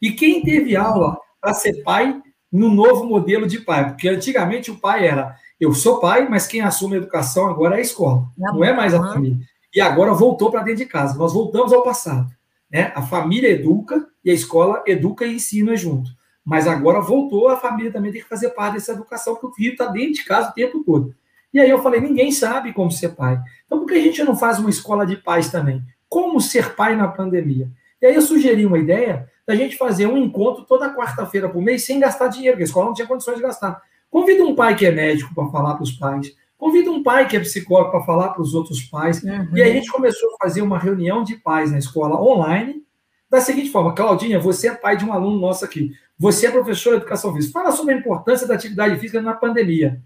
E 0.00 0.12
quem 0.12 0.42
teve 0.42 0.76
aula 0.76 1.18
para 1.40 1.52
ser 1.52 1.82
pai 1.82 2.22
no 2.50 2.70
novo 2.70 3.04
modelo 3.04 3.46
de 3.46 3.60
pai? 3.60 3.88
Porque 3.88 4.08
antigamente 4.08 4.70
o 4.70 4.78
pai 4.78 5.06
era 5.06 5.36
eu 5.60 5.74
sou 5.74 5.98
pai, 5.98 6.28
mas 6.28 6.46
quem 6.46 6.60
assume 6.60 6.94
a 6.94 6.98
educação 6.98 7.48
agora 7.48 7.74
é 7.74 7.78
a 7.78 7.82
escola, 7.82 8.28
não 8.36 8.62
é 8.62 8.72
mais 8.72 8.94
a 8.94 9.02
família. 9.02 9.38
E 9.74 9.80
agora 9.80 10.14
voltou 10.14 10.50
para 10.50 10.62
dentro 10.62 10.84
de 10.84 10.86
casa. 10.86 11.18
Nós 11.18 11.32
voltamos 11.32 11.72
ao 11.72 11.82
passado. 11.82 12.37
Né? 12.70 12.92
A 12.94 13.02
família 13.02 13.50
educa 13.50 14.06
e 14.24 14.30
a 14.30 14.34
escola 14.34 14.82
educa 14.86 15.24
e 15.24 15.34
ensina 15.34 15.76
junto. 15.76 16.10
Mas 16.44 16.66
agora 16.66 17.00
voltou, 17.00 17.48
a 17.48 17.56
família 17.56 17.92
também 17.92 18.10
tem 18.10 18.22
que 18.22 18.28
fazer 18.28 18.50
parte 18.50 18.74
dessa 18.74 18.92
educação, 18.92 19.34
porque 19.34 19.46
o 19.46 19.52
filho 19.52 19.72
está 19.72 19.86
dentro 19.86 20.14
de 20.14 20.24
casa 20.24 20.50
o 20.50 20.54
tempo 20.54 20.82
todo. 20.82 21.14
E 21.52 21.60
aí 21.60 21.68
eu 21.68 21.82
falei, 21.82 22.00
ninguém 22.00 22.30
sabe 22.30 22.72
como 22.72 22.90
ser 22.90 23.10
pai. 23.10 23.40
Então 23.66 23.78
por 23.78 23.86
que 23.86 23.94
a 23.94 24.00
gente 24.00 24.22
não 24.22 24.36
faz 24.36 24.58
uma 24.58 24.70
escola 24.70 25.06
de 25.06 25.16
pais 25.16 25.50
também? 25.50 25.82
Como 26.08 26.40
ser 26.40 26.74
pai 26.74 26.96
na 26.96 27.08
pandemia? 27.08 27.70
E 28.00 28.06
aí 28.06 28.14
eu 28.14 28.22
sugeri 28.22 28.64
uma 28.64 28.78
ideia 28.78 29.28
da 29.46 29.54
gente 29.54 29.76
fazer 29.76 30.06
um 30.06 30.16
encontro 30.16 30.64
toda 30.64 30.94
quarta-feira 30.94 31.48
por 31.48 31.62
mês 31.62 31.84
sem 31.84 31.98
gastar 31.98 32.28
dinheiro, 32.28 32.54
porque 32.54 32.64
a 32.64 32.66
escola 32.66 32.86
não 32.86 32.94
tinha 32.94 33.08
condições 33.08 33.36
de 33.36 33.42
gastar. 33.42 33.80
Convida 34.10 34.44
um 34.44 34.54
pai 34.54 34.76
que 34.76 34.86
é 34.86 34.90
médico 34.90 35.34
para 35.34 35.48
falar 35.48 35.74
para 35.74 35.82
os 35.82 35.92
pais. 35.92 36.34
Convida 36.58 36.90
um 36.90 37.04
pai 37.04 37.28
que 37.28 37.36
é 37.36 37.40
psicólogo 37.40 37.92
para 37.92 38.02
falar 38.02 38.30
para 38.30 38.42
os 38.42 38.52
outros 38.52 38.82
pais. 38.82 39.22
Uhum. 39.22 39.48
E 39.54 39.62
aí 39.62 39.70
a 39.70 39.74
gente 39.74 39.90
começou 39.92 40.34
a 40.34 40.44
fazer 40.44 40.60
uma 40.60 40.76
reunião 40.76 41.22
de 41.22 41.36
pais 41.36 41.70
na 41.70 41.78
escola 41.78 42.20
online, 42.20 42.82
da 43.30 43.40
seguinte 43.40 43.70
forma: 43.70 43.94
Claudinha, 43.94 44.40
você 44.40 44.68
é 44.68 44.74
pai 44.74 44.96
de 44.96 45.04
um 45.04 45.12
aluno 45.12 45.38
nosso 45.38 45.64
aqui. 45.64 45.92
Você 46.18 46.48
é 46.48 46.50
professor 46.50 46.90
de 46.90 46.96
educação 46.96 47.32
física. 47.32 47.52
Fala 47.52 47.70
sobre 47.70 47.94
a 47.94 47.96
importância 47.96 48.44
da 48.44 48.54
atividade 48.54 48.98
física 48.98 49.22
na 49.22 49.34
pandemia. 49.34 50.02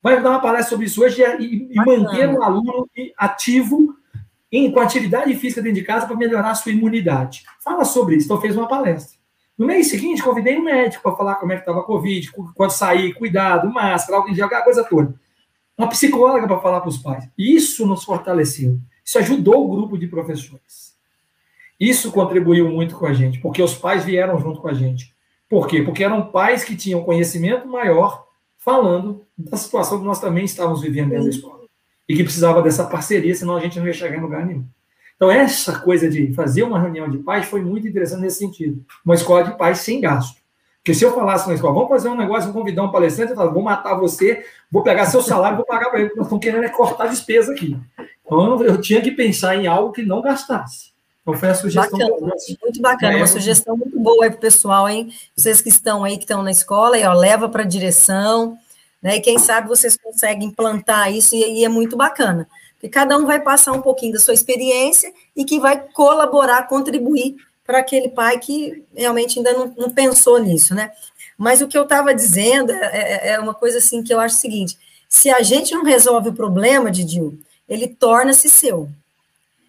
Vai 0.00 0.22
dar 0.22 0.30
uma 0.30 0.40
palestra 0.40 0.70
sobre 0.70 0.86
isso 0.86 1.02
hoje 1.02 1.20
e, 1.40 1.68
e 1.72 1.74
manter 1.74 2.28
o 2.28 2.38
um 2.38 2.42
aluno 2.42 2.88
ativo 3.18 3.94
em, 4.50 4.70
com 4.70 4.78
atividade 4.78 5.34
física 5.34 5.60
dentro 5.60 5.80
de 5.80 5.84
casa 5.84 6.06
para 6.06 6.16
melhorar 6.16 6.52
a 6.52 6.54
sua 6.54 6.70
imunidade. 6.70 7.42
Fala 7.64 7.84
sobre 7.84 8.14
isso. 8.14 8.26
Então, 8.26 8.40
fez 8.40 8.56
uma 8.56 8.68
palestra. 8.68 9.18
No 9.58 9.66
mês 9.66 9.90
seguinte, 9.90 10.22
convidei 10.22 10.56
um 10.56 10.62
médico 10.62 11.02
para 11.02 11.16
falar 11.16 11.34
como 11.34 11.52
é 11.52 11.56
que 11.56 11.62
estava 11.62 11.80
a 11.80 11.84
Covid, 11.84 12.30
quando 12.54 12.70
sair, 12.70 13.12
cuidado, 13.12 13.68
máscara, 13.68 14.18
alguém 14.18 14.32
de 14.32 14.48
coisa 14.62 14.84
toda. 14.84 15.14
Uma 15.80 15.88
psicóloga 15.88 16.46
para 16.46 16.60
falar 16.60 16.80
para 16.80 16.90
os 16.90 16.98
pais. 16.98 17.26
Isso 17.38 17.86
nos 17.86 18.04
fortaleceu. 18.04 18.78
Isso 19.02 19.18
ajudou 19.18 19.64
o 19.64 19.76
grupo 19.76 19.96
de 19.96 20.06
professores. 20.06 20.94
Isso 21.80 22.12
contribuiu 22.12 22.68
muito 22.70 22.96
com 22.96 23.06
a 23.06 23.14
gente, 23.14 23.40
porque 23.40 23.62
os 23.62 23.74
pais 23.74 24.04
vieram 24.04 24.38
junto 24.38 24.60
com 24.60 24.68
a 24.68 24.74
gente. 24.74 25.14
Por 25.48 25.66
quê? 25.66 25.80
Porque 25.80 26.04
eram 26.04 26.26
pais 26.26 26.64
que 26.64 26.76
tinham 26.76 27.02
conhecimento 27.02 27.66
maior 27.66 28.26
falando 28.58 29.24
da 29.38 29.56
situação 29.56 29.98
que 29.98 30.04
nós 30.04 30.20
também 30.20 30.44
estávamos 30.44 30.82
vivendo 30.82 31.08
dentro 31.08 31.24
da 31.24 31.30
escola 31.30 31.62
e 32.06 32.14
que 32.14 32.24
precisava 32.24 32.60
dessa 32.60 32.84
parceria, 32.84 33.34
senão 33.34 33.56
a 33.56 33.60
gente 33.60 33.78
não 33.78 33.86
ia 33.86 33.94
chegar 33.94 34.18
em 34.18 34.20
lugar 34.20 34.44
nenhum. 34.44 34.66
Então, 35.16 35.30
essa 35.30 35.78
coisa 35.78 36.10
de 36.10 36.34
fazer 36.34 36.62
uma 36.62 36.78
reunião 36.78 37.08
de 37.08 37.16
pais 37.16 37.46
foi 37.46 37.62
muito 37.62 37.88
interessante 37.88 38.20
nesse 38.20 38.40
sentido. 38.40 38.84
Uma 39.02 39.14
escola 39.14 39.44
de 39.44 39.56
pais 39.56 39.78
sem 39.78 39.98
gasto. 39.98 40.39
Porque 40.80 40.94
se 40.94 41.04
eu 41.04 41.14
falasse 41.14 41.46
na 41.46 41.54
escola, 41.54 41.74
vamos 41.74 41.90
fazer 41.90 42.08
um 42.08 42.16
negócio, 42.16 42.50
vou 42.50 42.62
convidar 42.62 42.82
um 42.82 42.90
palestrante, 42.90 43.32
eu 43.32 43.36
falo, 43.36 43.52
vou 43.52 43.62
matar 43.62 43.94
você, 43.94 44.44
vou 44.70 44.82
pegar 44.82 45.04
seu 45.06 45.20
salário, 45.20 45.58
vou 45.58 45.66
pagar 45.66 45.90
para 45.90 46.00
ele, 46.00 46.08
porque 46.08 46.18
nós 46.18 46.26
estamos 46.26 46.42
querendo 46.42 46.64
é 46.64 46.68
cortar 46.70 47.06
despesa 47.06 47.52
aqui. 47.52 47.76
Então, 48.24 48.62
eu, 48.62 48.80
tinha 48.80 49.02
que 49.02 49.10
pensar 49.10 49.56
em 49.56 49.66
algo 49.66 49.92
que 49.92 50.02
não 50.02 50.22
gastasse. 50.22 50.90
Então, 51.20 51.34
foi 51.34 51.50
a 51.50 51.54
sugestão. 51.54 51.98
Bacana, 51.98 52.32
muito 52.62 52.80
bacana, 52.80 53.12
é, 53.12 53.16
uma 53.18 53.26
sugestão 53.26 53.76
muito 53.76 54.00
boa 54.00 54.24
aí 54.24 54.30
para 54.30 54.38
o 54.38 54.40
pessoal, 54.40 54.88
hein? 54.88 55.12
Vocês 55.36 55.60
que 55.60 55.68
estão 55.68 56.02
aí, 56.02 56.16
que 56.16 56.24
estão 56.24 56.42
na 56.42 56.50
escola, 56.50 56.96
aí, 56.96 57.04
ó, 57.04 57.12
leva 57.12 57.46
para 57.46 57.62
a 57.62 57.66
direção, 57.66 58.56
né? 59.02 59.16
E 59.16 59.20
quem 59.20 59.38
sabe 59.38 59.68
vocês 59.68 59.98
conseguem 60.02 60.48
implantar 60.48 61.12
isso 61.12 61.34
e, 61.34 61.60
e 61.60 61.64
é 61.64 61.68
muito 61.68 61.94
bacana. 61.94 62.48
Porque 62.74 62.88
cada 62.88 63.18
um 63.18 63.26
vai 63.26 63.38
passar 63.38 63.72
um 63.72 63.82
pouquinho 63.82 64.14
da 64.14 64.18
sua 64.18 64.32
experiência 64.32 65.12
e 65.36 65.44
que 65.44 65.60
vai 65.60 65.78
colaborar, 65.92 66.66
contribuir 66.66 67.36
para 67.70 67.78
aquele 67.78 68.08
pai 68.08 68.36
que 68.40 68.82
realmente 68.96 69.38
ainda 69.38 69.52
não, 69.52 69.72
não, 69.78 69.90
pensou 69.90 70.40
nisso, 70.40 70.74
né? 70.74 70.90
Mas 71.38 71.60
o 71.60 71.68
que 71.68 71.78
eu 71.78 71.84
estava 71.84 72.12
dizendo 72.12 72.72
é, 72.72 72.90
é, 72.92 73.28
é, 73.28 73.38
uma 73.38 73.54
coisa 73.54 73.78
assim 73.78 74.02
que 74.02 74.12
eu 74.12 74.18
acho 74.18 74.34
o 74.34 74.38
seguinte: 74.40 74.76
se 75.08 75.30
a 75.30 75.40
gente 75.40 75.72
não 75.72 75.84
resolve 75.84 76.30
o 76.30 76.34
problema, 76.34 76.90
Didil, 76.90 77.38
ele 77.68 77.86
torna-se 77.86 78.50
seu. 78.50 78.88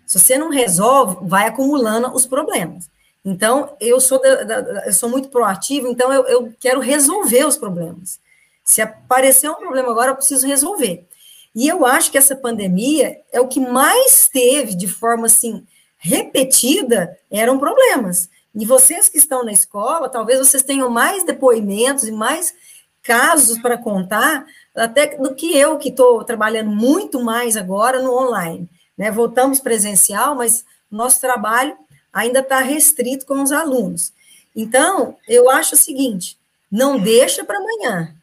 Se 0.07 0.19
você 0.19 0.35
não 0.35 0.49
resolve, 0.49 1.17
vai 1.21 1.47
acumulando 1.47 2.11
os 2.11 2.25
problemas. 2.25 2.89
Então, 3.23 3.75
eu 3.79 4.01
sou, 4.01 4.19
da, 4.19 4.43
da, 4.43 4.85
eu 4.87 4.93
sou 4.93 5.07
muito 5.07 5.29
proativo, 5.29 5.87
então 5.87 6.11
eu, 6.11 6.25
eu 6.25 6.53
quero 6.59 6.79
resolver 6.79 7.45
os 7.45 7.55
problemas. 7.55 8.19
Se 8.63 8.81
aparecer 8.81 9.47
um 9.47 9.53
problema 9.53 9.91
agora, 9.91 10.09
eu 10.09 10.15
preciso 10.15 10.47
resolver. 10.47 11.05
E 11.53 11.67
eu 11.67 11.85
acho 11.85 12.11
que 12.11 12.17
essa 12.17 12.35
pandemia 12.35 13.21
é 13.31 13.39
o 13.39 13.47
que 13.47 13.59
mais 13.59 14.27
teve 14.27 14.73
de 14.73 14.87
forma 14.87 15.27
assim 15.27 15.63
repetida 16.01 17.17
eram 17.29 17.59
problemas. 17.59 18.29
E 18.53 18.65
vocês 18.65 19.07
que 19.07 19.17
estão 19.17 19.45
na 19.45 19.53
escola, 19.53 20.09
talvez 20.09 20.39
vocês 20.39 20.63
tenham 20.63 20.89
mais 20.89 21.23
depoimentos 21.23 22.05
e 22.05 22.11
mais 22.11 22.53
casos 23.01 23.59
para 23.59 23.77
contar 23.77 24.45
até 24.75 25.17
do 25.17 25.33
que 25.33 25.57
eu 25.57 25.77
que 25.77 25.89
estou 25.89 26.23
trabalhando 26.23 26.69
muito 26.69 27.23
mais 27.23 27.55
agora 27.55 28.01
no 28.01 28.13
online. 28.13 28.67
Né? 28.97 29.11
Voltamos 29.11 29.59
presencial, 29.59 30.35
mas 30.35 30.65
nosso 30.89 31.21
trabalho 31.21 31.77
ainda 32.11 32.39
está 32.39 32.59
restrito 32.59 33.25
com 33.25 33.41
os 33.41 33.51
alunos. 33.51 34.11
Então, 34.55 35.15
eu 35.27 35.49
acho 35.49 35.75
o 35.75 35.77
seguinte: 35.77 36.37
não 36.69 36.99
deixa 36.99 37.45
para 37.45 37.57
amanhã 37.57 38.13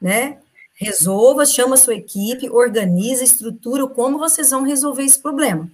né? 0.00 0.38
Resolva, 0.74 1.44
chama 1.44 1.74
a 1.74 1.78
sua 1.78 1.94
equipe, 1.94 2.48
organiza, 2.48 3.24
estrutura 3.24 3.86
como 3.88 4.18
vocês 4.18 4.50
vão 4.50 4.62
resolver 4.62 5.02
esse 5.02 5.18
problema. 5.20 5.68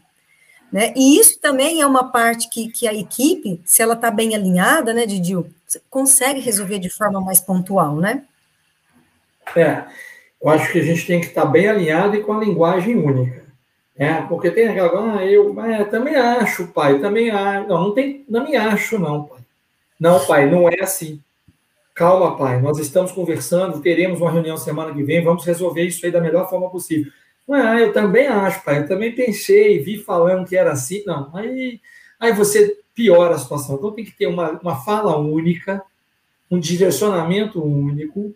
Né? 0.74 0.92
E 0.96 1.20
isso 1.20 1.38
também 1.40 1.80
é 1.80 1.86
uma 1.86 2.10
parte 2.10 2.50
que, 2.50 2.68
que 2.68 2.88
a 2.88 2.92
equipe, 2.92 3.60
se 3.64 3.80
ela 3.80 3.94
está 3.94 4.10
bem 4.10 4.34
alinhada, 4.34 4.92
né, 4.92 5.06
Didil, 5.06 5.46
consegue 5.88 6.40
resolver 6.40 6.80
de 6.80 6.90
forma 6.90 7.20
mais 7.20 7.38
pontual, 7.38 7.94
né? 7.94 8.24
É, 9.54 9.84
eu 10.42 10.50
acho 10.50 10.72
que 10.72 10.80
a 10.80 10.82
gente 10.82 11.06
tem 11.06 11.20
que 11.20 11.28
estar 11.28 11.42
tá 11.42 11.46
bem 11.46 11.68
alinhado 11.68 12.16
e 12.16 12.24
com 12.24 12.32
a 12.32 12.40
linguagem 12.40 12.96
única. 12.96 13.44
É, 13.96 14.14
porque 14.22 14.50
tem 14.50 14.66
aquela, 14.66 15.18
ah, 15.18 15.24
eu 15.24 15.54
é, 15.60 15.84
também 15.84 16.16
acho, 16.16 16.66
pai, 16.66 16.98
também 16.98 17.30
acho. 17.30 17.68
Não, 17.68 17.80
não 17.80 17.94
tem, 17.94 18.24
não 18.28 18.42
me 18.42 18.56
acho, 18.56 18.98
não, 18.98 19.22
pai. 19.22 19.38
Não, 20.00 20.26
pai, 20.26 20.50
não 20.50 20.68
é 20.68 20.80
assim. 20.80 21.20
Calma, 21.94 22.36
pai, 22.36 22.60
nós 22.60 22.80
estamos 22.80 23.12
conversando, 23.12 23.80
teremos 23.80 24.20
uma 24.20 24.32
reunião 24.32 24.56
semana 24.56 24.92
que 24.92 25.04
vem, 25.04 25.22
vamos 25.22 25.44
resolver 25.44 25.84
isso 25.84 26.04
aí 26.04 26.10
da 26.10 26.20
melhor 26.20 26.50
forma 26.50 26.68
possível. 26.68 27.12
Ah, 27.50 27.78
eu 27.78 27.92
também 27.92 28.26
acho, 28.26 28.64
pai, 28.64 28.78
eu 28.78 28.88
também 28.88 29.14
pensei, 29.14 29.78
vi 29.78 29.98
falando 29.98 30.46
que 30.46 30.56
era 30.56 30.72
assim. 30.72 31.02
Não, 31.06 31.34
aí, 31.36 31.80
aí 32.18 32.32
você 32.32 32.78
piora 32.94 33.34
a 33.34 33.38
situação. 33.38 33.76
Então 33.76 33.92
tem 33.92 34.04
que 34.04 34.12
ter 34.12 34.26
uma, 34.26 34.52
uma 34.60 34.76
fala 34.76 35.16
única, 35.16 35.82
um 36.50 36.58
direcionamento 36.58 37.62
único, 37.62 38.34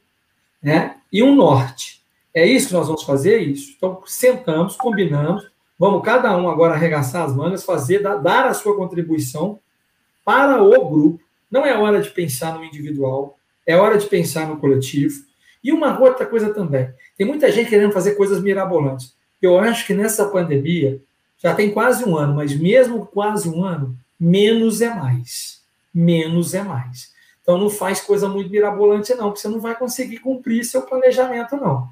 né? 0.62 0.96
E 1.12 1.22
um 1.22 1.34
norte. 1.34 2.02
É 2.34 2.46
isso 2.46 2.68
que 2.68 2.74
nós 2.74 2.86
vamos 2.86 3.02
fazer, 3.04 3.34
é 3.34 3.42
isso. 3.42 3.74
Então, 3.76 4.02
sentamos, 4.06 4.76
combinamos, 4.76 5.50
vamos 5.78 6.02
cada 6.04 6.36
um 6.36 6.48
agora 6.48 6.74
arregaçar 6.74 7.24
as 7.24 7.34
mangas, 7.34 7.64
fazer, 7.64 8.00
dar, 8.00 8.16
dar 8.16 8.46
a 8.46 8.54
sua 8.54 8.76
contribuição 8.76 9.58
para 10.24 10.62
o 10.62 10.88
grupo. 10.88 11.20
Não 11.50 11.64
é 11.64 11.76
hora 11.76 12.02
de 12.02 12.10
pensar 12.10 12.54
no 12.54 12.64
individual, 12.64 13.38
é 13.66 13.76
hora 13.76 13.96
de 13.96 14.06
pensar 14.06 14.46
no 14.46 14.58
coletivo. 14.58 15.27
E 15.62 15.72
uma 15.72 15.98
outra 15.98 16.24
coisa 16.26 16.52
também. 16.52 16.90
Tem 17.16 17.26
muita 17.26 17.50
gente 17.50 17.68
querendo 17.68 17.92
fazer 17.92 18.14
coisas 18.14 18.40
mirabolantes. 18.40 19.14
Eu 19.40 19.58
acho 19.58 19.86
que 19.86 19.94
nessa 19.94 20.26
pandemia, 20.26 21.00
já 21.38 21.54
tem 21.54 21.70
quase 21.70 22.04
um 22.04 22.16
ano, 22.16 22.34
mas 22.34 22.54
mesmo 22.54 23.06
quase 23.06 23.48
um 23.48 23.64
ano, 23.64 23.96
menos 24.18 24.80
é 24.80 24.92
mais. 24.92 25.62
Menos 25.94 26.54
é 26.54 26.62
mais. 26.62 27.12
Então 27.42 27.58
não 27.58 27.70
faz 27.70 28.00
coisa 28.00 28.28
muito 28.28 28.50
mirabolante, 28.50 29.14
não, 29.14 29.26
porque 29.26 29.40
você 29.40 29.48
não 29.48 29.60
vai 29.60 29.76
conseguir 29.76 30.18
cumprir 30.18 30.64
seu 30.64 30.82
planejamento, 30.82 31.56
não. 31.56 31.88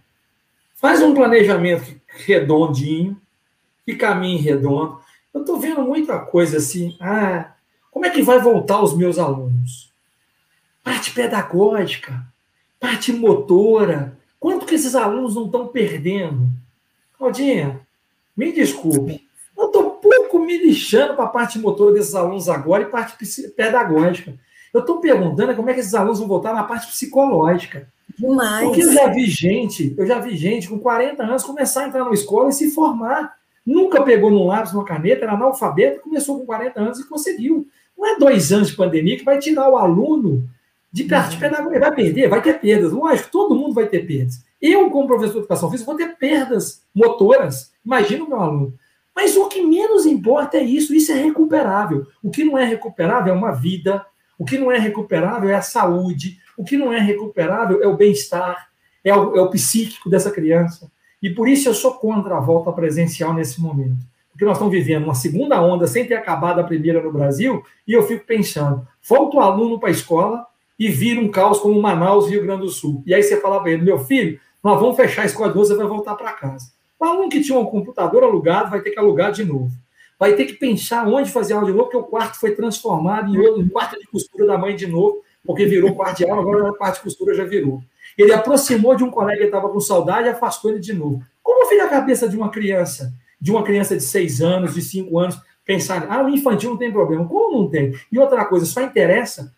Faz 0.74 1.00
um 1.00 1.14
planejamento 1.14 1.98
redondinho, 2.06 3.20
que 3.84 3.94
caminhe 3.94 4.38
redondo. 4.38 5.00
Eu 5.32 5.40
estou 5.40 5.58
vendo 5.58 5.82
muita 5.82 6.18
coisa 6.18 6.58
assim. 6.58 6.96
Ah, 7.00 7.52
como 7.90 8.04
é 8.04 8.10
que 8.10 8.22
vai 8.22 8.38
voltar 8.40 8.82
os 8.82 8.96
meus 8.96 9.18
alunos? 9.18 9.86
parte 10.86 11.10
pedagógica, 11.10 12.24
parte 12.86 13.12
motora. 13.12 14.16
Quanto 14.38 14.64
que 14.64 14.76
esses 14.76 14.94
alunos 14.94 15.34
não 15.34 15.46
estão 15.46 15.66
perdendo? 15.66 16.48
Claudinha, 17.18 17.80
me 18.36 18.52
desculpe, 18.52 19.26
eu 19.56 19.66
estou 19.66 19.90
pouco 19.92 20.38
me 20.38 20.56
lixando 20.58 21.14
para 21.14 21.24
a 21.24 21.28
parte 21.28 21.58
motora 21.58 21.94
desses 21.94 22.14
alunos 22.14 22.48
agora 22.48 22.84
e 22.84 22.86
parte 22.86 23.16
pedagógica. 23.56 24.34
Eu 24.72 24.80
estou 24.80 25.00
perguntando 25.00 25.56
como 25.56 25.70
é 25.70 25.74
que 25.74 25.80
esses 25.80 25.94
alunos 25.94 26.18
vão 26.18 26.28
voltar 26.28 26.54
na 26.54 26.62
parte 26.62 26.86
psicológica. 26.88 27.88
Demais. 28.16 28.64
Porque 28.64 28.82
eu 28.82 28.92
já 28.92 29.08
vi 29.08 29.26
gente, 29.26 29.94
eu 29.96 30.06
já 30.06 30.18
vi 30.20 30.36
gente 30.36 30.68
com 30.68 30.78
40 30.78 31.22
anos 31.22 31.42
começar 31.42 31.84
a 31.84 31.88
entrar 31.88 32.04
na 32.04 32.12
escola 32.12 32.50
e 32.50 32.52
se 32.52 32.70
formar. 32.70 33.34
Nunca 33.64 34.02
pegou 34.02 34.30
num 34.30 34.46
lápis, 34.46 34.72
numa 34.72 34.84
caneta, 34.84 35.24
era 35.24 35.32
analfabeto, 35.32 36.02
começou 36.02 36.38
com 36.38 36.46
40 36.46 36.80
anos 36.80 37.00
e 37.00 37.08
conseguiu. 37.08 37.66
Não 37.98 38.06
é 38.06 38.18
dois 38.18 38.52
anos 38.52 38.68
de 38.68 38.76
pandemia 38.76 39.16
que 39.16 39.24
vai 39.24 39.38
tirar 39.38 39.68
o 39.68 39.76
aluno 39.76 40.48
de 40.96 41.04
parte 41.04 41.32
de 41.32 41.36
pedagogia. 41.36 41.78
Vai 41.78 41.94
perder? 41.94 42.28
Vai 42.30 42.40
ter 42.40 42.58
perdas. 42.58 42.90
Lógico, 42.90 43.30
todo 43.30 43.54
mundo 43.54 43.74
vai 43.74 43.86
ter 43.86 44.06
perdas. 44.06 44.42
Eu, 44.62 44.88
como 44.88 45.06
professor 45.06 45.32
de 45.34 45.38
educação 45.40 45.70
física, 45.70 45.90
vou 45.90 45.98
ter 45.98 46.16
perdas 46.16 46.82
motoras. 46.94 47.70
Imagina 47.84 48.24
o 48.24 48.28
meu 48.28 48.40
aluno. 48.40 48.74
Mas 49.14 49.36
o 49.36 49.46
que 49.46 49.60
menos 49.60 50.06
importa 50.06 50.56
é 50.56 50.62
isso. 50.62 50.94
Isso 50.94 51.12
é 51.12 51.16
recuperável. 51.16 52.06
O 52.22 52.30
que 52.30 52.44
não 52.44 52.56
é 52.56 52.64
recuperável 52.64 53.34
é 53.34 53.36
uma 53.36 53.52
vida. 53.52 54.06
O 54.38 54.44
que 54.46 54.56
não 54.56 54.72
é 54.72 54.78
recuperável 54.78 55.50
é 55.50 55.54
a 55.54 55.60
saúde. 55.60 56.38
O 56.56 56.64
que 56.64 56.78
não 56.78 56.90
é 56.90 56.98
recuperável 56.98 57.82
é 57.82 57.86
o 57.86 57.94
bem-estar, 57.94 58.68
é 59.04 59.10
é 59.10 59.14
o 59.14 59.50
psíquico 59.50 60.08
dessa 60.08 60.30
criança. 60.30 60.90
E 61.22 61.28
por 61.28 61.46
isso 61.46 61.68
eu 61.68 61.74
sou 61.74 61.92
contra 61.92 62.38
a 62.38 62.40
volta 62.40 62.72
presencial 62.72 63.34
nesse 63.34 63.60
momento. 63.60 63.98
porque 64.32 64.44
nós 64.44 64.56
estamos 64.56 64.72
vivendo 64.72 65.04
uma 65.04 65.14
segunda 65.14 65.62
onda 65.62 65.86
sem 65.86 66.06
ter 66.06 66.14
acabado 66.14 66.58
a 66.58 66.64
primeira 66.64 67.02
no 67.02 67.10
Brasil, 67.10 67.64
e 67.88 67.94
eu 67.94 68.02
fico 68.02 68.26
pensando, 68.26 68.86
falta 69.00 69.38
o 69.38 69.40
aluno 69.40 69.80
para 69.80 69.88
a 69.88 69.92
escola 69.92 70.46
e 70.78 70.88
vira 70.88 71.20
um 71.20 71.30
caos 71.30 71.58
como 71.58 71.80
Manaus, 71.80 72.28
Rio 72.28 72.42
Grande 72.42 72.62
do 72.62 72.68
Sul. 72.68 73.02
E 73.06 73.14
aí 73.14 73.22
você 73.22 73.40
fala 73.40 73.60
para 73.60 73.72
ele, 73.72 73.82
meu 73.82 73.98
filho, 73.98 74.38
nós 74.62 74.80
vamos 74.80 74.96
fechar 74.96 75.22
a 75.22 75.26
escola 75.26 75.50
de 75.50 75.58
você 75.58 75.74
vai 75.74 75.86
voltar 75.86 76.14
para 76.14 76.32
casa. 76.32 76.70
O 76.98 77.04
aluno 77.04 77.28
que 77.28 77.40
tinha 77.40 77.58
um 77.58 77.64
computador 77.64 78.24
alugado 78.24 78.70
vai 78.70 78.80
ter 78.80 78.90
que 78.90 78.98
alugar 78.98 79.32
de 79.32 79.44
novo. 79.44 79.70
Vai 80.18 80.32
ter 80.32 80.46
que 80.46 80.54
pensar 80.54 81.06
onde 81.06 81.30
fazer 81.30 81.54
aula 81.54 81.66
de 81.66 81.72
novo, 81.72 81.84
porque 81.84 81.96
o 81.96 82.02
quarto 82.02 82.40
foi 82.40 82.52
transformado 82.54 83.34
em, 83.34 83.60
em 83.60 83.68
quarto 83.68 83.98
de 83.98 84.06
costura 84.06 84.46
da 84.46 84.56
mãe 84.56 84.74
de 84.74 84.86
novo, 84.86 85.22
porque 85.44 85.66
virou 85.66 85.94
quarto 85.94 86.18
de 86.18 86.28
aula, 86.28 86.40
agora 86.40 86.70
o 86.70 86.74
quarto 86.74 86.96
de 86.96 87.02
costura 87.02 87.34
já 87.34 87.44
virou. 87.44 87.82
Ele 88.16 88.32
aproximou 88.32 88.96
de 88.96 89.04
um 89.04 89.10
colega 89.10 89.40
que 89.40 89.46
estava 89.46 89.68
com 89.68 89.78
saudade 89.78 90.26
e 90.26 90.30
afastou 90.30 90.70
ele 90.70 90.80
de 90.80 90.92
novo. 90.94 91.22
Como 91.42 91.68
fica 91.68 91.84
a 91.84 91.88
cabeça 91.88 92.28
de 92.28 92.36
uma 92.36 92.50
criança, 92.50 93.12
de 93.40 93.50
uma 93.50 93.62
criança 93.62 93.94
de 93.94 94.02
seis 94.02 94.40
anos, 94.40 94.74
de 94.74 94.80
cinco 94.80 95.18
anos, 95.18 95.38
pensar, 95.64 96.06
ah, 96.08 96.24
o 96.24 96.28
infantil 96.28 96.70
não 96.70 96.76
tem 96.78 96.90
problema. 96.90 97.26
Como 97.26 97.58
não 97.58 97.68
tem? 97.68 97.94
E 98.10 98.18
outra 98.18 98.44
coisa, 98.46 98.64
só 98.64 98.80
interessa, 98.80 99.54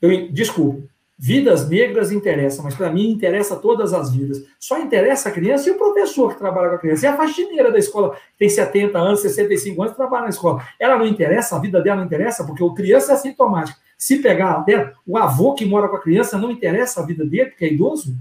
eu, 0.00 0.30
desculpa, 0.30 0.82
Vidas 1.18 1.66
negras 1.66 2.12
interessam, 2.12 2.62
mas 2.62 2.74
para 2.74 2.90
mim 2.90 3.08
interessa 3.08 3.56
todas 3.56 3.94
as 3.94 4.14
vidas. 4.14 4.44
Só 4.60 4.78
interessa 4.78 5.30
a 5.30 5.32
criança 5.32 5.66
e 5.66 5.72
o 5.72 5.78
professor 5.78 6.34
que 6.34 6.38
trabalha 6.38 6.68
com 6.68 6.74
a 6.74 6.78
criança. 6.78 7.06
E 7.06 7.08
a 7.08 7.16
faxineira 7.16 7.72
da 7.72 7.78
escola, 7.78 8.14
que 8.14 8.38
tem 8.38 8.50
70 8.50 8.98
anos, 8.98 9.20
65 9.20 9.82
anos, 9.82 9.96
trabalha 9.96 10.24
na 10.24 10.28
escola. 10.28 10.62
Ela 10.78 10.98
não 10.98 11.06
interessa, 11.06 11.56
a 11.56 11.58
vida 11.58 11.80
dela 11.80 11.96
não 11.96 12.04
interessa, 12.04 12.44
porque 12.44 12.62
o 12.62 12.74
criança 12.74 13.12
é 13.12 13.14
assintomático. 13.14 13.78
Se 13.96 14.18
pegar 14.18 14.58
dela, 14.58 14.92
o 15.06 15.16
avô 15.16 15.54
que 15.54 15.64
mora 15.64 15.88
com 15.88 15.96
a 15.96 16.02
criança 16.02 16.36
não 16.36 16.50
interessa 16.50 17.00
a 17.00 17.06
vida 17.06 17.24
dele, 17.24 17.46
porque 17.46 17.64
é 17.64 17.72
idoso. 17.72 18.14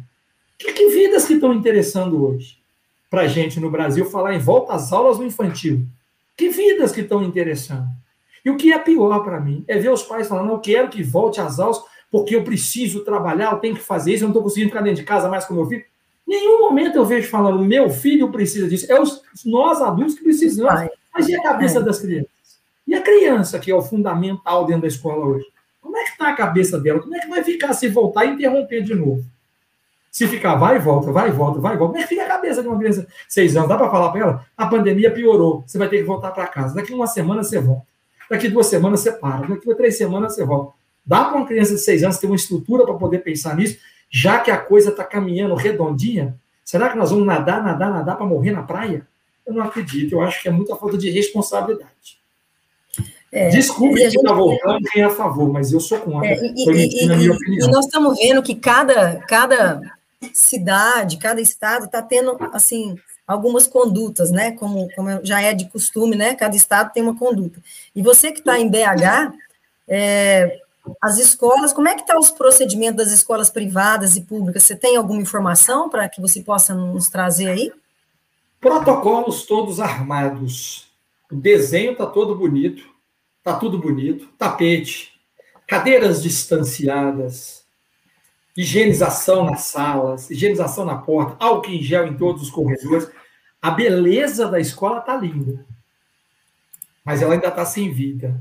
Que, 0.57 0.71
que 0.71 0.87
vidas 0.87 1.25
que 1.25 1.33
estão 1.33 1.53
interessando 1.53 2.25
hoje 2.25 2.59
para 3.09 3.27
gente 3.27 3.59
no 3.59 3.69
Brasil 3.69 4.05
falar 4.05 4.33
em 4.33 4.39
volta 4.39 4.71
às 4.71 4.93
aulas 4.93 5.17
no 5.17 5.25
infantil? 5.25 5.85
Que 6.37 6.47
vidas 6.47 6.93
que 6.93 7.01
estão 7.01 7.21
interessando? 7.21 7.87
E 8.45 8.49
o 8.51 8.55
que 8.55 8.71
é 8.71 8.77
pior 8.77 9.23
para 9.23 9.41
mim 9.41 9.65
é 9.67 9.77
ver 9.79 9.89
os 9.89 10.03
pais 10.03 10.27
falando, 10.27 10.51
eu 10.51 10.59
quero 10.59 10.87
que 10.87 11.01
volte 11.01 11.41
às 11.41 11.59
aulas 11.59 11.81
porque 12.11 12.35
eu 12.35 12.43
preciso 12.43 13.03
trabalhar, 13.03 13.51
eu 13.51 13.57
tenho 13.57 13.75
que 13.75 13.81
fazer 13.81 14.13
isso, 14.13 14.23
eu 14.23 14.27
não 14.27 14.31
estou 14.31 14.43
conseguindo 14.43 14.69
ficar 14.69 14.81
dentro 14.81 15.01
de 15.01 15.03
casa 15.03 15.27
mais 15.27 15.43
com 15.43 15.55
meu 15.55 15.65
filho. 15.65 15.83
Nenhum 16.25 16.61
momento 16.61 16.95
eu 16.95 17.05
vejo 17.05 17.29
falando, 17.29 17.63
meu 17.63 17.89
filho 17.89 18.31
precisa 18.31 18.69
disso. 18.69 18.89
É 18.89 18.99
os, 18.99 19.21
nós 19.45 19.81
adultos 19.81 20.15
que 20.15 20.23
precisamos. 20.23 20.89
Mas 21.13 21.27
e 21.27 21.35
a 21.35 21.41
cabeça 21.41 21.79
é. 21.79 21.81
das 21.81 21.99
crianças? 21.99 22.29
E 22.87 22.93
a 22.93 23.01
criança, 23.01 23.59
que 23.59 23.71
é 23.71 23.75
o 23.75 23.81
fundamental 23.81 24.65
dentro 24.65 24.83
da 24.83 24.87
escola 24.87 25.25
hoje? 25.25 25.45
Como 25.81 25.97
é 25.97 26.03
que 26.03 26.11
está 26.11 26.29
a 26.29 26.35
cabeça 26.35 26.79
dela? 26.79 26.99
Como 26.99 27.15
é 27.15 27.19
que 27.19 27.27
vai 27.27 27.43
ficar 27.43 27.73
se 27.73 27.87
voltar 27.87 28.25
e 28.25 28.29
interromper 28.29 28.83
de 28.83 28.93
novo? 28.93 29.23
Se 30.11 30.27
ficar, 30.27 30.55
vai 30.55 30.77
e 30.77 30.79
volta, 30.79 31.11
vai 31.11 31.29
e 31.29 31.31
volta, 31.31 31.59
vai 31.59 31.75
e 31.75 31.77
volta. 31.77 31.93
Como 31.93 32.03
é 32.03 32.07
que 32.07 32.15
fica 32.15 32.23
a 32.23 32.27
cabeça 32.27 32.61
de 32.61 32.67
uma 32.67 32.77
criança 32.77 33.01
de 33.01 33.07
seis 33.27 33.55
anos? 33.55 33.67
Dá 33.67 33.77
para 33.77 33.89
falar 33.89 34.11
para 34.11 34.21
ela? 34.21 34.45
A 34.55 34.67
pandemia 34.67 35.11
piorou, 35.11 35.63
você 35.65 35.77
vai 35.77 35.89
ter 35.89 35.97
que 35.97 36.03
voltar 36.03 36.31
para 36.31 36.47
casa. 36.47 36.75
Daqui 36.75 36.93
uma 36.93 37.07
semana 37.07 37.43
você 37.43 37.59
volta. 37.59 37.94
Daqui 38.29 38.49
duas 38.49 38.67
semanas 38.67 39.01
você 39.01 39.11
para. 39.11 39.47
Daqui 39.47 39.73
três 39.75 39.97
semanas 39.97 40.35
você 40.35 40.43
volta. 40.43 40.73
Dá 41.05 41.25
para 41.25 41.37
uma 41.37 41.45
criança 41.45 41.75
de 41.75 41.81
seis 41.81 42.03
anos 42.03 42.17
ter 42.17 42.27
uma 42.27 42.35
estrutura 42.35 42.83
para 42.83 42.95
poder 42.95 43.19
pensar 43.19 43.55
nisso, 43.55 43.77
já 44.09 44.39
que 44.39 44.49
a 44.49 44.57
coisa 44.57 44.89
está 44.89 45.03
caminhando 45.03 45.53
redondinha? 45.53 46.35
Será 46.63 46.89
que 46.89 46.97
nós 46.97 47.11
vamos 47.11 47.27
nadar, 47.27 47.63
nadar, 47.63 47.91
nadar 47.91 48.17
para 48.17 48.25
morrer 48.25 48.51
na 48.51 48.63
praia? 48.63 49.07
Eu 49.45 49.53
não 49.53 49.63
acredito. 49.63 50.13
Eu 50.13 50.21
acho 50.21 50.41
que 50.41 50.47
é 50.47 50.51
muita 50.51 50.75
falta 50.75 50.97
de 50.97 51.11
responsabilidade. 51.11 52.19
É, 53.31 53.49
Desculpe 53.49 53.95
quem 53.95 54.07
está 54.07 54.33
voltando, 54.33 54.79
quem 54.91 55.01
é 55.01 55.05
a 55.05 55.09
favor, 55.09 55.51
mas 55.51 55.71
eu 55.71 55.79
sou 55.79 55.99
contra. 55.99 56.27
É, 56.27 56.35
e, 56.35 56.53
e, 56.55 57.27
e, 57.27 57.65
e, 57.65 57.67
nós 57.67 57.85
estamos 57.85 58.17
vendo 58.17 58.41
que 58.41 58.55
cada, 58.55 59.17
cada 59.27 59.81
cidade, 60.33 61.17
cada 61.17 61.41
estado 61.41 61.85
está 61.85 62.01
tendo 62.01 62.37
assim 62.53 62.95
algumas 63.27 63.67
condutas, 63.67 64.31
né? 64.31 64.51
Como, 64.51 64.87
como 64.95 65.09
já 65.23 65.41
é 65.41 65.53
de 65.53 65.69
costume, 65.69 66.15
né? 66.15 66.35
Cada 66.35 66.55
estado 66.55 66.91
tem 66.93 67.03
uma 67.03 67.17
conduta. 67.17 67.59
E 67.95 68.01
você 68.01 68.31
que 68.31 68.39
está 68.39 68.59
em 68.59 68.69
BH, 68.69 69.33
é, 69.87 70.59
as 71.01 71.17
escolas, 71.17 71.73
como 71.73 71.87
é 71.87 71.95
que 71.95 72.01
estão 72.01 72.15
tá 72.15 72.19
os 72.19 72.31
procedimentos 72.31 72.97
das 72.97 73.11
escolas 73.11 73.49
privadas 73.49 74.15
e 74.15 74.21
públicas? 74.21 74.63
Você 74.63 74.75
tem 74.75 74.95
alguma 74.95 75.21
informação 75.21 75.89
para 75.89 76.07
que 76.07 76.21
você 76.21 76.41
possa 76.41 76.73
nos 76.73 77.09
trazer 77.09 77.47
aí? 77.47 77.71
Protocolos 78.59 79.45
todos 79.45 79.79
armados. 79.79 80.87
O 81.31 81.35
desenho 81.35 81.93
está 81.93 82.05
todo 82.05 82.35
bonito, 82.35 82.83
está 83.39 83.57
tudo 83.57 83.79
bonito. 83.79 84.27
Tapete, 84.37 85.13
cadeiras 85.67 86.21
distanciadas, 86.21 87.65
higienização 88.55 89.45
nas 89.45 89.61
salas, 89.61 90.29
higienização 90.29 90.85
na 90.85 90.97
porta, 90.97 91.35
álcool 91.39 91.71
em 91.71 91.81
gel 91.81 92.07
em 92.07 92.15
todos 92.15 92.43
os 92.43 92.49
corredores. 92.49 93.09
A 93.65 93.71
beleza 93.71 94.47
da 94.47 94.59
escola 94.59 94.99
está 94.99 95.17
linda, 95.17 95.65
mas 97.03 97.23
ela 97.23 97.33
ainda 97.33 97.47
está 97.47 97.65
sem 97.65 97.91
vida. 97.91 98.39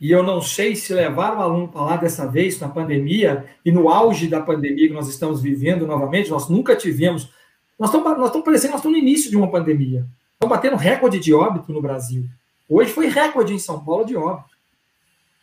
E 0.00 0.10
eu 0.10 0.22
não 0.22 0.40
sei 0.40 0.74
se 0.74 0.94
levar 0.94 1.36
o 1.36 1.42
aluno 1.42 1.68
para 1.68 1.82
lá 1.82 1.96
dessa 1.98 2.26
vez, 2.26 2.58
na 2.58 2.66
pandemia, 2.66 3.44
e 3.62 3.70
no 3.70 3.90
auge 3.90 4.26
da 4.28 4.40
pandemia 4.40 4.88
que 4.88 4.94
nós 4.94 5.08
estamos 5.08 5.42
vivendo 5.42 5.86
novamente, 5.86 6.30
nós 6.30 6.48
nunca 6.48 6.74
tivemos. 6.74 7.30
Nós 7.78 7.90
estamos, 7.90 8.16
nós 8.16 8.28
estamos 8.28 8.46
parecendo 8.46 8.70
nós 8.70 8.80
estamos 8.80 8.96
no 8.96 9.04
início 9.06 9.28
de 9.28 9.36
uma 9.36 9.50
pandemia. 9.50 10.06
Estamos 10.32 10.56
batendo 10.56 10.76
recorde 10.76 11.18
de 11.18 11.34
óbito 11.34 11.70
no 11.70 11.82
Brasil. 11.82 12.24
Hoje 12.66 12.90
foi 12.90 13.08
recorde 13.08 13.52
em 13.52 13.58
São 13.58 13.84
Paulo 13.84 14.06
de 14.06 14.16
óbito. 14.16 14.56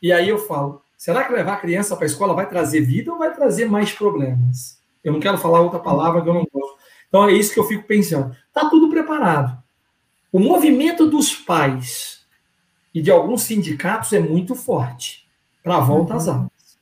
E 0.02 0.12
aí 0.12 0.28
eu 0.28 0.40
falo: 0.40 0.82
será 0.98 1.24
que 1.24 1.34
levar 1.34 1.54
a 1.54 1.58
criança 1.58 1.96
para 1.96 2.06
a 2.06 2.08
escola 2.08 2.34
vai 2.34 2.50
trazer 2.50 2.82
vida 2.82 3.12
ou 3.12 3.20
vai 3.20 3.32
trazer 3.32 3.66
mais 3.66 3.92
problemas? 3.92 4.80
Eu 5.04 5.14
não 5.14 5.20
quero 5.20 5.38
falar 5.38 5.62
outra 5.62 5.78
palavra 5.78 6.20
que 6.20 6.30
eu 6.30 6.34
não 6.34 6.48
gosto. 6.52 6.63
Então 7.14 7.30
é 7.30 7.34
isso 7.34 7.54
que 7.54 7.60
eu 7.60 7.68
fico 7.68 7.84
pensando. 7.84 8.36
Está 8.48 8.68
tudo 8.72 8.90
preparado. 8.90 9.62
O 10.32 10.40
movimento 10.40 11.06
dos 11.06 11.36
pais 11.36 12.26
e 12.92 13.04
de 13.04 13.12
alguns 13.12 13.44
sindicatos 13.44 14.12
é 14.14 14.20
muito 14.20 14.56
forte 14.56 15.30
para 15.64 15.78
a 15.78 15.80
volta 15.80 16.16
às 16.16 16.26
uhum. 16.26 16.34
aulas. 16.34 16.80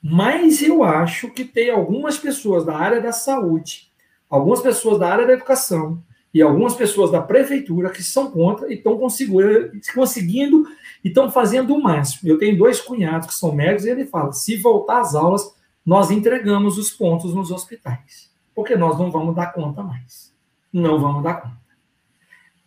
Mas 0.00 0.62
eu 0.62 0.84
acho 0.84 1.28
que 1.30 1.44
tem 1.44 1.70
algumas 1.70 2.16
pessoas 2.16 2.64
da 2.64 2.76
área 2.76 3.00
da 3.00 3.10
saúde, 3.10 3.90
algumas 4.30 4.60
pessoas 4.60 4.96
da 5.00 5.10
área 5.10 5.26
da 5.26 5.32
educação 5.32 6.00
e 6.32 6.40
algumas 6.40 6.76
pessoas 6.76 7.10
da 7.10 7.20
prefeitura 7.20 7.90
que 7.90 8.00
são 8.00 8.30
contra 8.30 8.72
e 8.72 8.76
estão 8.76 8.96
conseguindo 8.96 10.68
e 11.02 11.08
estão 11.08 11.32
fazendo 11.32 11.74
o 11.74 11.82
máximo. 11.82 12.30
Eu 12.30 12.38
tenho 12.38 12.56
dois 12.56 12.80
cunhados 12.80 13.26
que 13.26 13.34
são 13.34 13.52
médicos 13.52 13.86
e 13.86 13.90
ele 13.90 14.06
fala: 14.06 14.32
se 14.32 14.56
voltar 14.56 15.00
às 15.00 15.16
aulas, 15.16 15.52
nós 15.84 16.12
entregamos 16.12 16.78
os 16.78 16.92
pontos 16.92 17.34
nos 17.34 17.50
hospitais, 17.50 18.27
porque 18.58 18.74
nós 18.74 18.98
não 18.98 19.08
vamos 19.08 19.36
dar 19.36 19.52
conta 19.52 19.84
mais. 19.84 20.34
Não 20.72 20.98
vamos 20.98 21.22
dar 21.22 21.34
conta. 21.34 21.60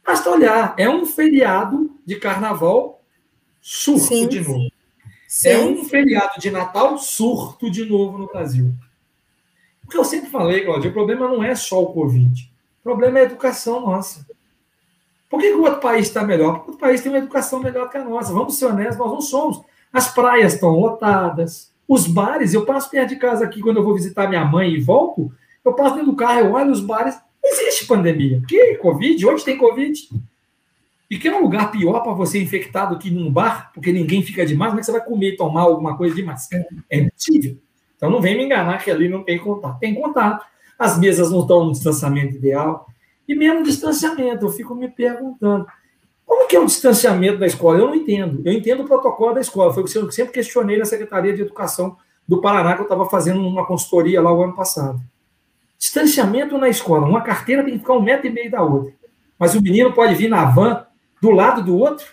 Basta 0.08 0.30
olhar, 0.30 0.74
é 0.78 0.89
um 0.89 1.06
feriado 1.06 2.00
de 2.06 2.16
carnaval, 2.16 3.04
surto 3.60 4.06
sim, 4.06 4.26
de 4.26 4.39
novo. 4.39 4.72
Sim. 5.28 5.50
É 5.50 5.60
um 5.60 5.84
feriado 5.84 6.39
de 6.39 6.50
Natal, 6.50 6.98
surto 6.98 7.70
de 7.70 7.84
novo 7.84 8.18
no 8.18 8.28
Brasil. 8.28 8.74
Porque 9.82 9.98
eu 9.98 10.06
sempre 10.06 10.30
falei, 10.30 10.64
Claudio, 10.64 10.92
o 10.92 10.94
problema 10.94 11.28
não 11.28 11.44
é 11.44 11.54
só 11.56 11.84
o 11.84 11.92
Covid. 11.92 12.50
O 12.80 12.84
problema 12.84 13.20
é 13.20 13.24
a 13.24 13.26
educação 13.26 13.82
nossa. 13.82 14.26
Por 15.30 15.42
que, 15.42 15.50
que 15.50 15.58
o 15.58 15.64
outro 15.64 15.82
país 15.82 16.08
está 16.08 16.24
melhor? 16.24 16.54
Porque 16.54 16.70
o 16.70 16.72
outro 16.72 16.88
país 16.88 17.02
tem 17.02 17.12
uma 17.12 17.18
educação 17.18 17.60
melhor 17.60 17.89
que 17.89 17.98
a 17.98 18.06
nossa. 18.06 18.32
Vamos 18.32 18.58
ser 18.58 18.68
honestos, 18.68 18.98
nós 18.98 19.12
não 19.12 19.22
somos. 19.22 19.62
As 19.92 20.08
praias 20.14 20.54
estão 20.54 20.70
lotadas. 20.70 21.70
Os 21.86 22.08
bares, 22.08 22.54
eu 22.54 22.66
passo 22.66 22.89
perto 22.89 23.10
de 23.10 23.18
casa 23.18 23.44
aqui 23.44 23.60
quando 23.60 23.76
eu 23.76 23.84
vou 23.84 23.94
visitar 23.94 24.30
minha 24.30 24.46
mãe 24.46 24.72
e 24.72 24.80
volto, 24.80 25.30
eu 25.64 25.74
passo 25.74 25.95
dentro 25.95 26.12
do 26.12 26.16
carro, 26.16 26.39
eu 26.39 26.51
olho 26.51 26.72
os 26.72 26.82
bares, 26.82 27.18
existe 27.43 27.86
pandemia. 27.86 28.41
Que 28.47 28.76
Covid? 28.76 29.26
Hoje 29.26 29.45
tem 29.45 29.57
Covid. 29.57 30.09
E 31.09 31.18
que 31.18 31.28
é 31.28 31.36
um 31.36 31.41
lugar 31.41 31.72
pior 31.72 31.99
para 32.01 32.14
você 32.14 32.41
infectar 32.41 32.89
do 32.89 32.97
que 32.97 33.12
num 33.12 33.32
bar, 33.32 33.72
porque 33.74 33.91
ninguém 33.91 34.24
fica 34.24 34.45
demais, 34.45 34.72
como 34.72 34.80
é 34.80 34.82
que 34.82 34.86
você 34.86 34.91
vai 34.93 35.03
comer 35.03 35.34
e 35.34 35.36
tomar 35.36 35.62
alguma 35.62 35.97
coisa 35.97 36.16
demais? 36.16 36.47
É 36.89 36.99
impossível. 36.99 37.57
Então 37.97 38.09
não 38.09 38.22
vem 38.22 38.38
me 38.38 38.45
enganar 38.45 38.84
que 38.84 38.89
ali 38.89 39.09
não 39.09 39.24
tem 39.24 39.38
contato. 39.38 39.78
Tem 39.80 39.93
contato. 39.93 40.45
As 40.80 40.97
mesas 40.97 41.30
não 41.30 41.41
estão 41.41 41.66
no 41.66 41.72
distanciamento 41.74 42.36
ideal. 42.36 42.88
E 43.28 43.36
mesmo 43.36 43.62
distanciamento, 43.62 44.45
eu 44.45 44.49
fico 44.49 44.74
me 44.74 44.89
perguntando. 44.89 45.68
Como 46.26 46.47
que 46.47 46.55
é 46.55 46.59
o 46.59 46.66
distanciamento 46.66 47.38
da 47.38 47.45
escola? 47.45 47.78
Eu 47.78 47.88
não 47.88 47.95
entendo. 47.95 48.41
Eu 48.43 48.53
entendo 48.53 48.84
o 48.84 48.88
protocolo 48.88 49.36
da 49.36 49.41
escola. 49.41 49.74
Foi 49.74 49.84
o 49.84 49.86
que 49.86 49.97
eu 49.97 50.12
sempre 50.12 50.34
questionei 50.34 50.78
na 50.78 50.86
Secretaria 50.86 51.34
de 51.34 51.41
Educação 51.41 51.97
do 52.28 52.41
Paraná, 52.41 52.74
que 52.74 52.80
eu 52.80 52.86
estava 52.86 53.05
fazendo 53.05 53.45
uma 53.45 53.66
consultoria 53.66 54.22
lá 54.22 54.34
o 54.34 54.41
ano 54.41 54.55
passado. 54.55 54.99
Distanciamento 55.82 56.59
na 56.59 56.69
escola. 56.69 57.07
Uma 57.07 57.21
carteira 57.21 57.63
tem 57.63 57.73
que 57.73 57.79
ficar 57.79 57.93
um 57.93 58.01
metro 58.03 58.27
e 58.27 58.29
meio 58.29 58.51
da 58.51 58.61
outra. 58.61 58.93
Mas 59.39 59.55
o 59.55 59.61
menino 59.61 59.91
pode 59.91 60.13
vir 60.13 60.29
na 60.29 60.45
van 60.45 60.86
do 61.19 61.32
lado 61.32 61.63
do 61.63 61.75
outro? 61.75 62.05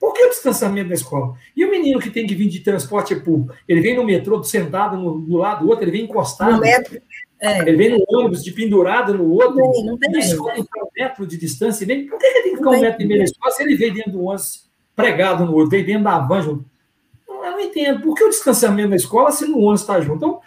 Por 0.00 0.12
que 0.12 0.24
o 0.24 0.30
distanciamento 0.30 0.88
da 0.88 0.96
escola? 0.96 1.36
E 1.56 1.64
o 1.64 1.70
menino 1.70 2.00
que 2.00 2.10
tem 2.10 2.26
que 2.26 2.34
vir 2.34 2.48
de 2.48 2.58
transporte 2.58 3.14
público? 3.14 3.54
Ele 3.68 3.80
vem 3.80 3.94
no 3.94 4.02
metrô 4.02 4.42
sentado 4.42 4.96
no, 4.96 5.20
do 5.20 5.36
lado 5.36 5.64
do 5.64 5.70
outro, 5.70 5.84
ele 5.84 5.92
vem 5.92 6.02
encostado. 6.02 6.54
No 6.54 6.60
metro. 6.60 7.00
É. 7.40 7.60
Ele 7.60 7.76
vem 7.76 7.90
no 7.90 8.04
ônibus 8.08 8.42
de 8.42 8.50
pendurado 8.50 9.14
no 9.14 9.30
outro. 9.30 9.54
Não 9.54 9.70
tem, 9.70 9.86
não 9.86 9.98
tem. 9.98 10.10
Na 10.10 10.18
escola 10.18 10.54
tem 10.54 10.64
um 10.64 10.88
metro 10.98 11.24
de 11.24 11.36
distância. 11.36 11.86
Vem, 11.86 12.08
por 12.08 12.18
que 12.18 12.26
ele 12.26 12.42
tem 12.42 12.50
que 12.50 12.56
ficar 12.56 12.70
um 12.70 12.80
metro 12.80 13.02
e 13.02 13.06
meio 13.06 13.18
na 13.18 13.24
escola 13.24 13.52
se 13.52 13.62
ele 13.62 13.76
vem 13.76 13.94
dentro 13.94 14.10
do 14.10 14.24
ônibus 14.24 14.68
pregado 14.96 15.46
no 15.46 15.54
outro, 15.54 15.70
vem 15.70 15.84
dentro 15.84 16.02
da 16.02 16.18
van 16.18 16.42
junto? 16.42 16.64
Eu 17.28 17.52
não 17.52 17.60
entendo. 17.60 18.00
Por 18.00 18.16
que 18.16 18.24
o 18.24 18.30
distanciamento 18.30 18.90
da 18.90 18.96
escola 18.96 19.30
se 19.30 19.46
no 19.46 19.58
ônibus 19.58 19.82
está 19.82 20.00
junto? 20.00 20.16
Então, 20.16 20.40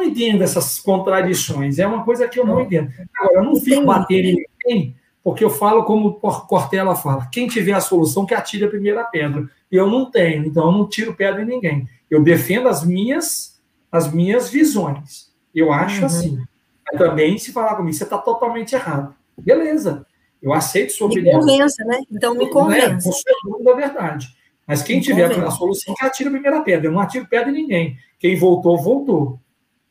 não 0.00 0.08
entendo 0.08 0.42
essas 0.42 0.80
contradições. 0.80 1.78
É 1.78 1.86
uma 1.86 2.04
coisa 2.04 2.26
que 2.26 2.38
eu 2.38 2.46
não 2.46 2.60
entendo. 2.60 2.90
Agora, 3.18 3.38
eu 3.38 3.44
não 3.44 3.56
fico 3.56 3.84
batendo 3.84 4.26
em 4.26 4.46
ninguém 4.64 5.00
porque 5.22 5.44
eu 5.44 5.50
falo 5.50 5.84
como 5.84 6.14
Cortella 6.14 6.96
fala: 6.96 7.28
quem 7.30 7.46
tiver 7.46 7.72
a 7.72 7.80
solução 7.80 8.24
que 8.24 8.34
atire 8.34 8.64
a 8.64 8.68
primeira 8.68 9.04
pedra. 9.04 9.48
Eu 9.70 9.88
não 9.88 10.10
tenho, 10.10 10.46
então 10.46 10.66
eu 10.66 10.72
não 10.72 10.88
tiro 10.88 11.14
pedra 11.14 11.42
em 11.42 11.46
ninguém. 11.46 11.88
Eu 12.10 12.22
defendo 12.22 12.68
as 12.68 12.84
minhas, 12.84 13.60
as 13.92 14.12
minhas 14.12 14.50
visões. 14.50 15.30
Eu 15.54 15.72
acho 15.72 16.00
uhum. 16.00 16.06
assim. 16.06 16.44
Mas 16.90 16.98
também, 16.98 17.38
se 17.38 17.52
falar 17.52 17.76
comigo, 17.76 17.94
você 17.94 18.02
está 18.02 18.18
totalmente 18.18 18.74
errado. 18.74 19.14
Beleza, 19.38 20.04
eu 20.42 20.52
aceito 20.52 20.92
sua 20.92 21.06
me 21.06 21.14
opinião. 21.14 21.38
Me 21.38 21.46
convença, 21.46 21.84
né? 21.84 22.00
Então 22.10 22.34
me 22.34 22.50
convença. 22.50 22.88
Né? 22.88 23.00
Você 23.00 23.30
é 23.30 23.34
dono 23.44 23.62
da 23.62 23.74
verdade. 23.74 24.28
Mas 24.66 24.82
quem 24.82 24.96
me 24.96 25.02
tiver 25.02 25.28
convença. 25.28 25.48
a 25.48 25.50
solução, 25.52 25.94
que 25.94 26.04
atire 26.04 26.28
a 26.28 26.32
primeira 26.32 26.60
pedra. 26.62 26.88
Eu 26.88 26.92
não 26.92 27.00
atiro 27.00 27.28
pedra 27.28 27.50
em 27.50 27.54
ninguém. 27.54 27.96
Quem 28.18 28.36
voltou, 28.36 28.76
voltou. 28.76 29.38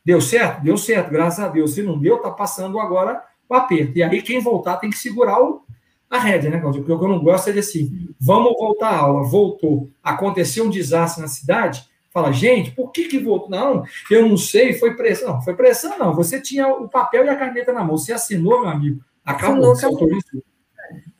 Deu 0.03 0.21
certo? 0.21 0.63
Deu 0.63 0.77
certo, 0.77 1.11
graças 1.11 1.39
a 1.43 1.47
Deus. 1.47 1.73
Se 1.73 1.83
não 1.83 1.99
deu, 1.99 2.17
está 2.17 2.31
passando 2.31 2.79
agora 2.79 3.23
o 3.47 3.53
aperto. 3.53 3.97
E 3.97 4.03
aí, 4.03 4.21
quem 4.21 4.39
voltar 4.39 4.77
tem 4.77 4.89
que 4.89 4.97
segurar 4.97 5.41
o, 5.41 5.63
a 6.09 6.17
rédea, 6.17 6.49
né, 6.49 6.59
Cláudio? 6.59 6.81
Porque 6.81 6.93
o 6.93 6.99
que 6.99 7.05
eu 7.05 7.09
não 7.09 7.23
gosto 7.23 7.49
é 7.49 7.53
de 7.53 7.59
assim, 7.59 8.09
vamos 8.19 8.53
voltar 8.57 8.89
à 8.89 8.97
aula, 8.97 9.23
voltou, 9.23 9.89
aconteceu 10.03 10.65
um 10.65 10.69
desastre 10.69 11.21
na 11.21 11.27
cidade, 11.27 11.87
fala, 12.11 12.31
gente, 12.31 12.71
por 12.71 12.91
que 12.91 13.07
que 13.07 13.19
voltou? 13.19 13.49
Não, 13.49 13.83
eu 14.09 14.27
não 14.27 14.37
sei, 14.37 14.73
foi 14.73 14.95
pressão. 14.95 15.33
Não, 15.33 15.41
foi 15.41 15.55
pressão 15.55 15.97
não, 15.99 16.13
você 16.13 16.41
tinha 16.41 16.67
o 16.67 16.87
papel 16.87 17.25
e 17.25 17.29
a 17.29 17.35
caneta 17.35 17.73
na 17.73 17.83
mão, 17.83 17.97
você 17.97 18.13
assinou, 18.13 18.61
meu 18.61 18.69
amigo, 18.69 19.03
acabou, 19.23 19.75
você 19.75 19.85
autorizou. 19.85 20.43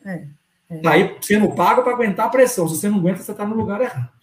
É, 0.06 0.24
é. 0.70 0.78
Tá 0.78 0.92
aí 0.92 1.18
sendo 1.22 1.54
pago 1.54 1.84
para 1.84 1.94
aguentar 1.94 2.28
a 2.28 2.30
pressão, 2.30 2.68
se 2.68 2.76
você 2.76 2.90
não 2.90 3.00
aguenta, 3.00 3.22
você 3.22 3.32
está 3.32 3.46
no 3.46 3.56
lugar 3.56 3.82
errado. 3.82 4.19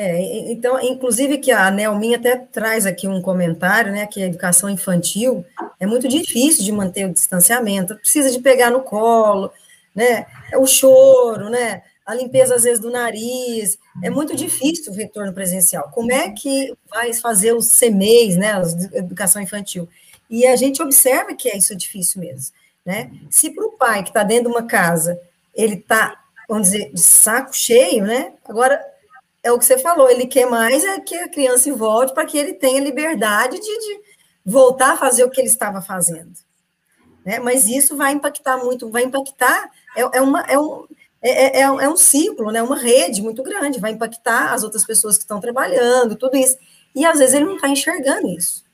É, 0.00 0.52
então, 0.52 0.80
inclusive 0.80 1.38
que 1.38 1.50
a 1.50 1.68
Nelminha 1.72 2.18
até 2.18 2.36
traz 2.36 2.86
aqui 2.86 3.08
um 3.08 3.20
comentário, 3.20 3.90
né, 3.90 4.06
que 4.06 4.22
a 4.22 4.26
educação 4.26 4.70
infantil 4.70 5.44
é 5.80 5.88
muito 5.88 6.06
difícil 6.06 6.62
de 6.62 6.70
manter 6.70 7.04
o 7.04 7.12
distanciamento, 7.12 7.96
precisa 7.96 8.30
de 8.30 8.38
pegar 8.38 8.70
no 8.70 8.82
colo, 8.82 9.50
né, 9.92 10.24
o 10.56 10.68
choro, 10.68 11.50
né, 11.50 11.82
a 12.06 12.14
limpeza 12.14 12.54
às 12.54 12.62
vezes 12.62 12.78
do 12.78 12.92
nariz, 12.92 13.76
é 14.00 14.08
muito 14.08 14.36
difícil 14.36 14.92
o 14.92 14.94
retorno 14.94 15.32
presencial. 15.32 15.90
Como 15.92 16.12
é 16.12 16.30
que 16.30 16.72
vai 16.88 17.12
fazer 17.12 17.52
os 17.52 17.76
CMEs, 17.76 18.36
né, 18.36 18.52
a 18.52 18.98
educação 18.98 19.42
infantil? 19.42 19.88
E 20.30 20.46
a 20.46 20.54
gente 20.54 20.80
observa 20.80 21.34
que 21.34 21.48
é 21.48 21.58
isso 21.58 21.74
difícil 21.74 22.20
mesmo, 22.20 22.54
né? 22.86 23.10
Se 23.28 23.50
para 23.50 23.66
o 23.66 23.72
pai 23.72 24.04
que 24.04 24.10
está 24.10 24.22
dentro 24.22 24.44
de 24.44 24.56
uma 24.56 24.62
casa, 24.62 25.20
ele 25.52 25.74
está, 25.74 26.22
vamos 26.48 26.70
dizer, 26.70 26.92
de 26.92 27.00
saco 27.00 27.52
cheio, 27.52 28.04
né? 28.04 28.34
Agora 28.44 28.80
é 29.42 29.52
o 29.52 29.58
que 29.58 29.64
você 29.64 29.78
falou, 29.78 30.10
ele 30.10 30.26
quer 30.26 30.48
mais 30.48 30.84
é 30.84 31.00
que 31.00 31.14
a 31.14 31.28
criança 31.28 31.72
volte 31.74 32.12
para 32.12 32.26
que 32.26 32.36
ele 32.36 32.52
tenha 32.52 32.80
liberdade 32.80 33.58
de, 33.58 33.78
de, 33.78 34.00
voltar 34.44 34.92
a 34.92 34.96
fazer 34.96 35.24
o 35.24 35.30
que 35.30 35.40
ele 35.40 35.48
estava 35.48 35.80
fazendo. 35.80 36.32
Né? 37.24 37.38
Mas 37.38 37.66
isso 37.68 37.96
vai 37.96 38.12
impactar 38.12 38.56
muito, 38.58 38.90
vai 38.90 39.04
impactar, 39.04 39.70
é, 39.96 40.00
é 40.00 40.20
uma, 40.20 40.40
é, 40.42 40.58
um, 40.58 40.86
é, 41.20 41.60
é, 41.60 41.62
é 41.62 41.88
um 41.88 41.96
ciclo, 41.96 42.50
né? 42.50 42.62
uma 42.62 42.76
rede 42.76 43.22
muito 43.22 43.42
grande, 43.42 43.80
vai 43.80 43.92
impactar 43.92 44.52
as 44.52 44.62
outras 44.62 44.84
pessoas 44.84 45.16
que 45.16 45.22
estão 45.22 45.40
trabalhando, 45.40 46.16
tudo 46.16 46.36
isso. 46.36 46.56
E 46.94 47.04
às 47.04 47.18
vezes 47.18 47.34
ele 47.34 47.44
não 47.44 47.56
está 47.56 47.68
enxergando 47.68 48.28
isso. 48.28 48.64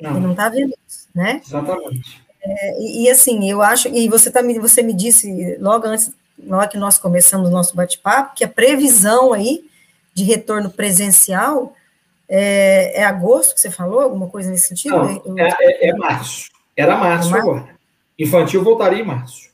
Não. 0.00 0.10
Ele 0.10 0.20
não 0.20 0.30
está 0.32 0.48
vendo 0.48 0.74
isso, 0.86 1.08
né? 1.14 1.40
Exatamente. 1.44 2.22
É, 2.42 2.82
e, 2.82 3.04
e, 3.04 3.10
assim, 3.10 3.50
eu 3.50 3.60
acho, 3.60 3.88
e 3.88 4.08
você, 4.08 4.30
tá, 4.30 4.40
você 4.60 4.82
me 4.82 4.94
disse 4.94 5.56
logo 5.60 5.86
antes, 5.86 6.10
na 6.38 6.58
hora 6.58 6.68
que 6.68 6.78
nós 6.78 6.98
começamos 6.98 7.48
o 7.48 7.52
nosso 7.52 7.76
bate-papo, 7.76 8.34
que 8.34 8.44
a 8.44 8.48
previsão 8.48 9.32
aí 9.32 9.69
de 10.20 10.24
retorno 10.24 10.70
presencial, 10.70 11.74
é, 12.28 13.00
é, 13.00 13.04
agosto 13.04 13.54
que 13.54 13.60
você 13.60 13.70
falou? 13.70 14.00
Alguma 14.00 14.28
coisa 14.28 14.50
nesse 14.50 14.68
sentido? 14.68 14.96
Não, 14.96 15.38
é, 15.38 15.56
é, 15.60 15.88
é 15.88 15.96
março. 15.96 16.50
Era 16.76 16.96
março, 16.96 17.30
março 17.30 17.48
agora. 17.48 17.74
Infantil 18.18 18.62
voltaria 18.62 19.00
em 19.00 19.04
março. 19.04 19.50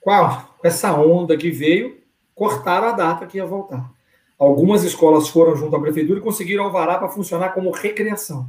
Qual? 0.00 0.54
Com 0.58 0.68
essa 0.68 0.92
onda 0.92 1.36
que 1.36 1.50
veio, 1.50 1.98
cortaram 2.34 2.88
a 2.88 2.92
data 2.92 3.26
que 3.26 3.38
ia 3.38 3.46
voltar. 3.46 3.90
Algumas 4.38 4.84
escolas 4.84 5.28
foram 5.28 5.56
junto 5.56 5.74
à 5.76 5.80
prefeitura 5.80 6.18
e 6.18 6.22
conseguiram 6.22 6.64
alvará 6.64 6.98
para 6.98 7.08
funcionar 7.08 7.50
como 7.50 7.70
recreação. 7.70 8.48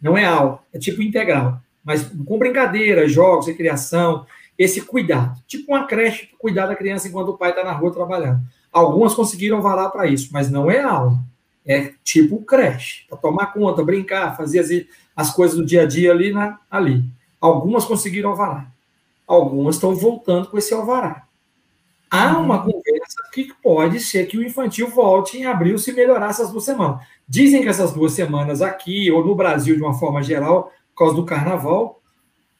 Não 0.00 0.16
é 0.16 0.24
aula, 0.24 0.60
é 0.72 0.78
tipo 0.78 1.02
integral. 1.02 1.60
Mas 1.84 2.10
com 2.24 2.38
brincadeira, 2.38 3.08
jogos, 3.08 3.46
recreação, 3.46 4.26
esse 4.56 4.80
cuidado. 4.80 5.40
Tipo 5.46 5.72
uma 5.72 5.86
creche, 5.86 6.30
cuidar 6.38 6.66
da 6.66 6.76
criança 6.76 7.08
enquanto 7.08 7.30
o 7.30 7.38
pai 7.38 7.50
está 7.50 7.64
na 7.64 7.72
rua 7.72 7.92
trabalhando. 7.92 8.40
Algumas 8.72 9.14
conseguiram 9.14 9.60
varar 9.60 9.90
para 9.90 10.06
isso, 10.06 10.30
mas 10.32 10.50
não 10.50 10.70
é 10.70 10.80
aula. 10.80 11.18
É 11.64 11.92
tipo 12.02 12.42
creche, 12.44 13.04
para 13.08 13.18
tomar 13.18 13.52
conta, 13.52 13.84
brincar, 13.84 14.36
fazer 14.36 14.60
as, 14.60 14.68
as 15.14 15.34
coisas 15.34 15.56
do 15.56 15.64
dia 15.64 15.82
a 15.82 15.86
dia 15.86 16.10
ali, 16.10 16.32
na, 16.32 16.58
ali. 16.70 17.04
Algumas 17.40 17.84
conseguiram 17.84 18.30
alvará. 18.30 18.66
Algumas 19.26 19.76
estão 19.76 19.94
voltando 19.94 20.48
com 20.48 20.58
esse 20.58 20.72
alvará. 20.74 21.24
Há 22.10 22.36
uhum. 22.36 22.44
uma 22.44 22.58
conversa 22.62 23.22
que 23.32 23.52
pode 23.62 23.98
ser 24.00 24.26
que 24.26 24.36
o 24.36 24.44
infantil 24.44 24.88
volte 24.88 25.38
em 25.38 25.46
abril 25.46 25.78
se 25.78 25.92
melhorar 25.92 26.30
essas 26.30 26.50
duas 26.50 26.64
semanas. 26.64 27.00
Dizem 27.26 27.62
que 27.62 27.68
essas 27.68 27.92
duas 27.92 28.12
semanas 28.12 28.60
aqui, 28.60 29.10
ou 29.10 29.24
no 29.24 29.34
Brasil 29.34 29.76
de 29.76 29.82
uma 29.82 29.94
forma 29.94 30.22
geral, 30.22 30.72
por 30.90 31.04
causa 31.04 31.14
do 31.14 31.24
carnaval, 31.24 32.02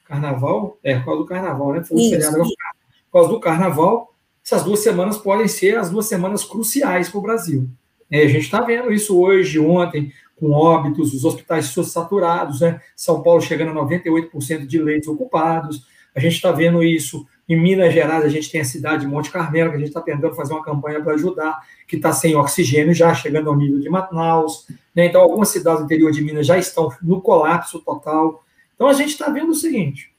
carnaval? 0.07 0.79
É, 0.83 0.99
por 0.99 1.05
causa 1.05 1.21
do 1.21 1.27
carnaval, 1.27 1.73
né? 1.75 1.85
Foi 1.85 1.97
um 1.99 2.11
feriado, 2.11 2.39
por 2.39 3.13
causa 3.13 3.29
do 3.29 3.41
carnaval, 3.41 4.12
essas 4.45 4.65
duas 4.65 4.81
semanas 4.81 5.17
podem 5.17 5.47
ser 5.47 5.79
as 5.79 5.91
duas 5.91 6.07
semanas 6.07 6.45
cruciais 6.45 7.09
para 7.09 7.19
o 7.19 7.23
Brasil. 7.23 7.69
É, 8.11 8.23
a 8.23 8.29
gente 8.29 8.45
está 8.45 8.61
vendo 8.61 8.93
isso 8.93 9.19
hoje, 9.19 9.59
ontem, 9.59 10.13
com 10.37 10.51
óbitos, 10.51 11.15
os 11.15 11.25
hospitais 11.25 11.67
saturados, 11.67 12.61
né? 12.61 12.81
São 12.97 13.23
Paulo 13.23 13.41
chegando 13.41 13.71
a 13.71 13.85
98% 13.85 14.67
de 14.67 14.79
leitos 14.83 15.09
ocupados. 15.09 15.87
A 16.15 16.21
gente 16.21 16.35
está 16.35 16.51
vendo 16.51 16.83
isso 16.83 17.27
em 17.49 17.57
Minas 17.61 17.93
Gerais, 17.93 18.25
a 18.25 18.29
gente 18.29 18.51
tem 18.51 18.61
a 18.61 18.65
cidade 18.65 19.03
de 19.03 19.09
Monte 19.09 19.31
Carmelo, 19.31 19.71
que 19.71 19.77
a 19.77 19.79
gente 19.79 19.89
está 19.89 20.01
tentando 20.01 20.35
fazer 20.35 20.53
uma 20.53 20.65
campanha 20.65 21.01
para 21.01 21.15
ajudar, 21.15 21.61
que 21.87 21.97
está 21.97 22.13
sem 22.13 22.35
oxigênio 22.35 22.93
já, 22.93 23.15
chegando 23.15 23.49
ao 23.49 23.57
nível 23.57 23.79
de 23.79 23.89
Manaus. 23.89 24.67
Né? 24.95 25.07
Então, 25.07 25.21
algumas 25.21 25.49
cidades 25.49 25.81
do 25.81 25.85
interior 25.85 26.11
de 26.13 26.23
Minas 26.23 26.47
já 26.47 26.59
estão 26.59 26.91
no 27.01 27.21
colapso 27.21 27.79
total. 27.81 28.45
Então, 28.75 28.89
a 28.89 28.93
gente 28.93 29.11
está 29.11 29.31
vendo 29.31 29.51
o 29.51 29.55
seguinte: 29.55 30.13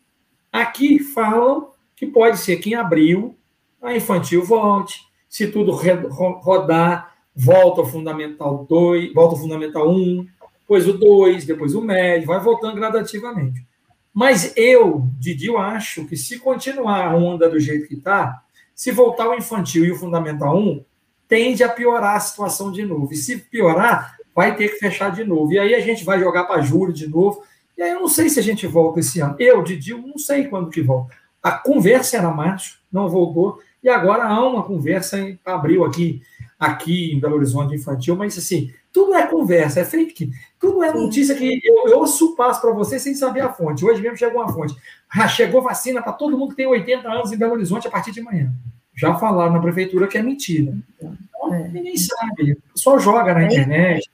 aqui 0.51 0.99
falam 0.99 1.69
que 1.95 2.07
pode 2.07 2.39
ser 2.39 2.57
que 2.57 2.71
em 2.71 2.75
abril 2.75 3.35
a 3.83 3.95
infantil 3.95 4.43
volte, 4.43 5.01
se 5.27 5.47
tudo 5.47 5.71
rodar, 5.71 7.13
volta 7.35 7.81
ao 7.81 7.87
fundamental 7.87 8.65
2, 8.69 9.13
volta 9.13 9.35
ao 9.35 9.41
fundamental 9.41 9.89
1, 9.89 9.93
um, 9.93 10.27
depois 10.61 10.87
o 10.87 10.93
2, 10.93 11.45
depois 11.45 11.75
o 11.75 11.81
médio, 11.81 12.27
vai 12.27 12.39
voltando 12.39 12.75
gradativamente. 12.75 13.65
Mas 14.13 14.53
eu, 14.55 15.07
Didi, 15.19 15.47
eu 15.47 15.57
acho 15.57 16.05
que 16.05 16.15
se 16.15 16.39
continuar 16.39 17.07
a 17.07 17.15
onda 17.15 17.49
do 17.49 17.59
jeito 17.59 17.87
que 17.87 17.95
está, 17.95 18.43
se 18.75 18.91
voltar 18.91 19.27
o 19.29 19.33
infantil 19.33 19.85
e 19.85 19.91
o 19.91 19.95
fundamental 19.95 20.57
1, 20.57 20.85
tende 21.27 21.63
a 21.63 21.69
piorar 21.69 22.15
a 22.15 22.19
situação 22.19 22.71
de 22.71 22.85
novo. 22.85 23.11
E 23.11 23.15
se 23.15 23.37
piorar, 23.37 24.17
vai 24.35 24.55
ter 24.55 24.69
que 24.69 24.77
fechar 24.77 25.11
de 25.11 25.23
novo. 25.23 25.51
E 25.53 25.59
aí 25.59 25.73
a 25.73 25.79
gente 25.79 26.03
vai 26.03 26.19
jogar 26.19 26.45
para 26.45 26.61
julho 26.61 26.93
de 26.93 27.07
novo. 27.07 27.43
E 27.77 27.81
aí 27.81 27.91
eu 27.91 27.99
não 27.99 28.07
sei 28.07 28.29
se 28.29 28.39
a 28.39 28.43
gente 28.43 28.67
volta 28.67 28.99
esse 28.99 29.19
ano. 29.19 29.35
Eu, 29.39 29.63
Didi, 29.63 29.91
eu 29.91 29.99
não 29.99 30.17
sei 30.17 30.47
quando 30.47 30.69
que 30.69 30.81
volta. 30.81 31.15
A 31.41 31.51
conversa 31.51 32.17
era 32.17 32.29
março, 32.31 32.79
não 32.91 33.09
voltou. 33.09 33.59
E 33.83 33.89
agora 33.89 34.23
há 34.23 34.47
uma 34.47 34.63
conversa 34.63 35.19
em 35.19 35.37
abril 35.45 35.83
aqui, 35.83 36.21
aqui 36.57 37.13
em 37.13 37.19
Belo 37.19 37.35
Horizonte 37.35 37.75
infantil, 37.75 38.15
mas 38.15 38.37
assim, 38.37 38.71
tudo 38.93 39.13
é 39.13 39.27
conversa, 39.27 39.81
é 39.81 39.85
fake. 39.85 40.31
Tudo 40.59 40.83
é 40.83 40.93
notícia 40.93 41.35
que 41.35 41.59
eu, 41.63 41.87
eu 41.89 41.99
ouço 41.99 42.35
passo 42.35 42.61
para 42.61 42.71
você 42.71 42.97
sem 42.97 43.13
saber 43.13 43.41
a 43.41 43.51
fonte. 43.51 43.83
Hoje 43.83 44.01
mesmo 44.01 44.15
chegou 44.15 44.41
uma 44.41 44.53
fonte. 44.53 44.75
Já 45.13 45.27
chegou 45.27 45.61
vacina 45.61 46.01
para 46.01 46.13
todo 46.13 46.37
mundo 46.37 46.51
que 46.51 46.57
tem 46.57 46.67
80 46.67 47.11
anos 47.11 47.31
em 47.31 47.37
Belo 47.37 47.53
Horizonte 47.53 47.87
a 47.87 47.91
partir 47.91 48.11
de 48.11 48.21
manhã. 48.21 48.49
Já 48.95 49.15
falaram 49.15 49.53
na 49.53 49.59
prefeitura 49.59 50.07
que 50.07 50.17
é 50.17 50.21
mentira. 50.21 50.77
Então, 50.95 51.17
é. 51.53 51.67
ninguém 51.67 51.97
sabe. 51.97 52.55
Pessoal 52.73 52.99
joga 52.99 53.33
na 53.33 53.41
é, 53.41 53.45
internet. 53.47 54.09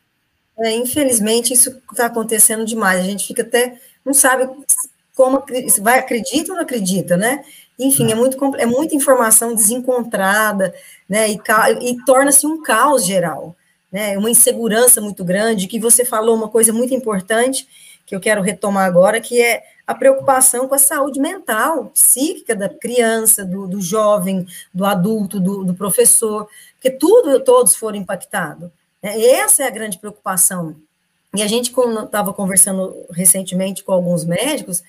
É, 0.57 0.75
infelizmente, 0.75 1.53
isso 1.53 1.81
está 1.91 2.05
acontecendo 2.05 2.65
demais. 2.65 3.01
A 3.01 3.03
gente 3.03 3.27
fica 3.27 3.43
até. 3.43 3.77
não 4.05 4.13
sabe 4.13 4.49
como 5.15 5.43
vai 5.81 5.99
acredita 5.99 6.51
ou 6.51 6.55
não 6.55 6.63
acredita, 6.63 7.17
né? 7.17 7.43
Enfim, 7.79 8.11
é, 8.11 8.15
muito, 8.15 8.55
é 8.57 8.65
muita 8.65 8.95
informação 8.95 9.55
desencontrada, 9.55 10.73
né? 11.07 11.29
E, 11.29 11.39
e 11.81 12.05
torna-se 12.05 12.45
um 12.45 12.61
caos 12.61 13.05
geral, 13.05 13.55
né? 13.91 14.17
Uma 14.17 14.29
insegurança 14.29 14.99
muito 14.99 15.23
grande. 15.23 15.67
Que 15.67 15.79
você 15.79 16.03
falou 16.03 16.35
uma 16.35 16.49
coisa 16.49 16.73
muito 16.73 16.93
importante 16.93 17.65
que 18.05 18.15
eu 18.15 18.19
quero 18.19 18.41
retomar 18.41 18.85
agora, 18.85 19.21
que 19.21 19.39
é 19.39 19.63
a 19.85 19.93
preocupação 19.93 20.67
com 20.67 20.75
a 20.75 20.79
saúde 20.79 21.19
mental, 21.19 21.91
psíquica 21.93 22.55
da 22.55 22.67
criança, 22.67 23.45
do, 23.45 23.67
do 23.67 23.79
jovem, 23.79 24.45
do 24.73 24.83
adulto, 24.83 25.39
do, 25.39 25.63
do, 25.63 25.73
professor, 25.73 26.47
porque 26.73 26.89
tudo, 26.89 27.39
todos 27.39 27.75
foram 27.75 27.97
impactados. 27.97 28.69
Né? 29.01 29.19
Essa 29.21 29.63
é 29.63 29.67
a 29.67 29.71
grande 29.71 29.99
preocupação. 29.99 30.75
E 31.35 31.43
a 31.43 31.47
gente 31.47 31.71
estava 31.71 32.33
conversando 32.33 32.95
recentemente 33.11 33.83
com 33.83 33.91
alguns 33.91 34.25
médicos, 34.25 34.83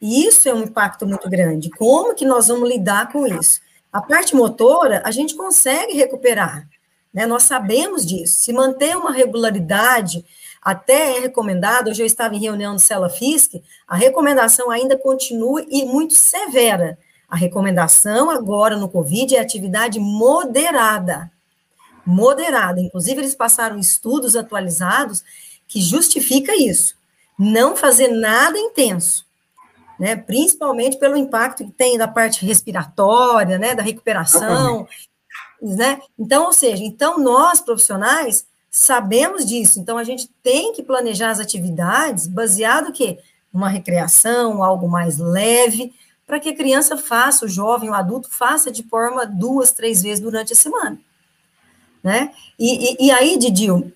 e 0.00 0.26
isso 0.26 0.48
é 0.48 0.54
um 0.54 0.62
impacto 0.62 1.06
muito 1.06 1.28
grande. 1.28 1.70
Como 1.70 2.14
que 2.14 2.24
nós 2.24 2.48
vamos 2.48 2.68
lidar 2.68 3.10
com 3.10 3.26
isso? 3.26 3.60
A 3.92 4.02
parte 4.02 4.36
motora, 4.36 5.02
a 5.04 5.10
gente 5.10 5.34
consegue 5.34 5.94
recuperar, 5.94 6.68
né? 7.12 7.24
Nós 7.26 7.44
sabemos 7.44 8.04
disso. 8.04 8.40
Se 8.40 8.52
manter 8.52 8.96
uma 8.96 9.10
regularidade, 9.10 10.24
até 10.60 11.16
é 11.16 11.20
recomendado, 11.20 11.88
hoje 11.88 12.02
eu 12.02 12.06
estava 12.06 12.34
em 12.34 12.40
reunião 12.40 12.74
do 12.74 12.80
Cela 12.80 13.08
Fisc, 13.08 13.62
a 13.86 13.96
recomendação 13.96 14.70
ainda 14.70 14.98
continua 14.98 15.64
e 15.68 15.84
muito 15.84 16.14
severa. 16.14 16.98
A 17.28 17.36
recomendação 17.36 18.30
agora 18.30 18.76
no 18.76 18.88
Covid 18.88 19.34
é 19.34 19.40
atividade 19.40 19.98
moderada. 19.98 21.30
Moderada. 22.04 22.80
Inclusive, 22.80 23.20
eles 23.20 23.34
passaram 23.34 23.78
estudos 23.78 24.36
atualizados 24.36 25.24
que 25.66 25.80
justifica 25.80 26.54
isso. 26.54 26.96
Não 27.38 27.76
fazer 27.76 28.08
nada 28.08 28.58
intenso, 28.58 29.24
né? 29.98 30.16
Principalmente 30.16 30.98
pelo 30.98 31.16
impacto 31.16 31.64
que 31.64 31.72
tem 31.72 31.98
da 31.98 32.08
parte 32.08 32.44
respiratória, 32.44 33.58
né? 33.58 33.74
Da 33.74 33.82
recuperação, 33.82 34.86
né? 35.60 36.00
Então, 36.18 36.46
ou 36.46 36.52
seja, 36.52 36.82
então 36.84 37.18
nós 37.18 37.60
profissionais 37.60 38.46
sabemos 38.70 39.46
disso. 39.46 39.80
Então 39.80 39.96
a 39.96 40.04
gente 40.04 40.28
tem 40.42 40.72
que 40.72 40.82
planejar 40.82 41.30
as 41.30 41.40
atividades 41.40 42.26
baseado 42.26 42.92
que 42.92 43.18
uma 43.52 43.68
recreação, 43.68 44.62
algo 44.62 44.86
mais 44.86 45.16
leve, 45.16 45.94
para 46.26 46.38
que 46.38 46.50
a 46.50 46.56
criança 46.56 46.96
faça, 46.96 47.46
o 47.46 47.48
jovem, 47.48 47.88
o 47.88 47.94
adulto 47.94 48.28
faça 48.28 48.70
de 48.70 48.82
forma 48.82 49.24
duas, 49.24 49.72
três 49.72 50.02
vezes 50.02 50.20
durante 50.20 50.52
a 50.52 50.56
semana. 50.56 50.98
Né? 52.02 52.32
E, 52.58 53.04
e, 53.04 53.06
e 53.06 53.10
aí, 53.10 53.38
Didil, 53.38 53.92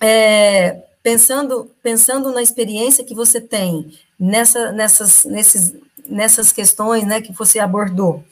é, 0.00 0.82
pensando, 1.08 1.70
pensando 1.82 2.30
na 2.30 2.42
experiência 2.42 3.02
que 3.02 3.14
você 3.14 3.40
tem 3.40 3.90
nessa, 4.20 4.72
nessas, 4.72 5.24
nesses, 5.24 5.74
nessas 6.06 6.52
questões 6.52 7.06
né, 7.06 7.22
que 7.22 7.32
você 7.32 7.58
abordou, 7.58 8.22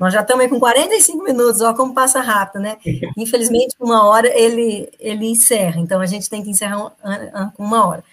nós 0.00 0.14
já 0.14 0.22
estamos 0.22 0.42
aí 0.42 0.48
com 0.48 0.58
45 0.58 1.22
minutos, 1.22 1.60
olha 1.60 1.76
como 1.76 1.92
passa 1.92 2.22
rápido, 2.22 2.62
né? 2.62 2.78
Infelizmente, 3.14 3.76
uma 3.78 4.06
hora 4.08 4.26
ele, 4.34 4.88
ele 4.98 5.26
encerra, 5.26 5.78
então 5.78 6.00
a 6.00 6.06
gente 6.06 6.30
tem 6.30 6.42
que 6.42 6.48
encerrar 6.48 6.92
com 7.54 7.62
uma 7.62 7.86
hora. 7.86 8.04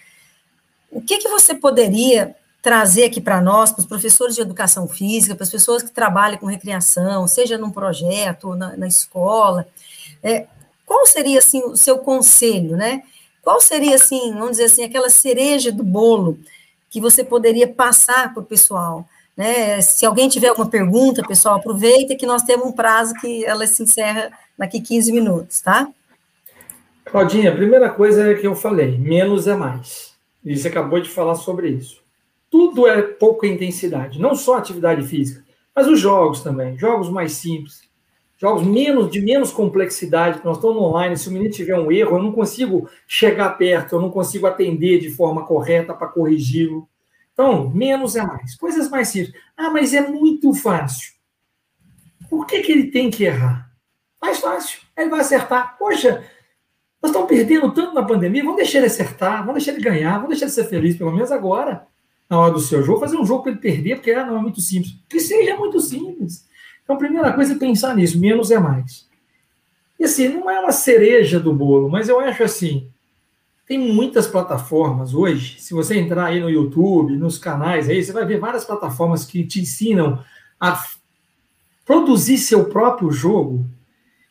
O 0.91 1.01
que, 1.01 1.17
que 1.17 1.29
você 1.29 1.55
poderia 1.55 2.35
trazer 2.61 3.05
aqui 3.05 3.21
para 3.21 3.39
nós, 3.39 3.71
para 3.71 3.79
os 3.79 3.87
professores 3.87 4.35
de 4.35 4.41
educação 4.41 4.89
física, 4.89 5.35
para 5.35 5.45
as 5.45 5.49
pessoas 5.49 5.83
que 5.83 5.89
trabalham 5.89 6.37
com 6.37 6.47
recreação, 6.47 7.25
seja 7.27 7.57
num 7.57 7.71
projeto, 7.71 8.55
na, 8.55 8.75
na 8.75 8.87
escola, 8.87 9.65
é, 10.21 10.47
qual 10.85 11.07
seria, 11.07 11.39
assim, 11.39 11.63
o 11.63 11.77
seu 11.77 11.97
conselho, 11.99 12.75
né? 12.75 13.03
Qual 13.41 13.59
seria, 13.59 13.95
assim, 13.95 14.33
vamos 14.33 14.51
dizer 14.51 14.65
assim, 14.65 14.83
aquela 14.83 15.09
cereja 15.09 15.71
do 15.71 15.83
bolo 15.83 16.37
que 16.89 17.01
você 17.01 17.23
poderia 17.23 17.67
passar 17.67 18.33
para 18.33 18.43
o 18.43 18.45
pessoal? 18.45 19.05
Né? 19.35 19.81
Se 19.81 20.05
alguém 20.05 20.29
tiver 20.29 20.49
alguma 20.49 20.69
pergunta, 20.69 21.25
pessoal, 21.27 21.55
aproveita 21.55 22.15
que 22.15 22.25
nós 22.25 22.43
temos 22.43 22.67
um 22.67 22.71
prazo 22.71 23.13
que 23.15 23.43
ela 23.45 23.65
se 23.65 23.81
encerra 23.81 24.31
daqui 24.57 24.79
15 24.79 25.11
minutos, 25.11 25.61
tá? 25.61 25.89
Claudinha, 27.05 27.51
a 27.51 27.55
primeira 27.55 27.89
coisa 27.89 28.31
é 28.31 28.35
que 28.35 28.45
eu 28.45 28.55
falei, 28.55 28.97
menos 28.97 29.47
é 29.47 29.55
mais. 29.55 30.13
E 30.45 30.55
você 30.55 30.67
acabou 30.67 30.99
de 30.99 31.09
falar 31.09 31.35
sobre 31.35 31.69
isso. 31.69 32.01
Tudo 32.49 32.87
é 32.87 33.01
pouca 33.01 33.47
intensidade, 33.47 34.19
não 34.19 34.35
só 34.35 34.57
atividade 34.57 35.05
física, 35.07 35.43
mas 35.75 35.87
os 35.87 35.99
jogos 35.99 36.41
também, 36.41 36.77
jogos 36.77 37.09
mais 37.09 37.33
simples, 37.33 37.81
jogos 38.41 38.63
menos 38.63 39.11
de 39.11 39.21
menos 39.21 39.51
complexidade, 39.51 40.41
nós 40.43 40.57
estamos 40.57 40.81
online, 40.81 41.15
se 41.15 41.29
o 41.29 41.31
menino 41.31 41.53
tiver 41.53 41.77
um 41.77 41.91
erro, 41.91 42.17
eu 42.17 42.23
não 42.23 42.31
consigo 42.31 42.89
chegar 43.07 43.51
perto, 43.51 43.93
eu 43.93 44.01
não 44.01 44.09
consigo 44.09 44.47
atender 44.47 44.99
de 44.99 45.11
forma 45.11 45.45
correta 45.45 45.93
para 45.93 46.07
corrigi-lo. 46.07 46.89
Então, 47.33 47.69
menos 47.69 48.15
é 48.15 48.23
mais. 48.23 48.55
Coisas 48.55 48.89
mais 48.89 49.09
simples. 49.09 49.35
Ah, 49.55 49.69
mas 49.69 49.93
é 49.93 50.01
muito 50.01 50.55
fácil. 50.55 51.13
Por 52.31 52.47
que, 52.47 52.61
que 52.61 52.71
ele 52.71 52.89
tem 52.89 53.11
que 53.11 53.25
errar? 53.25 53.69
Mais 54.19 54.39
fácil. 54.39 54.79
Ele 54.97 55.09
vai 55.09 55.19
acertar. 55.19 55.77
Poxa, 55.77 56.23
nós 56.99 57.11
estamos 57.11 57.29
perdendo 57.29 57.71
tanto 57.71 57.93
na 57.93 58.03
pandemia, 58.03 58.41
vamos 58.41 58.57
deixar 58.57 58.79
ele 58.79 58.87
acertar, 58.87 59.45
vamos 59.45 59.63
deixar 59.63 59.73
ele 59.73 59.83
ganhar, 59.83 60.13
vamos 60.13 60.29
deixar 60.29 60.45
ele 60.45 60.53
ser 60.53 60.63
feliz, 60.63 60.97
pelo 60.97 61.11
menos 61.11 61.31
agora, 61.31 61.85
na 62.27 62.39
hora 62.39 62.53
do 62.53 62.59
seu 62.59 62.81
jogo, 62.81 62.99
fazer 62.99 63.17
um 63.17 63.25
jogo 63.25 63.43
para 63.43 63.51
ele 63.51 63.61
perder, 63.61 63.95
porque 63.97 64.11
ah, 64.11 64.25
não 64.25 64.37
é 64.37 64.41
muito 64.41 64.61
simples. 64.61 64.95
Que 65.07 65.19
seja 65.19 65.55
muito 65.55 65.79
simples. 65.79 66.49
Então, 66.91 66.97
primeira 66.97 67.31
coisa 67.31 67.53
é 67.53 67.57
pensar 67.57 67.95
nisso, 67.95 68.19
menos 68.19 68.51
é 68.51 68.59
mais. 68.59 69.07
E 69.97 70.03
assim, 70.03 70.27
não 70.27 70.49
é 70.49 70.59
uma 70.59 70.73
cereja 70.73 71.39
do 71.39 71.53
bolo, 71.53 71.87
mas 71.87 72.09
eu 72.09 72.19
acho 72.19 72.43
assim, 72.43 72.89
tem 73.65 73.79
muitas 73.79 74.27
plataformas 74.27 75.13
hoje. 75.13 75.61
Se 75.61 75.73
você 75.73 75.97
entrar 75.97 76.25
aí 76.25 76.41
no 76.41 76.49
YouTube, 76.49 77.15
nos 77.15 77.37
canais 77.37 77.87
aí, 77.87 78.03
você 78.03 78.11
vai 78.11 78.25
ver 78.25 78.39
várias 78.41 78.65
plataformas 78.65 79.23
que 79.23 79.45
te 79.45 79.61
ensinam 79.61 80.21
a 80.59 80.83
produzir 81.85 82.37
seu 82.37 82.65
próprio 82.65 83.09
jogo. 83.09 83.65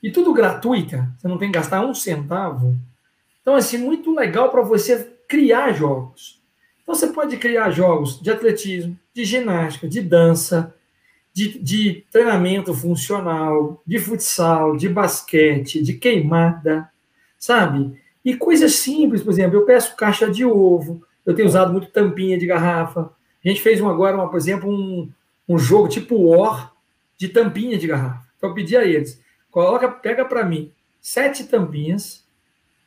E 0.02 0.11
tudo 0.11 0.34
gratuita, 0.34 1.11
você 1.16 1.28
não 1.28 1.38
tem 1.38 1.50
que 1.50 1.56
gastar 1.56 1.80
um 1.80 1.94
centavo. 1.94 2.76
Então, 3.40 3.54
assim, 3.54 3.78
muito 3.78 4.14
legal 4.14 4.50
para 4.50 4.61
você 4.61 5.14
criar 5.26 5.72
jogos. 5.72 6.42
Então, 6.82 6.94
você 6.94 7.06
pode 7.06 7.38
criar 7.38 7.70
jogos 7.70 8.20
de 8.20 8.30
atletismo, 8.30 8.98
de 9.14 9.24
ginástica, 9.24 9.88
de 9.88 10.02
dança, 10.02 10.74
de, 11.32 11.58
de 11.58 12.04
treinamento 12.10 12.74
funcional, 12.74 13.82
de 13.86 13.98
futsal, 13.98 14.76
de 14.76 14.88
basquete, 14.88 15.82
de 15.82 15.94
queimada, 15.94 16.90
sabe? 17.38 17.98
E 18.24 18.36
coisas 18.36 18.74
simples, 18.76 19.22
por 19.22 19.30
exemplo, 19.30 19.56
eu 19.56 19.64
peço 19.64 19.96
caixa 19.96 20.30
de 20.30 20.44
ovo, 20.44 21.02
eu 21.24 21.34
tenho 21.34 21.48
usado 21.48 21.72
muito 21.72 21.90
tampinha 21.90 22.38
de 22.38 22.46
garrafa. 22.46 23.12
A 23.44 23.48
gente 23.48 23.62
fez 23.62 23.80
um, 23.80 23.88
agora, 23.88 24.16
uma, 24.16 24.28
por 24.28 24.36
exemplo, 24.36 24.70
um, 24.70 25.10
um 25.48 25.58
jogo 25.58 25.88
tipo 25.88 26.16
War 26.16 26.72
de 27.16 27.28
tampinha 27.28 27.78
de 27.78 27.86
garrafa. 27.86 28.26
Então 28.36 28.50
eu 28.50 28.54
pedi 28.54 28.76
a 28.76 28.84
eles, 28.84 29.20
coloca, 29.50 29.88
pega 29.88 30.24
para 30.24 30.44
mim 30.44 30.72
sete 31.00 31.44
tampinhas 31.44 32.24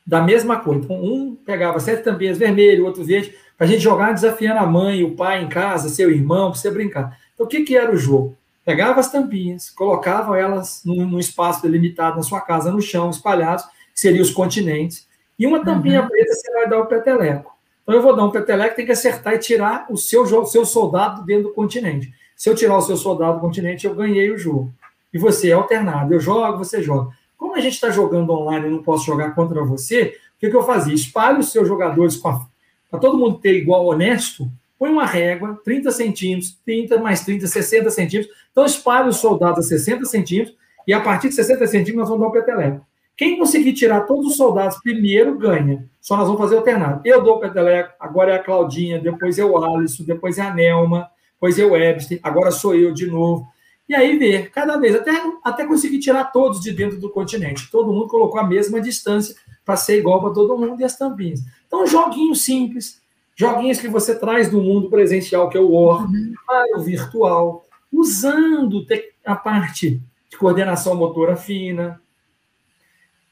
da 0.05 0.21
mesma 0.21 0.57
cor. 0.59 0.75
Então 0.75 1.01
um 1.01 1.35
pegava 1.35 1.79
sete 1.79 2.03
tampinhas 2.03 2.37
vermelho, 2.37 2.85
outro 2.85 3.03
verde, 3.03 3.35
para 3.57 3.65
a 3.65 3.69
gente 3.69 3.81
jogar 3.81 4.13
desafiando 4.13 4.59
a 4.59 4.65
mãe, 4.65 5.03
o 5.03 5.15
pai 5.15 5.43
em 5.43 5.49
casa, 5.49 5.89
seu 5.89 6.11
irmão, 6.11 6.51
para 6.51 6.59
você 6.59 6.69
brincar. 6.69 7.17
Então 7.34 7.45
o 7.45 7.49
que, 7.49 7.63
que 7.63 7.75
era 7.75 7.91
o 7.91 7.97
jogo? 7.97 8.36
Pegava 8.65 8.99
as 8.99 9.11
tampinhas, 9.11 9.69
colocava 9.69 10.39
elas 10.39 10.81
num, 10.86 11.05
num 11.05 11.19
espaço 11.19 11.61
delimitado 11.61 12.17
na 12.17 12.23
sua 12.23 12.41
casa, 12.41 12.71
no 12.71 12.81
chão, 12.81 13.09
espalhados, 13.09 13.65
que 13.93 13.99
seriam 13.99 14.21
os 14.21 14.31
continentes 14.31 15.07
e 15.38 15.45
uma 15.45 15.63
tampinha 15.63 16.01
uhum. 16.01 16.07
preta 16.07 16.34
você 16.34 16.51
vai 16.53 16.69
dar 16.69 16.79
o 16.79 16.86
peteleco. 16.86 17.53
Então 17.81 17.95
eu 17.95 18.01
vou 18.01 18.15
dar 18.15 18.23
um 18.23 18.31
peteleco, 18.31 18.75
tem 18.75 18.86
que 18.86 18.91
acertar 18.91 19.34
e 19.34 19.39
tirar 19.39 19.88
o 19.89 19.97
seu, 19.97 20.23
o 20.23 20.45
seu 20.45 20.65
soldado 20.65 21.25
dentro 21.25 21.49
do 21.49 21.53
continente. 21.53 22.13
Se 22.36 22.49
eu 22.49 22.55
tirar 22.55 22.77
o 22.77 22.81
seu 22.81 22.95
soldado 22.95 23.36
do 23.36 23.41
continente, 23.41 23.86
eu 23.86 23.95
ganhei 23.95 24.31
o 24.31 24.38
jogo. 24.38 24.73
E 25.13 25.17
você 25.17 25.49
é 25.49 25.53
alternado. 25.53 26.13
Eu 26.13 26.19
jogo, 26.19 26.57
você 26.57 26.81
joga. 26.81 27.11
Como 27.38 27.55
a 27.55 27.59
gente 27.59 27.73
está 27.73 27.89
jogando 27.89 28.31
online 28.31 28.67
e 28.67 28.71
não 28.71 28.81
posso 28.81 29.05
jogar 29.05 29.36
contra 29.36 29.63
você, 29.63 30.17
o 30.38 30.39
que, 30.39 30.49
que 30.49 30.55
eu 30.55 30.63
fazia? 30.63 30.93
Espalhe 30.93 31.39
os 31.39 31.51
seus 31.51 31.67
jogadores 31.67 32.15
para 32.15 32.99
todo 32.99 33.17
mundo 33.17 33.39
ter 33.39 33.53
igual 33.53 33.86
honesto. 33.86 34.49
Põe 34.84 34.91
uma 34.91 35.05
régua, 35.05 35.61
30 35.63 35.91
centímetros, 35.91 36.59
30 36.65 36.99
mais 36.99 37.23
30, 37.23 37.47
60 37.47 37.89
centímetros. 37.89 38.36
Então 38.51 38.65
espalhe 38.65 39.07
os 39.07 39.15
soldados 39.15 39.59
a 39.59 39.69
60 39.69 40.03
centímetros 40.03 40.57
e 40.86 40.91
a 40.91 40.99
partir 40.99 41.29
de 41.29 41.36
60 41.36 41.65
centímetros 41.67 41.95
nós 41.95 42.09
vamos 42.09 42.21
dar 42.21 42.27
o 42.27 42.31
peteleco. 42.34 42.86
Quem 43.15 43.39
conseguir 43.39 43.71
tirar 43.71 44.01
todos 44.01 44.31
os 44.31 44.36
soldados 44.36 44.77
primeiro 44.84 45.38
ganha. 45.38 45.88
Só 46.01 46.17
nós 46.17 46.25
vamos 46.25 46.41
fazer 46.41 46.57
alternado. 46.57 46.99
Eu 47.05 47.23
dou 47.23 47.38
o 47.38 47.39
Peteleco, 47.39 47.93
agora 47.97 48.34
é 48.34 48.36
a 48.36 48.43
Claudinha, 48.43 48.99
depois 48.99 49.39
é 49.39 49.45
o 49.45 49.57
Alisson, 49.57 50.03
depois 50.03 50.38
é 50.38 50.41
a 50.41 50.53
Nelma, 50.53 51.09
depois 51.36 51.57
é 51.57 51.63
o 51.63 51.77
Epstein, 51.77 52.19
agora 52.21 52.51
sou 52.51 52.75
eu 52.75 52.93
de 52.93 53.05
novo. 53.07 53.47
E 53.88 53.95
aí 53.95 54.19
ver, 54.19 54.51
cada 54.51 54.75
vez, 54.75 54.95
até, 54.95 55.13
até 55.45 55.65
conseguir 55.65 55.99
tirar 55.99 56.25
todos 56.25 56.59
de 56.59 56.73
dentro 56.73 56.99
do 56.99 57.09
continente. 57.09 57.71
Todo 57.71 57.93
mundo 57.93 58.09
colocou 58.09 58.38
a 58.38 58.45
mesma 58.45 58.81
distância 58.81 59.34
para 59.63 59.77
ser 59.77 59.99
igual 59.99 60.19
para 60.19 60.34
todo 60.34 60.57
mundo 60.57 60.81
e 60.81 60.84
as 60.84 60.97
tampinhas. 60.97 61.39
Então, 61.67 61.88
joguinhos 61.88 62.43
simples, 62.43 63.01
joguinhos 63.36 63.79
que 63.79 63.88
você 63.88 64.17
traz 64.17 64.49
do 64.49 64.61
mundo 64.61 64.89
presencial, 64.89 65.49
que 65.49 65.57
é 65.57 65.61
o 65.61 65.71
War, 65.71 66.05
uhum. 66.05 66.34
para 66.45 66.79
o 66.79 66.84
virtual, 66.84 67.65
usando 67.91 68.86
a 69.25 69.36
parte 69.36 70.01
de 70.29 70.38
coordenação 70.38 70.95
motora 70.95 71.36
fina, 71.36 72.01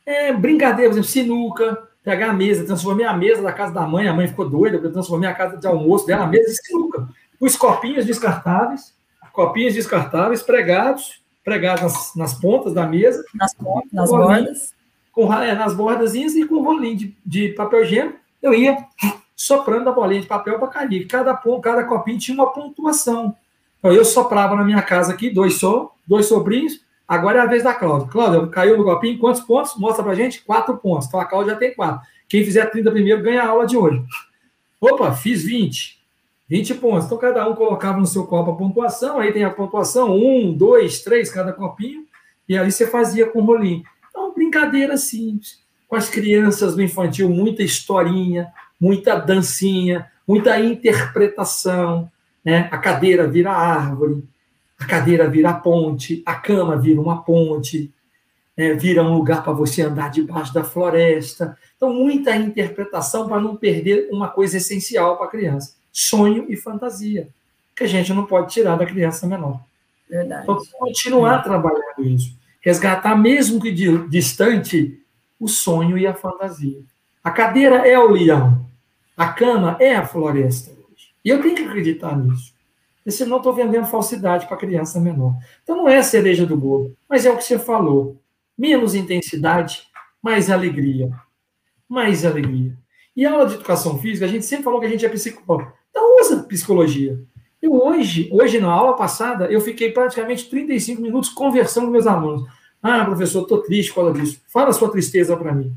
é, 0.05 0.33
brincadeira, 0.33 0.89
por 0.89 0.99
exemplo, 0.99 1.09
sinuca, 1.09 1.87
pegar 2.03 2.31
a 2.31 2.33
mesa, 2.33 2.65
transformei 2.65 3.05
a 3.05 3.13
mesa 3.13 3.41
da 3.41 3.51
casa 3.51 3.73
da 3.73 3.87
mãe, 3.87 4.07
a 4.07 4.13
mãe 4.13 4.27
ficou 4.27 4.49
doida, 4.49 4.77
porque 4.77 4.87
eu 4.87 4.93
transformei 4.93 5.29
a 5.29 5.33
casa 5.33 5.57
de 5.57 5.67
almoço 5.67 6.05
dela, 6.05 6.23
a 6.23 6.27
mesa 6.27 6.49
de 6.49 6.65
sinuca. 6.65 7.07
Os 7.39 7.55
copinhos 7.55 8.05
descartáveis, 8.05 8.93
copinhos 9.31 9.73
descartáveis 9.73 10.41
pregados, 10.41 11.21
pregados 11.43 11.81
nas, 11.81 12.15
nas 12.15 12.33
pontas 12.33 12.73
da 12.73 12.85
mesa. 12.85 13.23
Nas 13.33 13.53
pontas, 13.53 13.91
nas 13.91 14.09
bordas. 14.09 14.73
Com, 15.11 15.33
é, 15.33 15.53
nas 15.53 15.75
bordas 15.75 16.15
e 16.15 16.47
com 16.47 16.61
rolinho 16.61 16.97
de, 16.97 17.17
de 17.25 17.49
papel 17.49 17.83
higiênico, 17.83 18.17
eu 18.41 18.53
ia 18.53 18.77
soprando 19.43 19.89
a 19.89 19.91
bolinha 19.91 20.21
de 20.21 20.27
papel 20.27 20.59
para 20.59 20.67
cair. 20.67 21.05
Cada, 21.07 21.39
cada 21.61 21.83
copinho 21.83 22.19
tinha 22.19 22.35
uma 22.35 22.51
pontuação. 22.51 23.35
Então, 23.79 23.91
eu 23.91 24.05
soprava 24.05 24.55
na 24.55 24.63
minha 24.63 24.81
casa 24.81 25.13
aqui, 25.13 25.29
dois, 25.29 25.55
so, 25.55 25.91
dois 26.07 26.27
sobrinhos, 26.27 26.79
Agora 27.11 27.39
é 27.39 27.41
a 27.41 27.45
vez 27.45 27.61
da 27.61 27.73
Cláudia. 27.73 28.07
Cláudia, 28.07 28.47
caiu 28.47 28.77
no 28.77 28.85
copinho, 28.85 29.19
quantos 29.19 29.41
pontos? 29.41 29.75
Mostra 29.75 30.01
pra 30.01 30.15
gente, 30.15 30.41
quatro 30.45 30.77
pontos. 30.77 31.07
Então 31.07 31.19
a 31.19 31.25
Cláudia 31.25 31.51
já 31.51 31.59
tem 31.59 31.75
quatro. 31.75 32.07
Quem 32.29 32.41
fizer 32.45 32.65
30 32.67 32.89
primeiro 32.89 33.21
ganha 33.21 33.43
a 33.43 33.49
aula 33.49 33.67
de 33.67 33.75
hoje. 33.75 34.01
Opa, 34.79 35.11
fiz 35.11 35.43
20. 35.43 35.99
20 36.47 36.75
pontos. 36.75 37.07
Então 37.07 37.17
cada 37.17 37.45
um 37.49 37.53
colocava 37.53 37.99
no 37.99 38.05
seu 38.05 38.25
copo 38.25 38.51
a 38.51 38.55
pontuação, 38.55 39.19
aí 39.19 39.33
tem 39.33 39.43
a 39.43 39.49
pontuação, 39.49 40.15
um, 40.15 40.53
dois, 40.53 41.01
três, 41.01 41.29
cada 41.29 41.51
copinho, 41.51 42.05
e 42.47 42.57
aí 42.57 42.71
você 42.71 42.87
fazia 42.87 43.25
com 43.25 43.41
rolinho. 43.41 43.83
Então, 44.09 44.33
brincadeira 44.33 44.95
simples. 44.95 45.59
Com 45.89 45.97
as 45.97 46.09
crianças 46.09 46.77
no 46.77 46.81
infantil, 46.81 47.27
muita 47.27 47.61
historinha, 47.61 48.47
muita 48.81 49.15
dancinha, 49.15 50.11
muita 50.27 50.59
interpretação, 50.59 52.09
né? 52.43 52.67
A 52.71 52.77
cadeira 52.79 53.27
vira 53.27 53.51
árvore, 53.51 54.23
A 54.79 54.85
cadeira 54.85 55.29
vira 55.29 55.53
ponte, 55.53 56.23
a 56.25 56.33
cama 56.33 56.75
vira 56.75 56.99
uma 56.99 57.21
ponte, 57.21 57.93
é, 58.57 58.73
vira 58.73 59.03
um 59.03 59.13
lugar 59.13 59.43
para 59.43 59.53
você 59.53 59.83
andar 59.83 60.09
debaixo 60.09 60.51
da 60.51 60.63
floresta. 60.63 61.55
Então, 61.77 61.93
muita 61.93 62.35
interpretação 62.35 63.27
para 63.27 63.39
não 63.39 63.55
perder 63.55 64.09
uma 64.11 64.27
coisa 64.27 64.57
essencial 64.57 65.17
para 65.17 65.27
a 65.27 65.29
criança: 65.29 65.75
sonho 65.91 66.47
e 66.49 66.55
fantasia, 66.55 67.29
que 67.75 67.83
a 67.83 67.87
gente 67.87 68.11
não 68.11 68.25
pode 68.25 68.51
tirar 68.51 68.75
da 68.75 68.85
criança 68.85 69.27
menor. 69.27 69.61
Verdade. 70.09 70.43
Então, 70.43 70.59
continuar 70.79 71.39
é. 71.39 71.43
trabalhando 71.43 72.03
isso. 72.03 72.35
Resgatar, 72.59 73.15
mesmo 73.15 73.61
que 73.61 73.71
distante, 74.09 74.99
o 75.39 75.47
sonho 75.47 75.97
e 75.97 76.05
a 76.05 76.13
fantasia. 76.13 76.79
A 77.23 77.29
cadeira 77.29 77.87
é 77.87 77.97
o 77.97 78.11
leão, 78.11 78.65
a 79.21 79.33
cama 79.33 79.77
é 79.79 79.95
a 79.95 80.03
floresta 80.03 80.71
hoje. 80.71 81.13
E 81.23 81.29
eu 81.29 81.39
tenho 81.43 81.55
que 81.55 81.61
acreditar 81.61 82.17
nisso. 82.17 82.55
E 83.05 83.11
senão 83.11 83.37
estou 83.37 83.53
vendendo 83.53 83.85
falsidade 83.85 84.47
para 84.47 84.57
criança 84.57 84.99
menor. 84.99 85.35
Então 85.61 85.77
não 85.77 85.87
é 85.87 85.97
a 85.97 86.03
cereja 86.03 86.43
do 86.43 86.57
bolo, 86.57 86.97
mas 87.07 87.23
é 87.23 87.31
o 87.31 87.37
que 87.37 87.43
você 87.43 87.59
falou. 87.59 88.19
Menos 88.57 88.95
intensidade, 88.95 89.83
mais 90.23 90.49
alegria. 90.49 91.11
Mais 91.87 92.25
alegria. 92.25 92.75
E 93.15 93.23
a 93.23 93.31
aula 93.31 93.45
de 93.45 93.53
educação 93.53 93.99
física, 93.99 94.25
a 94.25 94.27
gente 94.27 94.43
sempre 94.43 94.63
falou 94.63 94.79
que 94.79 94.87
a 94.87 94.89
gente 94.89 95.05
é 95.05 95.09
psicólogo. 95.09 95.71
Então 95.91 96.19
usa 96.19 96.41
psicologia. 96.41 97.19
Eu 97.61 97.73
hoje, 97.73 98.27
hoje 98.31 98.59
na 98.59 98.71
aula 98.71 98.95
passada, 98.95 99.45
eu 99.51 99.61
fiquei 99.61 99.91
praticamente 99.91 100.49
35 100.49 100.99
minutos 100.99 101.29
conversando 101.29 101.85
com 101.85 101.91
meus 101.91 102.07
alunos. 102.07 102.49
Ah, 102.81 103.05
professor, 103.05 103.43
estou 103.43 103.59
triste 103.59 103.93
por 103.93 104.03
causa 104.03 104.19
disso. 104.19 104.41
Fala 104.47 104.69
a 104.69 104.73
sua 104.73 104.89
tristeza 104.89 105.37
para 105.37 105.53
mim. 105.53 105.71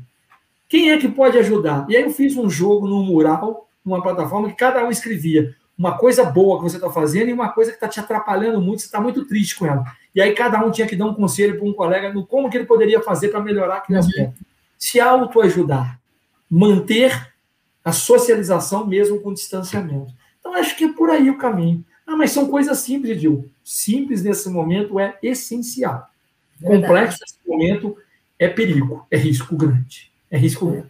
Quem 0.75 0.91
é 0.91 0.97
que 0.97 1.07
pode 1.07 1.37
ajudar? 1.37 1.85
E 1.87 1.95
aí 1.95 2.03
eu 2.03 2.09
fiz 2.09 2.35
um 2.35 2.49
jogo 2.49 2.85
no 2.85 3.01
mural, 3.01 3.69
numa 3.83 4.03
plataforma, 4.03 4.49
que 4.49 4.57
cada 4.57 4.85
um 4.85 4.91
escrevia 4.91 5.55
uma 5.77 5.97
coisa 5.97 6.25
boa 6.25 6.57
que 6.57 6.63
você 6.63 6.75
está 6.75 6.91
fazendo 6.91 7.29
e 7.29 7.33
uma 7.33 7.47
coisa 7.47 7.71
que 7.71 7.77
está 7.77 7.87
te 7.87 7.97
atrapalhando 7.97 8.59
muito, 8.59 8.81
você 8.81 8.87
está 8.87 8.99
muito 8.99 9.23
triste 9.23 9.55
com 9.55 9.65
ela. 9.65 9.85
E 10.13 10.21
aí 10.21 10.33
cada 10.33 10.59
um 10.65 10.69
tinha 10.69 10.85
que 10.85 10.97
dar 10.97 11.05
um 11.05 11.13
conselho 11.13 11.57
para 11.57 11.65
um 11.65 11.71
colega 11.71 12.11
no 12.11 12.27
como 12.27 12.49
que 12.49 12.57
ele 12.57 12.65
poderia 12.65 13.01
fazer 13.01 13.29
para 13.29 13.39
melhorar 13.39 13.77
aquele 13.77 13.99
uhum. 13.99 14.05
aspecto. 14.05 14.45
Se 14.77 14.99
autoajudar, 14.99 15.97
manter 16.51 17.25
a 17.81 17.93
socialização 17.93 18.85
mesmo 18.85 19.21
com 19.21 19.33
distanciamento. 19.33 20.13
Então 20.41 20.55
acho 20.55 20.75
que 20.75 20.83
é 20.83 20.91
por 20.91 21.09
aí 21.09 21.29
o 21.29 21.37
caminho. 21.37 21.85
Ah, 22.05 22.17
mas 22.17 22.31
são 22.31 22.49
coisas 22.49 22.79
simples, 22.79 23.21
Gil. 23.21 23.49
Simples 23.63 24.23
nesse 24.23 24.49
momento 24.49 24.99
é 24.99 25.17
essencial. 25.23 26.09
Complexo 26.61 27.19
nesse 27.21 27.39
momento 27.47 27.97
é 28.37 28.49
perigo, 28.49 29.07
é 29.09 29.15
risco 29.15 29.55
grande. 29.55 30.13
É 30.35 30.37
risco 30.37 30.65
grande. 30.69 30.89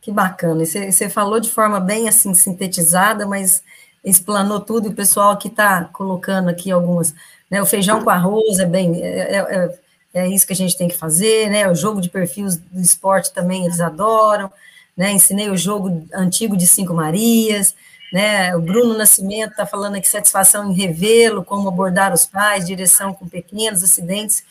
Que 0.00 0.10
bacana. 0.10 0.64
Você, 0.64 1.10
falou 1.10 1.38
de 1.38 1.50
forma 1.50 1.78
bem 1.78 2.08
assim 2.08 2.32
sintetizada, 2.32 3.26
mas 3.26 3.62
explanou 4.02 4.60
tudo. 4.60 4.88
O 4.88 4.94
pessoal 4.94 5.32
aqui 5.32 5.48
está 5.48 5.84
colocando 5.84 6.48
aqui 6.48 6.70
algumas. 6.70 7.14
Né, 7.50 7.60
o 7.60 7.66
feijão 7.66 8.02
com 8.02 8.08
arroz 8.08 8.58
é 8.58 8.64
bem. 8.64 9.02
É, 9.02 9.18
é, 9.20 9.36
é, 9.36 9.78
é, 10.14 10.28
isso 10.28 10.46
que 10.46 10.54
a 10.54 10.56
gente 10.56 10.76
tem 10.78 10.88
que 10.88 10.96
fazer, 10.96 11.50
né? 11.50 11.70
O 11.70 11.74
jogo 11.74 12.00
de 12.00 12.08
perfis 12.08 12.56
do 12.56 12.80
esporte 12.80 13.30
também 13.34 13.66
eles 13.66 13.78
adoram. 13.78 14.50
Né, 14.96 15.12
ensinei 15.12 15.50
o 15.50 15.56
jogo 15.56 16.06
antigo 16.14 16.56
de 16.56 16.66
Cinco 16.66 16.94
Marias. 16.94 17.74
Né, 18.10 18.56
o 18.56 18.60
Bruno 18.62 18.96
Nascimento 18.96 19.50
está 19.50 19.66
falando 19.66 19.96
aqui 19.96 20.08
satisfação 20.08 20.70
em 20.70 20.74
revê-lo, 20.74 21.44
como 21.44 21.68
abordar 21.68 22.12
os 22.14 22.24
pais, 22.24 22.66
direção 22.66 23.12
com 23.12 23.28
pequenos 23.28 23.82
acidentes 23.82 24.42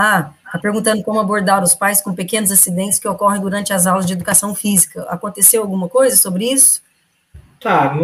ah, 0.00 0.32
está 0.46 0.58
perguntando 0.58 1.02
como 1.02 1.20
abordar 1.20 1.62
os 1.62 1.74
pais 1.74 2.00
com 2.00 2.14
pequenos 2.14 2.50
acidentes 2.50 2.98
que 2.98 3.06
ocorrem 3.06 3.40
durante 3.40 3.72
as 3.72 3.86
aulas 3.86 4.06
de 4.06 4.14
educação 4.14 4.54
física. 4.54 5.02
Aconteceu 5.10 5.60
alguma 5.60 5.88
coisa 5.88 6.16
sobre 6.16 6.50
isso? 6.50 6.82
Tá, 7.60 7.94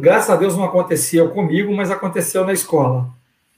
graças 0.00 0.30
a 0.30 0.36
Deus 0.36 0.56
não 0.56 0.64
aconteceu 0.64 1.30
comigo, 1.30 1.74
mas 1.74 1.90
aconteceu 1.90 2.46
na 2.46 2.52
escola. 2.52 3.08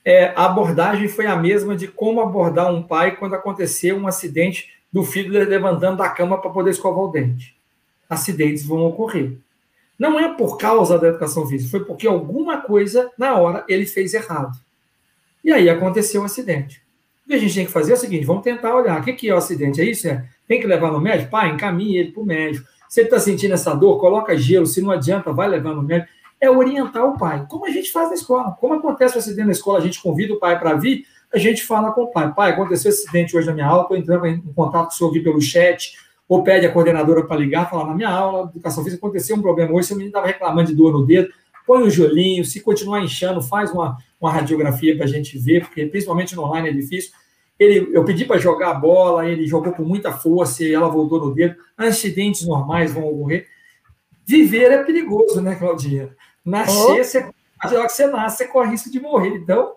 É, 0.02 0.32
a 0.34 0.46
abordagem 0.46 1.06
foi 1.08 1.26
a 1.26 1.36
mesma 1.36 1.76
de 1.76 1.86
como 1.86 2.22
abordar 2.22 2.72
um 2.72 2.82
pai 2.82 3.16
quando 3.16 3.34
aconteceu 3.34 3.96
um 3.96 4.08
acidente 4.08 4.70
do 4.90 5.04
filho 5.04 5.30
levantando 5.30 5.98
da 5.98 6.08
cama 6.08 6.40
para 6.40 6.50
poder 6.50 6.70
escovar 6.70 7.04
o 7.04 7.08
dente. 7.08 7.54
Acidentes 8.08 8.64
vão 8.64 8.86
ocorrer. 8.86 9.36
Não 9.98 10.18
é 10.18 10.34
por 10.34 10.56
causa 10.56 10.98
da 10.98 11.08
educação 11.08 11.46
física, 11.46 11.70
foi 11.70 11.84
porque 11.84 12.06
alguma 12.06 12.62
coisa 12.62 13.10
na 13.16 13.36
hora 13.36 13.64
ele 13.68 13.86
fez 13.86 14.14
errado. 14.14 14.58
E 15.44 15.52
aí 15.52 15.68
aconteceu 15.70 16.22
o 16.22 16.24
acidente. 16.24 16.81
O 17.24 17.28
que 17.28 17.34
a 17.34 17.38
gente 17.38 17.54
tem 17.54 17.66
que 17.66 17.72
fazer 17.72 17.92
é 17.92 17.94
o 17.94 17.98
seguinte: 17.98 18.26
vamos 18.26 18.42
tentar 18.42 18.74
olhar. 18.74 19.00
O 19.00 19.04
que 19.04 19.28
é 19.28 19.34
o 19.34 19.38
acidente? 19.38 19.80
É 19.80 19.84
isso? 19.84 20.08
É? 20.08 20.24
Tem 20.46 20.60
que 20.60 20.66
levar 20.66 20.90
no 20.92 21.00
médico? 21.00 21.30
Pai, 21.30 21.50
encaminhe 21.50 21.96
ele 21.96 22.12
para 22.12 22.22
o 22.22 22.26
médico. 22.26 22.66
Se 22.88 23.00
ele 23.00 23.08
está 23.08 23.18
sentindo 23.18 23.54
essa 23.54 23.74
dor, 23.74 23.98
coloca 23.98 24.36
gelo. 24.36 24.66
Se 24.66 24.82
não 24.82 24.90
adianta, 24.90 25.32
vai 25.32 25.48
levar 25.48 25.74
no 25.74 25.82
médico. 25.82 26.10
É 26.40 26.50
orientar 26.50 27.06
o 27.06 27.16
pai. 27.16 27.46
Como 27.48 27.64
a 27.66 27.70
gente 27.70 27.90
faz 27.90 28.08
na 28.08 28.14
escola. 28.14 28.56
Como 28.60 28.74
acontece 28.74 29.16
o 29.16 29.18
acidente 29.18 29.46
na 29.46 29.52
escola, 29.52 29.78
a 29.78 29.82
gente 29.82 30.02
convida 30.02 30.34
o 30.34 30.38
pai 30.38 30.58
para 30.58 30.74
vir, 30.74 31.06
a 31.32 31.38
gente 31.38 31.64
fala 31.64 31.92
com 31.92 32.02
o 32.02 32.06
pai. 32.08 32.34
Pai, 32.34 32.50
aconteceu 32.50 32.90
esse 32.90 33.04
acidente 33.04 33.36
hoje 33.36 33.46
na 33.46 33.54
minha 33.54 33.66
aula, 33.66 33.82
estou 33.82 33.96
entrando 33.96 34.26
em 34.26 34.40
contato 34.52 34.88
com 34.88 34.92
o 34.92 34.92
senhor 34.92 35.10
aqui 35.10 35.20
pelo 35.20 35.40
chat, 35.40 35.96
ou 36.28 36.42
pede 36.42 36.66
a 36.66 36.72
coordenadora 36.72 37.24
para 37.24 37.36
ligar, 37.36 37.68
falar, 37.68 37.86
na 37.86 37.94
minha 37.94 38.08
aula, 38.08 38.48
educação 38.50 38.82
física, 38.82 38.98
aconteceu 38.98 39.36
um 39.36 39.42
problema 39.42 39.72
hoje, 39.72 39.88
seu 39.88 39.96
menino 39.96 40.10
estava 40.10 40.26
reclamando 40.26 40.68
de 40.68 40.74
dor 40.74 40.92
no 40.92 41.04
dedo, 41.04 41.28
põe 41.66 41.82
o 41.82 41.90
joelhinho, 41.90 42.44
se 42.44 42.60
continuar 42.60 43.00
inchando, 43.00 43.42
faz 43.42 43.70
uma, 43.70 43.96
uma 44.22 44.32
radiografia 44.32 44.96
para 44.96 45.04
a 45.04 45.08
gente 45.08 45.38
ver, 45.38 45.62
porque 45.62 45.84
principalmente 45.86 46.34
no 46.36 46.44
online 46.44 46.68
é 46.68 46.72
difícil. 46.72 47.12
Ele, 47.58 47.90
eu 47.92 48.04
pedi 48.04 48.24
para 48.24 48.40
jogar 48.40 48.70
a 48.70 48.74
bola, 48.74 49.28
ele 49.28 49.46
jogou 49.46 49.72
com 49.72 49.84
muita 49.84 50.12
força 50.12 50.64
e 50.64 50.72
ela 50.72 50.88
voltou 50.88 51.20
no 51.20 51.34
dedo. 51.34 51.56
Acidentes 51.76 52.46
normais 52.46 52.92
vão 52.92 53.04
ocorrer. 53.04 53.46
Viver 54.26 54.70
é 54.70 54.82
perigoso, 54.82 55.40
né, 55.40 55.54
Claudinha? 55.56 56.10
Nascer, 56.44 57.00
oh. 57.00 57.04
você, 57.04 57.22
que 57.22 57.88
você 57.88 58.06
nasce, 58.06 58.38
você 58.38 58.48
corre 58.48 58.70
risco 58.70 58.90
de 58.90 59.00
morrer. 59.00 59.36
Então, 59.36 59.72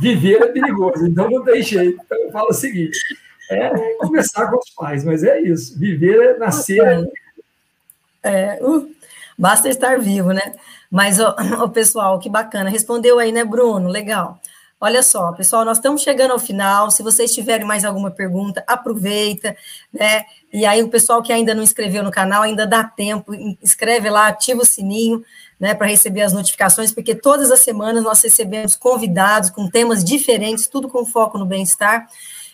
viver 0.00 0.42
é 0.42 0.46
perigoso. 0.46 1.06
Então, 1.06 1.30
não 1.30 1.44
tem 1.44 1.62
jeito. 1.62 2.00
Então, 2.04 2.18
eu 2.18 2.32
falo 2.32 2.48
o 2.48 2.54
seguinte: 2.54 2.98
é 3.50 3.70
conversar 3.98 4.50
com 4.50 4.58
os 4.58 4.70
pais, 4.70 5.04
mas 5.04 5.22
é 5.22 5.40
isso. 5.40 5.78
Viver 5.78 6.20
é 6.20 6.38
nascer. 6.38 7.08
É, 8.22 8.58
uh, 8.62 8.90
basta 9.36 9.68
estar 9.68 9.98
vivo, 9.98 10.32
né? 10.32 10.54
Mas, 10.90 11.18
o 11.20 11.68
pessoal, 11.70 12.18
que 12.18 12.28
bacana. 12.28 12.70
Respondeu 12.70 13.18
aí, 13.18 13.32
né, 13.32 13.44
Bruno? 13.44 13.88
Legal. 13.88 14.40
Olha 14.80 15.02
só, 15.02 15.32
pessoal, 15.32 15.64
nós 15.64 15.78
estamos 15.78 16.02
chegando 16.02 16.30
ao 16.30 16.38
final. 16.38 16.88
Se 16.90 17.02
vocês 17.02 17.34
tiverem 17.34 17.66
mais 17.66 17.84
alguma 17.84 18.12
pergunta, 18.12 18.62
aproveita, 18.64 19.56
né? 19.92 20.24
E 20.52 20.64
aí, 20.64 20.82
o 20.82 20.88
pessoal 20.88 21.20
que 21.20 21.32
ainda 21.32 21.52
não 21.52 21.64
inscreveu 21.64 22.02
no 22.04 22.12
canal, 22.12 22.42
ainda 22.42 22.64
dá 22.64 22.84
tempo, 22.84 23.34
inscreve 23.60 24.08
lá, 24.08 24.28
ativa 24.28 24.62
o 24.62 24.64
sininho, 24.64 25.24
né, 25.58 25.74
para 25.74 25.88
receber 25.88 26.22
as 26.22 26.32
notificações, 26.32 26.92
porque 26.92 27.12
todas 27.12 27.50
as 27.50 27.58
semanas 27.58 28.04
nós 28.04 28.22
recebemos 28.22 28.76
convidados 28.76 29.50
com 29.50 29.68
temas 29.68 30.04
diferentes, 30.04 30.68
tudo 30.68 30.88
com 30.88 31.04
foco 31.04 31.36
no 31.36 31.44
bem-estar. 31.44 32.08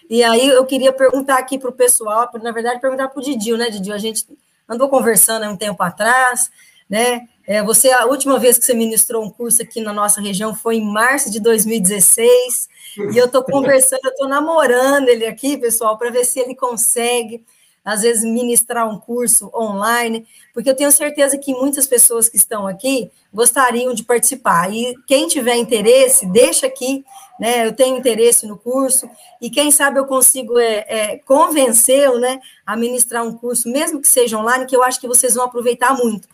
E 0.09 0.25
aí, 0.25 0.49
eu 0.49 0.65
queria 0.65 0.95
perguntar 0.95 1.39
aqui 1.39 1.59
para 1.59 1.69
o 1.69 1.73
pessoal, 1.73 2.31
na 2.43 2.53
verdade, 2.53 2.81
perguntar 2.81 3.09
para 3.09 3.21
o 3.21 3.23
Didil, 3.23 3.59
né, 3.59 3.69
Didil? 3.69 3.95
A 3.95 3.99
gente 3.99 4.27
andou 4.67 4.89
conversando 4.89 5.45
há 5.45 5.51
um 5.51 5.57
tempo 5.57 5.83
atrás, 5.83 6.51
né? 6.89 7.29
É, 7.47 7.63
você, 7.63 7.91
a 7.91 8.07
última 8.07 8.39
vez 8.39 8.59
que 8.59 8.65
você 8.65 8.73
ministrou 8.73 9.23
um 9.23 9.31
curso 9.31 9.63
aqui 9.63 9.81
na 9.81 9.93
nossa 9.93 10.21
região 10.21 10.55
foi 10.55 10.77
em 10.77 10.85
março 10.85 11.31
de 11.31 11.41
2016, 11.41 12.69
e 13.13 13.19
eu 13.19 13.27
estou 13.27 13.43
conversando, 13.45 14.01
eu 14.05 14.11
estou 14.11 14.29
namorando 14.29 15.09
ele 15.09 15.27
aqui, 15.27 15.59
pessoal, 15.59 15.99
para 15.99 16.11
ver 16.11 16.25
se 16.25 16.41
ele 16.41 16.55
consegue, 16.55 17.45
às 17.85 18.01
vezes, 18.01 18.25
ministrar 18.25 18.89
um 18.89 18.99
curso 18.99 19.51
online, 19.55 20.27
porque 20.55 20.71
eu 20.71 20.75
tenho 20.75 20.91
certeza 20.91 21.37
que 21.37 21.53
muitas 21.53 21.87
pessoas 21.87 22.31
que 22.31 22.37
estão 22.39 22.67
aqui 22.67 23.11
gostariam 23.31 23.93
de 23.93 24.05
participar. 24.05 24.73
E 24.73 24.95
quem 25.07 25.29
tiver 25.29 25.57
interesse, 25.57 26.25
deixa 26.25 26.67
aqui, 26.67 27.05
né? 27.39 27.67
Eu 27.67 27.73
tenho 27.73 27.99
interesse 27.99 28.47
no 28.47 28.57
curso, 28.57 29.07
e 29.39 29.51
quem 29.51 29.71
sabe 29.71 29.99
eu 29.99 30.07
consigo 30.07 30.59
é, 30.59 30.85
é, 30.89 31.19
convencê-lo, 31.27 32.19
né, 32.19 32.41
a 32.65 32.75
ministrar 32.75 33.23
um 33.23 33.37
curso, 33.37 33.69
mesmo 33.69 34.01
que 34.01 34.09
seja 34.09 34.39
online, 34.39 34.65
que 34.65 34.75
eu 34.75 34.83
acho 34.83 34.99
que 34.99 35.07
vocês 35.07 35.35
vão 35.35 35.45
aproveitar 35.45 35.93
muito. 35.95 36.27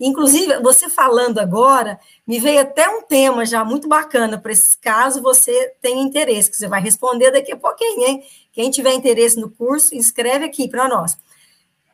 Inclusive, 0.00 0.60
você 0.60 0.88
falando 0.88 1.38
agora, 1.38 1.98
me 2.26 2.38
veio 2.38 2.60
até 2.60 2.88
um 2.88 3.02
tema 3.02 3.44
já 3.44 3.64
muito 3.64 3.88
bacana 3.88 4.38
para 4.38 4.52
esse 4.52 4.76
caso 4.78 5.20
você 5.20 5.74
tem 5.82 6.00
interesse, 6.00 6.50
que 6.50 6.56
você 6.56 6.68
vai 6.68 6.80
responder 6.80 7.32
daqui 7.32 7.52
a 7.52 7.56
pouquinho, 7.56 8.06
hein? 8.06 8.22
Quem 8.52 8.70
tiver 8.70 8.92
interesse 8.92 9.40
no 9.40 9.50
curso, 9.50 9.94
escreve 9.94 10.44
aqui 10.44 10.68
para 10.68 10.88
nós. 10.88 11.16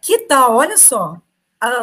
Que 0.03 0.19
tal? 0.19 0.55
Olha 0.55 0.77
só, 0.77 1.17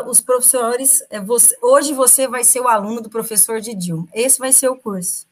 os 0.08 0.22
professores, 0.22 1.04
é 1.10 1.20
hoje 1.62 1.94
você 1.94 2.28
vai 2.28 2.44
ser 2.44 2.60
o 2.60 2.68
aluno 2.68 3.02
do 3.02 3.10
professor 3.10 3.60
Didil. 3.60 4.08
Esse 4.14 4.38
vai 4.38 4.54
ser 4.54 4.70
o 4.70 4.76
curso. 4.76 5.26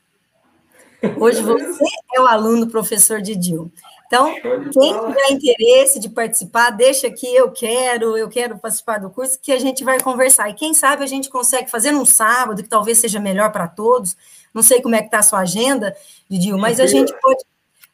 Hoje 1.20 1.42
você 1.42 1.86
é 2.16 2.20
o 2.20 2.26
aluno 2.26 2.66
do 2.66 2.72
professor 2.72 3.22
Didil. 3.22 3.72
Então, 4.10 4.34
quem 4.74 4.92
tiver 4.92 5.32
interesse 5.32 6.00
de 6.00 6.10
participar, 6.10 6.72
deixa 6.72 7.06
aqui, 7.06 7.28
eu 7.28 7.52
quero, 7.52 8.18
eu 8.18 8.28
quero 8.28 8.58
participar 8.58 8.98
do 8.98 9.12
curso, 9.12 9.40
que 9.40 9.52
a 9.52 9.60
gente 9.60 9.84
vai 9.84 10.00
conversar. 10.00 10.50
E 10.50 10.56
quem 10.56 10.74
sabe 10.74 11.04
a 11.04 11.08
gente 11.08 11.30
consegue 11.30 11.70
fazer 11.70 11.92
num 11.92 12.06
sábado, 12.06 12.64
que 12.64 12.68
talvez 12.68 12.98
seja 12.98 13.20
melhor 13.20 13.52
para 13.52 13.68
todos. 13.68 14.18
Não 14.52 14.64
sei 14.64 14.82
como 14.82 14.96
é 14.96 15.00
que 15.02 15.06
está 15.06 15.20
a 15.20 15.24
sua 15.24 15.42
agenda, 15.42 15.96
Didil, 16.28 16.58
mas 16.58 16.80
a 16.80 16.88
gente 16.88 17.14
pode, 17.22 17.46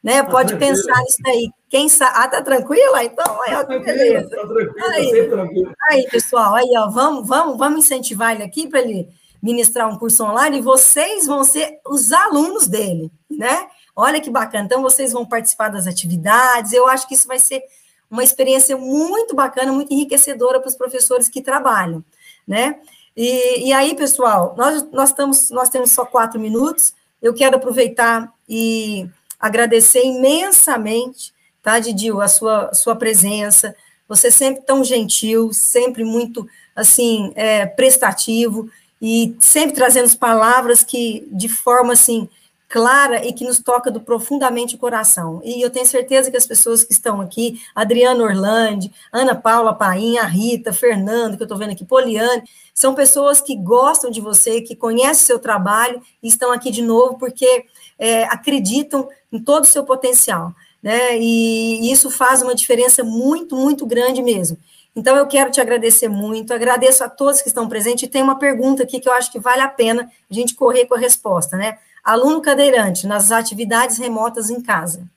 né, 0.02 0.22
tá 0.22 0.30
pode 0.30 0.56
pensar 0.56 0.98
nisso 1.02 1.18
daí. 1.22 1.50
Quem 1.68 1.86
sabe. 1.86 2.12
Ah, 2.16 2.28
tá 2.28 2.40
tranquila? 2.40 3.04
Então, 3.04 3.42
aí, 3.42 3.54
ó, 3.54 3.64
que 3.64 3.78
beleza. 3.78 4.30
Tá 4.30 4.36
tranquilo, 4.36 4.74
aí, 4.88 5.28
tranquilo. 5.28 5.74
aí, 5.90 6.08
pessoal, 6.08 6.54
aí, 6.54 6.70
ó, 6.78 6.88
vamos, 6.88 7.28
vamos, 7.28 7.58
vamos 7.58 7.84
incentivar 7.84 8.34
ele 8.34 8.42
aqui 8.42 8.66
para 8.66 8.80
ele 8.80 9.06
ministrar 9.42 9.86
um 9.86 9.98
curso 9.98 10.24
online 10.24 10.58
e 10.58 10.62
vocês 10.62 11.26
vão 11.26 11.44
ser 11.44 11.78
os 11.86 12.10
alunos 12.10 12.66
dele, 12.66 13.12
né? 13.30 13.68
Olha 13.96 14.20
que 14.20 14.28
bacana. 14.28 14.66
Então, 14.66 14.82
vocês 14.82 15.12
vão 15.12 15.24
participar 15.24 15.70
das 15.70 15.86
atividades. 15.86 16.74
Eu 16.74 16.86
acho 16.86 17.08
que 17.08 17.14
isso 17.14 17.26
vai 17.26 17.38
ser 17.38 17.62
uma 18.10 18.22
experiência 18.22 18.76
muito 18.76 19.34
bacana, 19.34 19.72
muito 19.72 19.92
enriquecedora 19.92 20.60
para 20.60 20.68
os 20.68 20.76
professores 20.76 21.30
que 21.30 21.40
trabalham, 21.40 22.04
né? 22.46 22.78
E, 23.16 23.68
e 23.68 23.72
aí, 23.72 23.94
pessoal, 23.94 24.54
nós, 24.56 24.86
nós, 24.92 25.08
estamos, 25.08 25.50
nós 25.50 25.70
temos 25.70 25.90
só 25.92 26.04
quatro 26.04 26.38
minutos. 26.38 26.94
Eu 27.22 27.32
quero 27.32 27.56
aproveitar 27.56 28.30
e 28.46 29.08
agradecer 29.40 30.04
imensamente, 30.04 31.32
tá, 31.62 31.78
Didil, 31.78 32.20
a 32.20 32.28
sua, 32.28 32.74
sua 32.74 32.94
presença. 32.94 33.74
Você 34.06 34.30
sempre 34.30 34.62
tão 34.62 34.84
gentil, 34.84 35.50
sempre 35.52 36.04
muito, 36.04 36.46
assim, 36.76 37.32
é, 37.34 37.64
prestativo 37.64 38.68
e 39.00 39.34
sempre 39.40 39.74
trazendo 39.74 40.14
palavras 40.18 40.84
que, 40.84 41.26
de 41.32 41.48
forma, 41.48 41.94
assim, 41.94 42.28
clara 42.68 43.24
e 43.24 43.32
que 43.32 43.44
nos 43.44 43.60
toca 43.60 43.90
do 43.90 44.00
profundamente 44.00 44.74
o 44.74 44.78
coração. 44.78 45.40
E 45.44 45.62
eu 45.62 45.70
tenho 45.70 45.86
certeza 45.86 46.30
que 46.30 46.36
as 46.36 46.46
pessoas 46.46 46.82
que 46.82 46.92
estão 46.92 47.20
aqui, 47.20 47.60
Adriana 47.74 48.24
Orlandi, 48.24 48.92
Ana 49.12 49.34
Paula 49.34 49.72
Paim, 49.72 50.18
a 50.18 50.24
Rita, 50.24 50.72
Fernando, 50.72 51.36
que 51.36 51.42
eu 51.42 51.46
estou 51.46 51.58
vendo 51.58 51.72
aqui, 51.72 51.84
Poliane, 51.84 52.42
são 52.74 52.94
pessoas 52.94 53.40
que 53.40 53.56
gostam 53.56 54.10
de 54.10 54.20
você, 54.20 54.60
que 54.60 54.74
conhecem 54.74 55.24
o 55.24 55.26
seu 55.26 55.38
trabalho 55.38 56.02
e 56.22 56.28
estão 56.28 56.52
aqui 56.52 56.70
de 56.70 56.82
novo 56.82 57.16
porque 57.18 57.64
é, 57.98 58.24
acreditam 58.24 59.08
em 59.32 59.38
todo 59.38 59.64
o 59.64 59.68
seu 59.68 59.84
potencial. 59.84 60.52
Né? 60.82 61.18
E 61.18 61.90
isso 61.90 62.10
faz 62.10 62.42
uma 62.42 62.54
diferença 62.54 63.02
muito, 63.02 63.56
muito 63.56 63.86
grande 63.86 64.22
mesmo. 64.22 64.58
Então, 64.94 65.14
eu 65.14 65.26
quero 65.26 65.50
te 65.50 65.60
agradecer 65.60 66.08
muito, 66.08 66.54
agradeço 66.54 67.04
a 67.04 67.08
todos 67.08 67.42
que 67.42 67.48
estão 67.48 67.68
presentes, 67.68 68.04
e 68.04 68.10
tem 68.10 68.22
uma 68.22 68.38
pergunta 68.38 68.82
aqui 68.82 68.98
que 68.98 69.06
eu 69.06 69.12
acho 69.12 69.30
que 69.30 69.38
vale 69.38 69.60
a 69.60 69.68
pena 69.68 70.10
a 70.30 70.34
gente 70.34 70.54
correr 70.54 70.86
com 70.86 70.94
a 70.94 70.98
resposta, 70.98 71.54
né? 71.54 71.76
Aluno 72.06 72.40
cadeirante 72.40 73.04
nas 73.04 73.32
atividades 73.32 73.98
remotas 73.98 74.48
em 74.48 74.62
casa. 74.62 75.10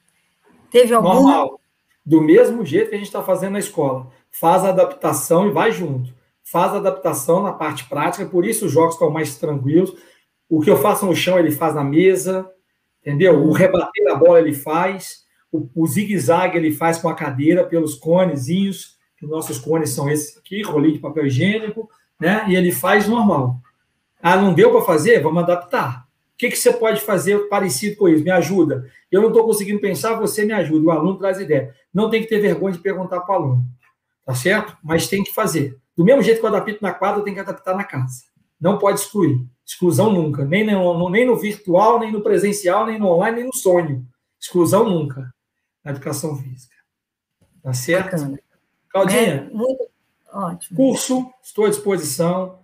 Teve 0.71 0.91
algum? 0.91 1.13
Normal. 1.13 1.61
Do 2.03 2.19
mesmo 2.19 2.65
jeito 2.65 2.89
que 2.89 2.95
a 2.95 2.97
gente 2.97 3.05
está 3.05 3.21
fazendo 3.21 3.53
na 3.53 3.59
escola. 3.59 4.07
Faz 4.31 4.65
a 4.65 4.69
adaptação 4.69 5.47
e 5.47 5.51
vai 5.51 5.71
junto. 5.71 6.11
Faz 6.43 6.73
a 6.73 6.77
adaptação 6.77 7.43
na 7.43 7.53
parte 7.53 7.87
prática, 7.87 8.25
por 8.25 8.43
isso 8.43 8.65
os 8.65 8.71
jogos 8.71 8.95
estão 8.95 9.11
mais 9.11 9.37
tranquilos. 9.37 9.95
O 10.49 10.61
que 10.61 10.69
eu 10.71 10.77
faço 10.77 11.05
no 11.05 11.15
chão, 11.15 11.37
ele 11.37 11.51
faz 11.51 11.75
na 11.75 11.83
mesa, 11.83 12.49
entendeu? 13.01 13.39
O 13.39 13.51
rebater 13.51 14.11
a 14.11 14.15
bola 14.15 14.39
ele 14.39 14.55
faz, 14.55 15.25
o, 15.51 15.69
o 15.75 15.85
zigue-zague 15.85 16.57
ele 16.57 16.71
faz 16.71 16.97
com 16.97 17.07
a 17.07 17.13
cadeira, 17.13 17.63
pelos 17.63 17.93
conezinhos, 17.93 18.97
nossos 19.21 19.59
cones 19.59 19.91
são 19.91 20.09
esses 20.09 20.35
aqui, 20.39 20.63
rolinho 20.63 20.95
de 20.95 20.99
papel 20.99 21.27
higiênico, 21.27 21.87
né? 22.19 22.45
E 22.47 22.55
ele 22.55 22.71
faz 22.71 23.07
normal. 23.07 23.57
Ah, 24.19 24.37
não 24.37 24.55
deu 24.55 24.71
para 24.71 24.81
fazer? 24.81 25.21
Vamos 25.21 25.43
adaptar 25.43 26.08
que, 26.39 26.49
que 26.49 26.55
você 26.55 26.71
pode 26.71 27.01
fazer 27.01 27.49
parecido 27.49 27.97
com 27.97 28.07
isso? 28.07 28.23
Me 28.23 28.31
ajuda. 28.31 28.89
Eu 29.11 29.21
não 29.21 29.27
estou 29.27 29.43
conseguindo 29.43 29.81
pensar, 29.81 30.13
você 30.13 30.45
me 30.45 30.53
ajuda. 30.53 30.87
O 30.87 30.91
aluno 30.91 31.17
traz 31.17 31.37
ideia. 31.37 31.75
Não 31.93 32.09
tem 32.09 32.21
que 32.21 32.29
ter 32.29 32.39
vergonha 32.39 32.73
de 32.73 32.79
perguntar 32.79 33.19
para 33.19 33.33
o 33.33 33.43
aluno. 33.43 33.65
Tá 34.25 34.33
certo? 34.33 34.77
Mas 34.81 35.07
tem 35.07 35.21
que 35.21 35.33
fazer. 35.33 35.77
Do 35.97 36.05
mesmo 36.05 36.23
jeito 36.23 36.39
que 36.39 36.45
eu 36.45 36.49
adapto 36.49 36.77
na 36.81 36.93
quadra, 36.93 37.19
eu 37.19 37.25
tenho 37.25 37.35
que 37.35 37.41
adaptar 37.41 37.75
na 37.75 37.83
casa. 37.83 38.23
Não 38.59 38.77
pode 38.77 39.01
excluir. 39.01 39.45
Exclusão 39.65 40.13
nunca. 40.13 40.45
Nem 40.45 40.65
no, 40.65 41.09
nem 41.09 41.27
no 41.27 41.35
virtual, 41.35 41.99
nem 41.99 42.09
no 42.09 42.21
presencial, 42.21 42.85
nem 42.85 42.97
no 42.97 43.07
online, 43.07 43.37
nem 43.37 43.45
no 43.45 43.53
sonho. 43.53 44.07
Exclusão 44.39 44.89
nunca. 44.89 45.29
Na 45.83 45.91
educação 45.91 46.37
física. 46.37 46.75
Tá 47.61 47.73
certo? 47.73 48.11
Bacana. 48.11 48.39
Claudinha, 48.89 49.21
é, 49.21 49.49
muito 49.53 49.89
ótimo. 50.31 50.77
Curso, 50.77 51.29
estou 51.43 51.65
à 51.65 51.69
disposição. 51.69 52.58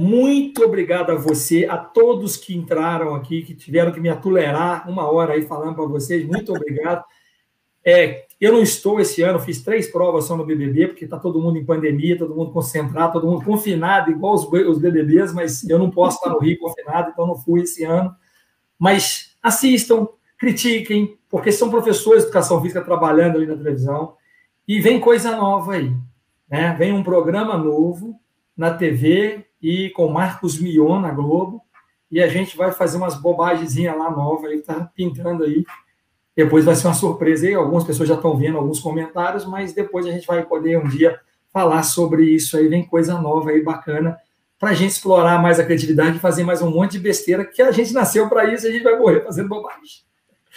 Muito 0.00 0.64
obrigado 0.64 1.10
a 1.10 1.14
você, 1.14 1.66
a 1.66 1.76
todos 1.76 2.34
que 2.34 2.56
entraram 2.56 3.14
aqui, 3.14 3.42
que 3.42 3.54
tiveram 3.54 3.92
que 3.92 4.00
me 4.00 4.08
atolerar 4.08 4.88
uma 4.88 5.06
hora 5.10 5.34
aí 5.34 5.42
falando 5.42 5.74
para 5.74 5.84
vocês. 5.84 6.26
Muito 6.26 6.54
obrigado. 6.56 7.04
É, 7.84 8.24
eu 8.40 8.50
não 8.50 8.62
estou 8.62 8.98
esse 8.98 9.20
ano, 9.20 9.38
fiz 9.38 9.62
três 9.62 9.92
provas 9.92 10.24
só 10.24 10.38
no 10.38 10.46
BBB, 10.46 10.86
porque 10.86 11.04
está 11.04 11.18
todo 11.18 11.38
mundo 11.38 11.58
em 11.58 11.66
pandemia, 11.66 12.16
todo 12.16 12.34
mundo 12.34 12.50
concentrado, 12.50 13.12
todo 13.12 13.26
mundo 13.26 13.44
confinado, 13.44 14.10
igual 14.10 14.32
os, 14.32 14.50
os 14.50 14.78
BBBs, 14.78 15.34
mas 15.34 15.68
eu 15.68 15.78
não 15.78 15.90
posso 15.90 16.16
estar 16.16 16.30
no 16.30 16.38
Rio 16.38 16.58
confinado, 16.58 17.10
então 17.12 17.26
não 17.26 17.36
fui 17.36 17.60
esse 17.60 17.84
ano. 17.84 18.10
Mas 18.78 19.36
assistam, 19.42 20.08
critiquem, 20.38 21.18
porque 21.28 21.52
são 21.52 21.68
professores 21.68 22.22
de 22.22 22.28
educação 22.28 22.58
física 22.62 22.80
trabalhando 22.80 23.36
ali 23.36 23.46
na 23.46 23.54
televisão, 23.54 24.14
e 24.66 24.80
vem 24.80 24.98
coisa 24.98 25.36
nova 25.36 25.74
aí. 25.74 25.94
Né? 26.48 26.74
Vem 26.78 26.90
um 26.90 27.02
programa 27.02 27.58
novo 27.58 28.18
na 28.60 28.74
TV, 28.74 29.46
e 29.62 29.88
com 29.88 30.10
Marcos 30.10 30.60
Mion 30.60 31.00
na 31.00 31.10
Globo, 31.10 31.62
e 32.10 32.22
a 32.22 32.28
gente 32.28 32.58
vai 32.58 32.70
fazer 32.70 32.98
umas 32.98 33.14
bobagens 33.14 33.74
lá 33.96 34.10
novas 34.10 34.50
aí, 34.50 34.60
tá 34.60 34.92
pintando 34.94 35.44
aí. 35.44 35.64
Depois 36.36 36.66
vai 36.66 36.76
ser 36.76 36.86
uma 36.86 36.92
surpresa 36.92 37.46
aí, 37.46 37.54
algumas 37.54 37.84
pessoas 37.84 38.06
já 38.06 38.16
estão 38.16 38.36
vendo 38.36 38.58
alguns 38.58 38.78
comentários, 38.78 39.46
mas 39.46 39.72
depois 39.72 40.04
a 40.04 40.10
gente 40.10 40.26
vai 40.26 40.44
poder 40.44 40.76
um 40.76 40.86
dia 40.86 41.18
falar 41.50 41.82
sobre 41.84 42.24
isso 42.24 42.54
aí, 42.54 42.68
vem 42.68 42.86
coisa 42.86 43.18
nova 43.18 43.48
aí, 43.48 43.64
bacana, 43.64 44.18
para 44.58 44.70
a 44.70 44.74
gente 44.74 44.90
explorar 44.90 45.40
mais 45.40 45.58
a 45.58 45.64
criatividade 45.64 46.18
e 46.18 46.20
fazer 46.20 46.44
mais 46.44 46.60
um 46.60 46.70
monte 46.70 46.92
de 46.92 46.98
besteira, 46.98 47.46
que 47.46 47.62
a 47.62 47.72
gente 47.72 47.94
nasceu 47.94 48.28
para 48.28 48.52
isso 48.52 48.66
e 48.66 48.68
a 48.68 48.72
gente 48.72 48.82
vai 48.82 48.98
morrer 48.98 49.24
fazendo 49.24 49.48
bobagem. 49.48 50.04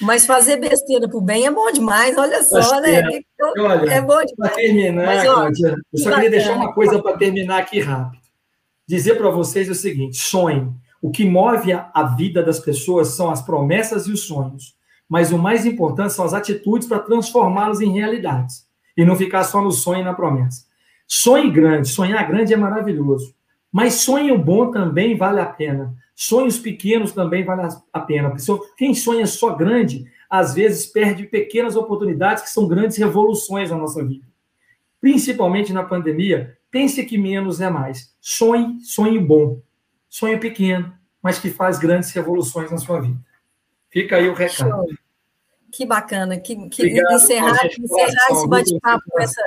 Mas 0.02 0.26
fazer 0.26 0.58
besteira 0.58 1.08
pro 1.08 1.22
bem 1.22 1.46
é 1.46 1.52
bom 1.52 1.72
demais, 1.72 2.18
olha 2.18 2.42
só, 2.44 2.82
né? 2.82 3.02
É, 3.02 3.62
olha, 3.62 3.92
é 3.92 4.02
bom 4.02 4.24
demais. 4.26 4.36
Para 4.36 4.50
terminar, 4.50 5.06
Mas, 5.06 5.30
ó, 5.30 5.50
eu 5.94 6.00
só 6.00 6.14
queria 6.16 6.30
deixar 6.30 6.54
uma 6.54 6.74
coisa 6.74 7.02
para 7.02 7.18
terminar 7.18 7.60
aqui 7.60 7.80
rápido 7.80 8.24
dizer 8.88 9.16
para 9.16 9.30
vocês 9.30 9.70
o 9.70 9.76
seguinte: 9.76 10.18
sonhem. 10.18 10.74
O 11.02 11.12
que 11.12 11.26
move 11.26 11.74
a 11.74 12.04
vida 12.16 12.42
das 12.42 12.60
pessoas 12.60 13.10
são 13.10 13.30
as 13.30 13.42
promessas 13.42 14.08
e 14.08 14.12
os 14.12 14.22
sonhos. 14.22 14.74
Mas 15.10 15.34
o 15.34 15.38
mais 15.38 15.66
importante 15.66 16.14
são 16.14 16.24
as 16.24 16.34
atitudes 16.34 16.88
para 16.88 17.00
transformá-los 17.00 17.82
em 17.82 17.92
realidades. 17.92 18.66
E 18.96 19.04
não 19.04 19.18
ficar 19.18 19.44
só 19.44 19.62
no 19.62 19.72
sonho 19.72 20.00
e 20.00 20.04
na 20.04 20.14
promessa. 20.14 20.64
Sonhe 21.06 21.52
grande, 21.52 21.90
sonhar 21.90 22.26
grande 22.26 22.54
é 22.54 22.58
maravilhoso. 22.58 23.36
Mas 23.70 23.96
sonho 23.96 24.38
bom 24.38 24.72
também 24.72 25.18
vale 25.18 25.42
a 25.42 25.46
pena. 25.46 25.94
Sonhos 26.16 26.60
pequenos 26.60 27.12
também 27.12 27.44
vale 27.44 27.68
a 27.92 28.00
pena. 28.00 28.34
Quem 28.78 28.94
sonha 28.94 29.26
só 29.26 29.56
grande, 29.56 30.06
às 30.30 30.54
vezes 30.54 30.86
perde 30.86 31.26
pequenas 31.26 31.76
oportunidades 31.76 32.44
que 32.44 32.50
são 32.50 32.68
grandes 32.68 32.98
revoluções 32.98 33.72
na 33.72 33.78
nossa 33.78 34.04
vida. 34.04 34.26
Principalmente 35.02 35.74
na 35.74 35.84
pandemia, 35.84 36.58
Pense 36.74 37.06
que 37.06 37.20
menos 37.20 37.62
é 37.62 37.70
mais. 37.70 38.12
Sonhe, 38.20 38.82
sonhe 38.82 39.20
bom. 39.20 39.62
Sonho 40.10 40.40
pequeno, 40.40 40.92
mas 41.22 41.38
que 41.38 41.52
faz 41.52 41.78
grandes 41.78 42.10
revoluções 42.10 42.72
na 42.72 42.80
sua 42.80 43.00
vida. 43.00 43.20
Fica 43.92 44.16
aí 44.16 44.28
o 44.28 44.34
recado. 44.34 44.72
Show. 44.72 44.88
Que 45.72 45.86
bacana, 45.86 46.40
que, 46.40 46.56
que 46.70 46.82
Obrigado, 46.82 47.14
encerrar, 47.14 47.66
encerrar 47.68 48.28
esse 48.32 48.48
bate-papo 48.48 49.04
com 49.08 49.22
essa, 49.22 49.42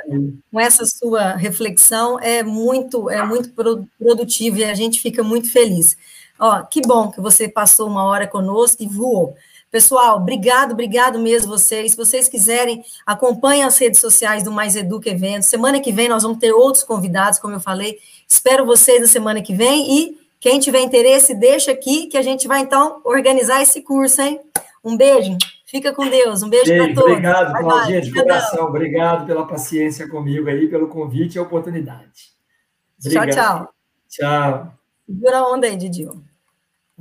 com 0.51 0.59
essa 0.59 0.85
sua 0.85 1.35
reflexão 1.35 2.17
é 2.19 2.43
muito, 2.43 3.09
é 3.09 3.25
muito 3.25 3.53
produtivo 3.99 4.57
e 4.57 4.63
a 4.63 4.73
gente 4.73 5.01
fica 5.01 5.21
muito 5.21 5.51
feliz. 5.51 5.97
Ó, 6.39 6.63
que 6.63 6.81
bom 6.81 7.11
que 7.11 7.21
você 7.21 7.47
passou 7.47 7.87
uma 7.87 8.03
hora 8.03 8.27
conosco 8.27 8.81
e 8.83 8.87
voou. 8.87 9.35
Pessoal, 9.69 10.17
obrigado, 10.17 10.71
obrigado 10.71 11.19
mesmo 11.19 11.49
vocês. 11.49 11.91
Se 11.91 11.97
vocês 11.97 12.27
quiserem, 12.27 12.83
acompanhem 13.05 13.63
as 13.63 13.77
redes 13.77 13.99
sociais 13.99 14.43
do 14.43 14.51
Mais 14.51 14.75
Educa 14.75 15.09
Eventos. 15.09 15.49
Semana 15.49 15.79
que 15.79 15.91
vem 15.91 16.07
nós 16.07 16.23
vamos 16.23 16.37
ter 16.37 16.53
outros 16.53 16.83
convidados, 16.83 17.37
como 17.37 17.53
eu 17.53 17.59
falei. 17.59 17.97
Espero 18.27 18.65
vocês 18.65 19.01
na 19.01 19.07
semana 19.07 19.41
que 19.41 19.53
vem 19.53 19.99
e 19.99 20.17
quem 20.39 20.59
tiver 20.59 20.81
interesse, 20.81 21.33
deixa 21.33 21.71
aqui 21.71 22.07
que 22.07 22.17
a 22.17 22.21
gente 22.21 22.47
vai 22.47 22.61
então 22.61 23.01
organizar 23.03 23.61
esse 23.61 23.81
curso, 23.81 24.21
hein? 24.21 24.39
Um 24.83 24.95
beijo. 24.95 25.35
Fica 25.65 25.93
com 25.93 26.07
Deus. 26.07 26.43
Um 26.43 26.49
beijo 26.49 26.73
para 26.73 26.93
todos. 26.93 27.11
Obrigado, 27.11 27.53
Claudinha, 27.59 28.01
de 28.01 28.13
coração. 28.13 28.67
Obrigado 28.67 29.25
pela 29.25 29.45
paciência 29.45 30.07
comigo 30.07 30.47
aí, 30.47 30.69
pelo 30.69 30.87
convite 30.87 31.35
e 31.35 31.39
a 31.39 31.41
oportunidade. 31.41 32.31
Obrigado. 32.99 33.29
Tchau, 33.31 33.43
tchau. 33.43 33.73
Tchau. 34.07 34.73
Segura 35.05 35.39
a 35.39 35.51
onda 35.51 35.67
aí, 35.67 35.75
Didil. 35.75 36.26